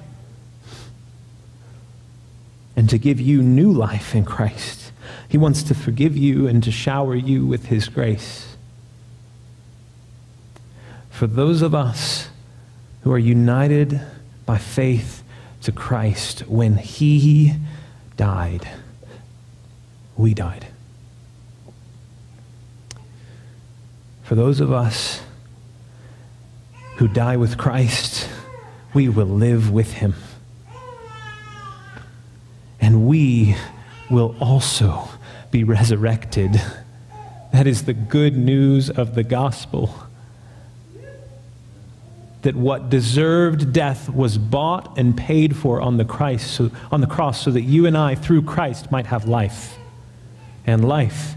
and 2.75 2.89
to 2.89 2.97
give 2.97 3.21
you 3.21 3.43
new 3.43 3.71
life 3.71 4.15
in 4.15 4.25
Christ. 4.25 4.84
He 5.28 5.38
wants 5.38 5.63
to 5.63 5.73
forgive 5.73 6.15
you 6.15 6.47
and 6.47 6.63
to 6.63 6.71
shower 6.71 7.15
you 7.15 7.45
with 7.45 7.65
His 7.65 7.89
grace. 7.89 8.55
For 11.09 11.28
those 11.28 11.61
of 11.61 11.73
us 11.73 12.30
who 13.01 13.11
are 13.11 13.19
united 13.19 14.01
by 14.45 14.57
faith 14.57 15.23
to 15.61 15.71
Christ, 15.71 16.41
when 16.47 16.78
He 16.78 17.53
died, 18.17 18.67
we 20.17 20.34
died. 20.34 20.67
For 24.23 24.36
those 24.36 24.59
of 24.59 24.71
us 24.71 25.21
who 26.97 27.07
die 27.07 27.38
with 27.38 27.57
Christ, 27.57 28.28
we 28.93 29.07
will 29.07 29.26
live 29.26 29.71
with 29.71 29.93
Him. 29.93 30.15
And 32.82 33.07
we 33.07 33.55
will 34.09 34.36
also 34.39 35.09
be 35.52 35.64
resurrected. 35.64 36.62
That 37.56 37.68
is 37.68 37.86
the 37.86 37.93
good 37.93 38.36
news 38.36 38.89
of 38.89 39.16
the 39.16 39.24
gospel. 39.24 39.96
That 42.41 42.54
what 42.54 42.89
deserved 42.89 43.72
death 43.72 44.10
was 44.10 44.38
bought 44.38 44.98
and 44.98 45.16
paid 45.16 45.56
for 45.56 45.80
on 45.80 45.96
the, 45.96 46.04
Christ, 46.04 46.52
so, 46.52 46.70
on 46.91 47.00
the 47.00 47.08
cross 47.08 47.41
so 47.41 47.52
that 47.52 47.62
you 47.62 47.86
and 47.86 47.98
I, 47.98 48.16
through 48.16 48.41
Christ, 48.41 48.91
might 48.91 49.06
have 49.06 49.26
life. 49.26 49.78
And 50.68 50.86
life 50.86 51.36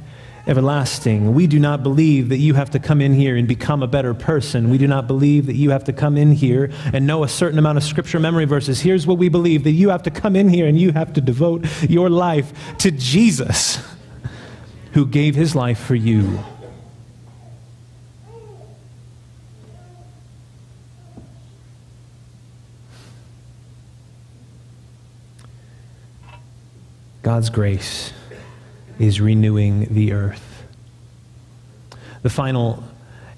everlasting. 0.49 1.35
We 1.35 1.47
do 1.47 1.61
not 1.61 1.85
believe 1.85 2.31
that 2.31 2.39
you 2.39 2.55
have 2.55 2.71
to 2.71 2.81
come 2.81 3.01
in 3.01 3.15
here 3.15 3.37
and 3.37 3.47
become 3.47 3.83
a 3.83 3.87
better 3.87 4.15
person. 4.15 4.71
We 4.71 4.79
do 4.79 4.89
not 4.89 5.07
believe 5.07 5.47
that 5.47 5.55
you 5.55 5.71
have 5.71 5.85
to 5.85 5.93
come 5.93 6.17
in 6.17 6.33
here 6.33 6.73
and 6.93 7.07
know 7.07 7.23
a 7.23 7.29
certain 7.29 7.59
amount 7.59 7.77
of 7.77 7.85
scripture 7.85 8.19
memory 8.19 8.47
verses. 8.47 8.81
Here's 8.81 9.07
what 9.07 9.19
we 9.19 9.29
believe 9.29 9.63
that 9.65 9.73
you 9.73 9.91
have 9.91 10.03
to 10.05 10.11
come 10.11 10.35
in 10.35 10.49
here 10.49 10.67
and 10.67 10.81
you 10.81 10.91
have 10.93 11.13
to 11.13 11.21
devote 11.21 11.67
your 11.89 12.09
life 12.09 12.79
to 12.79 12.91
Jesus 12.91 13.79
who 14.93 15.07
gave 15.07 15.35
his 15.35 15.55
life 15.55 15.79
for 15.79 15.95
you. 15.95 16.39
God's 27.23 27.51
grace 27.51 28.13
is 28.99 29.21
renewing 29.21 29.93
the 29.95 30.13
earth. 30.13 30.65
The 32.23 32.31
final 32.31 32.83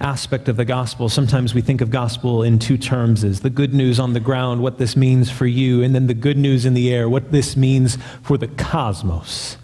aspect 0.00 0.48
of 0.48 0.56
the 0.56 0.64
gospel, 0.64 1.08
sometimes 1.08 1.54
we 1.54 1.60
think 1.60 1.80
of 1.80 1.90
gospel 1.90 2.42
in 2.42 2.58
two 2.58 2.78
terms 2.78 3.24
is 3.24 3.40
the 3.40 3.50
good 3.50 3.74
news 3.74 4.00
on 4.00 4.12
the 4.12 4.20
ground, 4.20 4.62
what 4.62 4.78
this 4.78 4.96
means 4.96 5.30
for 5.30 5.46
you, 5.46 5.82
and 5.82 5.94
then 5.94 6.06
the 6.06 6.14
good 6.14 6.38
news 6.38 6.64
in 6.64 6.74
the 6.74 6.92
air, 6.92 7.08
what 7.08 7.32
this 7.32 7.56
means 7.56 7.98
for 8.22 8.38
the 8.38 8.48
cosmos. 8.48 9.56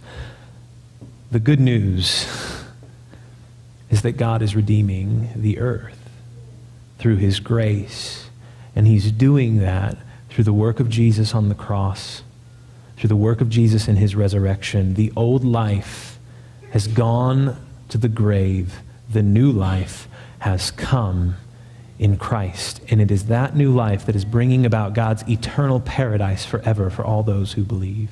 The 1.30 1.40
good 1.40 1.60
news 1.60 2.26
is 3.90 4.02
that 4.02 4.12
God 4.12 4.42
is 4.42 4.56
redeeming 4.56 5.30
the 5.36 5.58
earth 5.58 6.10
through 6.98 7.16
his 7.16 7.40
grace, 7.40 8.30
and 8.74 8.86
he's 8.86 9.12
doing 9.12 9.58
that 9.58 9.96
through 10.30 10.44
the 10.44 10.52
work 10.52 10.80
of 10.80 10.88
Jesus 10.88 11.34
on 11.34 11.48
the 11.48 11.54
cross 11.54 12.22
through 12.96 13.08
the 13.08 13.16
work 13.16 13.40
of 13.40 13.48
Jesus 13.48 13.88
in 13.88 13.96
his 13.96 14.16
resurrection, 14.16 14.94
the 14.94 15.12
old 15.16 15.44
life 15.44 16.18
has 16.70 16.88
gone 16.88 17.56
to 17.88 17.98
the 17.98 18.08
grave. 18.08 18.80
The 19.12 19.22
new 19.22 19.52
life 19.52 20.08
has 20.40 20.70
come 20.70 21.36
in 21.98 22.16
Christ. 22.16 22.80
And 22.90 23.00
it 23.00 23.10
is 23.10 23.26
that 23.26 23.54
new 23.54 23.72
life 23.72 24.06
that 24.06 24.16
is 24.16 24.24
bringing 24.24 24.66
about 24.66 24.94
God's 24.94 25.28
eternal 25.28 25.80
paradise 25.80 26.44
forever 26.44 26.90
for 26.90 27.04
all 27.04 27.22
those 27.22 27.52
who 27.52 27.62
believe. 27.62 28.10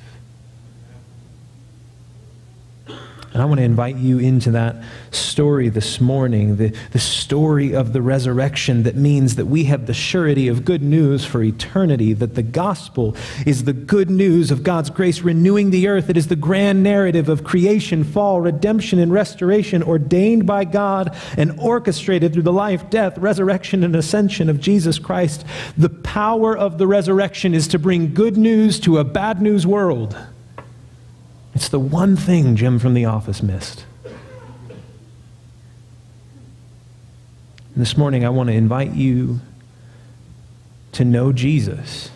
And 3.35 3.41
I 3.41 3.45
want 3.47 3.59
to 3.59 3.65
invite 3.65 3.97
you 3.97 4.17
into 4.17 4.51
that 4.51 4.77
story 5.11 5.67
this 5.67 5.99
morning, 5.99 6.55
the, 6.55 6.73
the 6.91 6.99
story 6.99 7.75
of 7.75 7.91
the 7.91 8.01
resurrection 8.01 8.83
that 8.83 8.95
means 8.95 9.35
that 9.35 9.47
we 9.47 9.65
have 9.65 9.87
the 9.87 9.93
surety 9.93 10.47
of 10.47 10.63
good 10.63 10.81
news 10.81 11.25
for 11.25 11.43
eternity, 11.43 12.13
that 12.13 12.35
the 12.35 12.41
gospel 12.41 13.13
is 13.45 13.65
the 13.65 13.73
good 13.73 14.09
news 14.09 14.51
of 14.51 14.63
God's 14.63 14.89
grace 14.89 15.19
renewing 15.19 15.71
the 15.71 15.89
earth. 15.89 16.09
It 16.09 16.15
is 16.15 16.29
the 16.29 16.37
grand 16.37 16.81
narrative 16.81 17.27
of 17.27 17.43
creation, 17.43 18.05
fall, 18.05 18.39
redemption, 18.39 18.99
and 18.99 19.11
restoration 19.11 19.83
ordained 19.83 20.45
by 20.45 20.63
God 20.63 21.13
and 21.35 21.59
orchestrated 21.59 22.31
through 22.31 22.43
the 22.43 22.53
life, 22.53 22.89
death, 22.89 23.17
resurrection, 23.17 23.83
and 23.83 23.97
ascension 23.97 24.49
of 24.49 24.61
Jesus 24.61 24.97
Christ. 24.97 25.43
The 25.77 25.89
power 25.89 26.57
of 26.57 26.77
the 26.77 26.87
resurrection 26.87 27.53
is 27.53 27.67
to 27.67 27.79
bring 27.79 28.13
good 28.13 28.37
news 28.37 28.79
to 28.79 28.97
a 28.97 29.03
bad 29.03 29.41
news 29.41 29.67
world. 29.67 30.15
It's 31.55 31.69
the 31.69 31.79
one 31.79 32.17
thing 32.17 32.57
Jim 32.57 32.77
from 32.79 32.93
the 32.93 33.05
office 33.05 33.41
missed. 33.41 33.85
And 34.03 34.13
this 37.75 37.97
morning, 37.97 38.25
I 38.25 38.29
want 38.29 38.49
to 38.49 38.53
invite 38.53 38.93
you 38.93 39.39
to 40.91 41.05
know 41.05 41.31
Jesus 41.31 42.11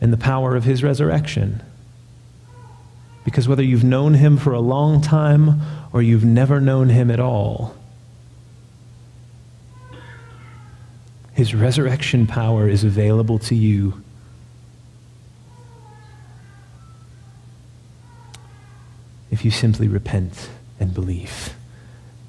and 0.00 0.12
the 0.12 0.16
power 0.16 0.56
of 0.56 0.64
his 0.64 0.82
resurrection. 0.82 1.62
Because 3.24 3.48
whether 3.48 3.62
you've 3.62 3.84
known 3.84 4.14
him 4.14 4.36
for 4.36 4.52
a 4.52 4.60
long 4.60 5.00
time 5.00 5.60
or 5.92 6.02
you've 6.02 6.24
never 6.24 6.60
known 6.60 6.88
him 6.88 7.10
at 7.10 7.20
all, 7.20 7.76
his 11.32 11.54
resurrection 11.54 12.26
power 12.26 12.68
is 12.68 12.82
available 12.82 13.38
to 13.38 13.54
you 13.54 14.02
if 19.30 19.44
you 19.44 19.50
simply 19.50 19.88
repent 19.88 20.50
and 20.80 20.94
believe 20.94 21.54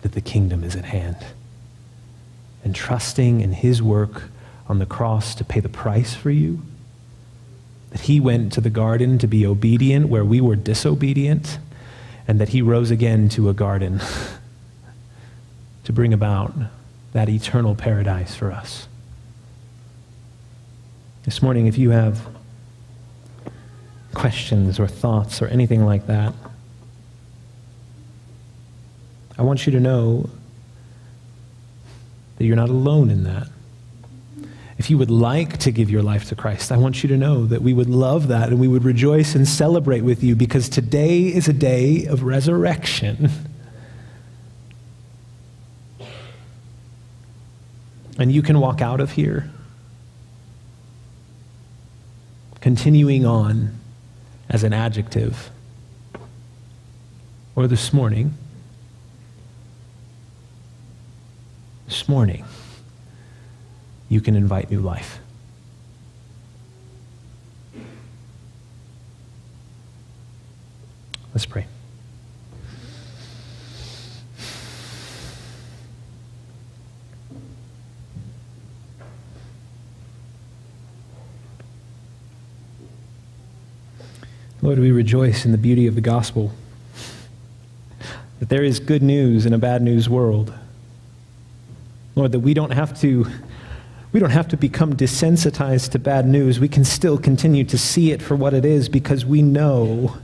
that 0.01 0.13
the 0.13 0.21
kingdom 0.21 0.63
is 0.63 0.75
at 0.75 0.85
hand. 0.85 1.17
And 2.63 2.75
trusting 2.75 3.41
in 3.41 3.53
his 3.53 3.81
work 3.81 4.23
on 4.67 4.79
the 4.79 4.85
cross 4.85 5.33
to 5.35 5.43
pay 5.43 5.59
the 5.59 5.69
price 5.69 6.13
for 6.13 6.29
you, 6.29 6.61
that 7.91 8.01
he 8.01 8.19
went 8.19 8.53
to 8.53 8.61
the 8.61 8.69
garden 8.69 9.17
to 9.17 9.27
be 9.27 9.45
obedient 9.45 10.09
where 10.09 10.25
we 10.25 10.41
were 10.41 10.55
disobedient, 10.55 11.57
and 12.27 12.39
that 12.39 12.49
he 12.49 12.61
rose 12.61 12.91
again 12.91 13.29
to 13.29 13.49
a 13.49 13.53
garden 13.53 13.99
to 15.83 15.93
bring 15.93 16.13
about 16.13 16.53
that 17.13 17.29
eternal 17.29 17.75
paradise 17.75 18.35
for 18.35 18.51
us. 18.51 18.87
This 21.23 21.41
morning, 21.41 21.67
if 21.67 21.77
you 21.77 21.89
have 21.89 22.27
questions 24.13 24.79
or 24.79 24.87
thoughts 24.87 25.41
or 25.41 25.47
anything 25.47 25.85
like 25.85 26.07
that, 26.07 26.33
I 29.39 29.41
want 29.41 29.65
you 29.65 29.71
to 29.71 29.79
know 29.79 30.29
that 32.37 32.43
you're 32.43 32.57
not 32.57 32.67
alone 32.67 33.09
in 33.09 33.23
that. 33.23 33.47
If 34.77 34.89
you 34.89 34.97
would 34.97 35.09
like 35.09 35.59
to 35.59 35.71
give 35.71 35.89
your 35.89 36.03
life 36.03 36.25
to 36.25 36.35
Christ, 36.35 36.73
I 36.73 36.77
want 36.77 37.03
you 37.03 37.07
to 37.07 37.15
know 37.15 37.45
that 37.45 37.61
we 37.61 37.71
would 37.71 37.87
love 37.87 38.27
that 38.27 38.49
and 38.49 38.59
we 38.59 38.67
would 38.67 38.83
rejoice 38.83 39.35
and 39.35 39.47
celebrate 39.47 40.01
with 40.01 40.23
you 40.23 40.35
because 40.35 40.67
today 40.67 41.27
is 41.27 41.47
a 41.47 41.53
day 41.53 42.05
of 42.05 42.23
resurrection. 42.23 43.29
And 48.17 48.33
you 48.33 48.41
can 48.41 48.59
walk 48.59 48.81
out 48.81 48.99
of 48.99 49.11
here 49.11 49.49
continuing 52.59 53.25
on 53.25 53.79
as 54.49 54.65
an 54.65 54.73
adjective. 54.73 55.49
Or 57.55 57.65
this 57.65 57.93
morning, 57.93 58.33
this 61.89 62.07
morning, 62.07 62.45
you 64.09 64.21
can 64.21 64.35
invite 64.35 64.69
new 64.69 64.79
life. 64.79 65.19
Let's 71.33 71.47
pray. 71.47 71.65
Lord, 84.61 84.77
we 84.77 84.91
rejoice 84.91 85.43
in 85.43 85.51
the 85.51 85.57
beauty 85.57 85.87
of 85.87 85.95
the 85.95 86.01
gospel. 86.01 86.51
that 88.39 88.49
there 88.49 88.63
is 88.63 88.79
good 88.79 89.01
news 89.01 89.47
in 89.47 89.53
a 89.53 89.57
bad 89.57 89.81
news 89.81 90.07
world. 90.07 90.53
Lord, 92.19 92.33
that 92.33 92.41
we 92.41 92.53
don't 92.53 92.71
have 92.71 92.99
to 92.99 93.25
we 94.11 94.19
don't 94.19 94.31
have 94.31 94.47
to 94.49 94.57
become 94.57 94.95
desensitized 94.95 95.91
to 95.91 95.99
bad 95.99 96.27
news. 96.27 96.59
We 96.59 96.67
can 96.67 96.83
still 96.83 97.17
continue 97.17 97.63
to 97.65 97.77
see 97.77 98.11
it 98.11 98.21
for 98.21 98.35
what 98.35 98.53
it 98.53 98.65
is 98.65 98.89
because 98.89 99.25
we 99.25 99.41
know 99.41 100.17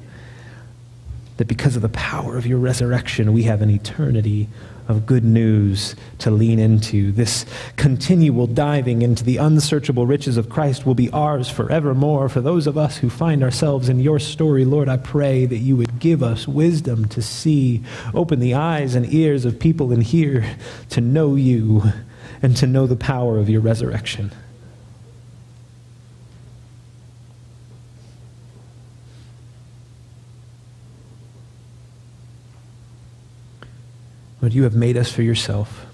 that 1.37 1.47
because 1.47 1.75
of 1.75 1.81
the 1.81 1.89
power 1.89 2.37
of 2.37 2.47
your 2.47 2.57
resurrection, 2.57 3.31
we 3.31 3.43
have 3.43 3.61
an 3.61 3.69
eternity 3.69 4.49
of 4.87 5.05
good 5.05 5.23
news 5.23 5.95
to 6.19 6.31
lean 6.31 6.59
into. 6.59 7.11
This 7.11 7.45
continual 7.75 8.47
diving 8.47 9.01
into 9.01 9.23
the 9.23 9.37
unsearchable 9.37 10.05
riches 10.05 10.37
of 10.37 10.49
Christ 10.49 10.85
will 10.85 10.95
be 10.95 11.09
ours 11.11 11.49
forevermore. 11.49 12.29
For 12.29 12.41
those 12.41 12.67
of 12.67 12.77
us 12.77 12.97
who 12.97 13.09
find 13.09 13.43
ourselves 13.43 13.89
in 13.89 13.99
your 13.99 14.19
story, 14.19 14.65
Lord, 14.65 14.89
I 14.89 14.97
pray 14.97 15.45
that 15.45 15.57
you 15.57 15.75
would 15.75 15.99
give 15.99 16.21
us 16.21 16.47
wisdom 16.47 17.07
to 17.09 17.21
see, 17.21 17.83
open 18.13 18.39
the 18.39 18.53
eyes 18.53 18.95
and 18.95 19.11
ears 19.13 19.45
of 19.45 19.59
people 19.59 19.91
in 19.91 20.01
here 20.01 20.45
to 20.89 21.01
know 21.01 21.35
you 21.35 21.83
and 22.41 22.55
to 22.57 22.67
know 22.67 22.85
the 22.85 22.95
power 22.95 23.37
of 23.37 23.49
your 23.49 23.61
resurrection. 23.61 24.31
You 34.53 34.63
have 34.63 34.75
made 34.75 34.97
us 34.97 35.11
for 35.11 35.21
yourself. 35.21 35.85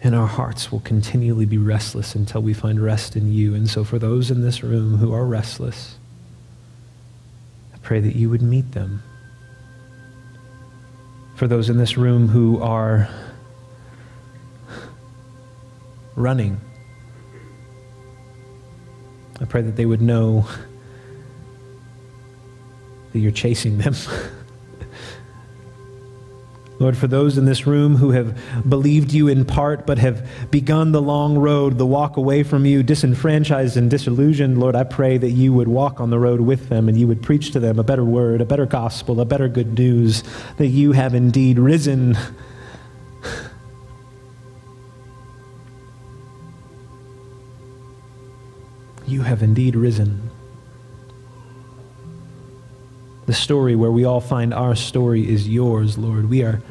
And 0.00 0.14
our 0.14 0.26
hearts 0.26 0.70
will 0.70 0.80
continually 0.80 1.44
be 1.44 1.58
restless 1.58 2.14
until 2.14 2.40
we 2.40 2.54
find 2.54 2.80
rest 2.80 3.16
in 3.16 3.32
you. 3.32 3.54
And 3.54 3.68
so, 3.68 3.82
for 3.84 3.98
those 3.98 4.30
in 4.30 4.42
this 4.42 4.62
room 4.62 4.98
who 4.98 5.12
are 5.12 5.24
restless, 5.24 5.96
I 7.74 7.78
pray 7.78 8.00
that 8.00 8.14
you 8.14 8.30
would 8.30 8.42
meet 8.42 8.72
them. 8.72 9.02
For 11.34 11.48
those 11.48 11.68
in 11.68 11.78
this 11.78 11.96
room 11.96 12.28
who 12.28 12.62
are 12.62 13.08
running. 16.18 16.60
I 19.40 19.44
pray 19.44 19.62
that 19.62 19.76
they 19.76 19.86
would 19.86 20.02
know 20.02 20.48
that 23.12 23.18
you're 23.18 23.30
chasing 23.30 23.78
them. 23.78 23.94
Lord, 26.78 26.96
for 26.96 27.08
those 27.08 27.36
in 27.36 27.44
this 27.44 27.66
room 27.66 27.96
who 27.96 28.12
have 28.12 28.38
believed 28.68 29.12
you 29.12 29.26
in 29.26 29.44
part 29.44 29.86
but 29.86 29.98
have 29.98 30.26
begun 30.50 30.92
the 30.92 31.02
long 31.02 31.36
road, 31.36 31.76
the 31.76 31.86
walk 31.86 32.16
away 32.16 32.42
from 32.42 32.64
you, 32.64 32.82
disenfranchised 32.82 33.76
and 33.76 33.90
disillusioned, 33.90 34.60
Lord, 34.60 34.76
I 34.76 34.84
pray 34.84 35.18
that 35.18 35.30
you 35.30 35.52
would 35.52 35.68
walk 35.68 36.00
on 36.00 36.10
the 36.10 36.18
road 36.18 36.40
with 36.40 36.68
them 36.68 36.88
and 36.88 36.96
you 36.96 37.08
would 37.08 37.22
preach 37.22 37.50
to 37.52 37.60
them 37.60 37.78
a 37.78 37.84
better 37.84 38.04
word, 38.04 38.40
a 38.40 38.46
better 38.46 38.66
gospel, 38.66 39.20
a 39.20 39.24
better 39.24 39.48
good 39.48 39.76
news, 39.78 40.22
that 40.58 40.68
you 40.68 40.92
have 40.92 41.14
indeed 41.14 41.58
risen 41.58 42.16
You 49.08 49.22
have 49.22 49.42
indeed 49.42 49.74
risen. 49.74 50.30
The 53.28 53.34
story 53.34 53.76
where 53.76 53.92
we 53.92 54.06
all 54.06 54.22
find 54.22 54.54
our 54.54 54.74
story 54.74 55.28
is 55.28 55.46
yours, 55.46 55.98
Lord. 55.98 56.30
We 56.30 56.42
are, 56.44 56.62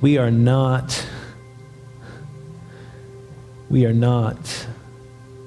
we 0.00 0.16
are 0.16 0.30
not, 0.30 1.04
we 3.68 3.84
are 3.84 3.92
not 3.92 4.68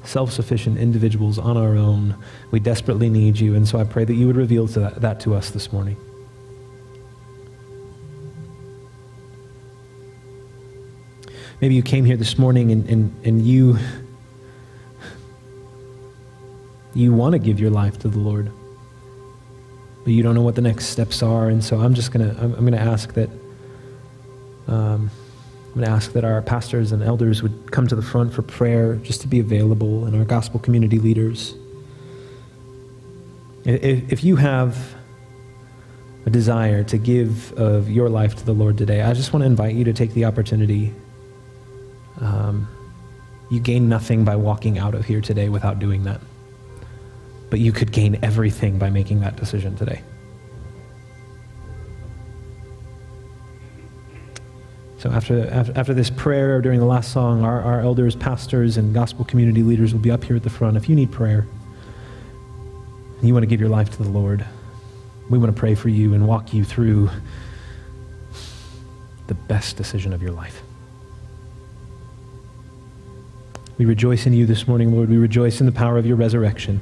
self 0.04 0.34
sufficient 0.34 0.78
individuals 0.78 1.40
on 1.40 1.56
our 1.56 1.78
own. 1.78 2.18
We 2.52 2.60
desperately 2.60 3.10
need 3.10 3.40
you. 3.40 3.56
And 3.56 3.66
so 3.66 3.80
I 3.80 3.86
pray 3.86 4.04
that 4.04 4.14
you 4.14 4.28
would 4.28 4.36
reveal 4.36 4.68
to 4.68 4.82
that, 4.82 5.00
that 5.00 5.22
to 5.22 5.36
us 5.36 5.52
this 5.52 5.72
morning. 5.72 5.96
Maybe 11.62 11.76
you 11.76 11.82
came 11.82 12.04
here 12.04 12.18
this 12.18 12.38
morning 12.38 12.74
and, 12.74 12.90
and, 12.90 13.26
and 13.26 13.42
you 13.48 13.78
you 16.94 17.14
want 17.14 17.32
to 17.34 17.40
give 17.40 17.58
your 17.58 17.72
life 17.72 17.98
to 18.00 18.10
the 18.10 18.20
Lord, 18.20 18.52
but 20.08 20.14
you 20.14 20.24
don't 20.24 20.36
know 20.36 20.42
what 20.42 20.56
the 20.56 20.62
next 20.62 20.86
steps 20.86 21.22
are. 21.22 21.50
And 21.50 21.62
so 21.62 21.82
I'm 21.82 21.94
just 21.94 22.14
gonna 22.14 22.34
I'm, 22.40 22.54
I'm 22.54 22.64
gonna 22.64 22.78
ask 22.78 23.14
that 23.16 23.30
um, 24.70 25.12
I'm 25.66 25.82
gonna 25.82 25.90
ask 25.90 26.14
that 26.14 26.24
our 26.24 26.42
pastors 26.42 26.94
and 26.94 27.04
elders 27.04 27.44
would 27.44 27.74
come 27.74 27.88
to 27.88 27.96
the 27.96 28.02
front 28.02 28.34
for 28.34 28.42
prayer, 28.42 28.96
just 28.96 29.20
to 29.24 29.28
be 29.28 29.42
available, 29.42 30.06
and 30.06 30.16
our 30.16 30.24
gospel 30.24 30.62
community 30.62 30.98
leaders. 30.98 31.56
If, 33.66 34.14
if 34.14 34.24
you 34.24 34.38
have 34.38 34.96
a 36.26 36.30
desire 36.30 36.86
to 36.86 36.98
give 36.98 37.52
of 37.60 37.90
your 37.90 38.08
life 38.08 38.34
to 38.36 38.46
the 38.46 38.54
Lord 38.54 38.78
today, 38.78 39.02
I 39.02 39.14
just 39.14 39.34
want 39.34 39.42
to 39.42 39.46
invite 39.46 39.76
you 39.76 39.84
to 39.84 39.94
take 39.94 40.14
the 40.14 40.24
opportunity. 40.24 40.94
Um, 42.22 42.70
you 43.52 43.60
gain 43.60 43.90
nothing 43.90 44.24
by 44.24 44.38
walking 44.38 44.80
out 44.80 44.96
of 44.96 45.04
here 45.04 45.20
today 45.20 45.50
without 45.50 45.80
doing 45.80 46.06
that 46.06 46.22
but 47.50 47.60
you 47.60 47.72
could 47.72 47.92
gain 47.92 48.20
everything 48.22 48.78
by 48.78 48.90
making 48.90 49.22
that 49.22 49.36
decision 49.36 49.76
today. 49.76 50.02
So 55.00 55.12
after, 55.12 55.48
after, 55.48 55.94
this 55.94 56.10
prayer 56.10 56.60
during 56.60 56.80
the 56.80 56.86
last 56.86 57.12
song, 57.12 57.44
our, 57.44 57.62
our 57.62 57.82
elders, 57.82 58.16
pastors, 58.16 58.78
and 58.78 58.96
gospel 58.96 59.24
community 59.26 59.62
leaders 59.62 59.94
will 59.94 60.02
be 60.02 60.10
up 60.10 60.24
here 60.24 60.36
at 60.36 60.44
the 60.44 60.50
front. 60.50 60.76
If 60.76 60.90
you 60.90 60.96
need 60.96 61.12
prayer, 61.12 61.46
and 63.20 63.28
you 63.28 63.34
want 63.34 63.44
to 63.44 63.48
give 63.48 63.60
your 63.60 63.70
life 63.70 63.92
to 63.92 64.04
the 64.04 64.10
Lord, 64.10 64.44
we 65.30 65.38
want 65.38 65.56
to 65.56 65.60
pray 65.60 65.76
for 65.76 65.90
you 65.90 66.16
and 66.16 66.28
walk 66.28 66.52
you 66.52 66.64
through 66.64 67.10
the 69.28 69.36
best 69.36 69.78
decision 69.78 70.14
of 70.14 70.22
your 70.22 70.32
life. 70.32 70.64
We 73.78 73.86
rejoice 73.86 74.26
in 74.26 74.34
you 74.34 74.48
this 74.48 74.68
morning, 74.68 74.96
Lord. 74.96 75.10
We 75.10 75.18
rejoice 75.18 75.60
in 75.60 75.68
the 75.68 75.72
power 75.72 75.98
of 75.98 76.06
your 76.08 76.16
resurrection. 76.16 76.82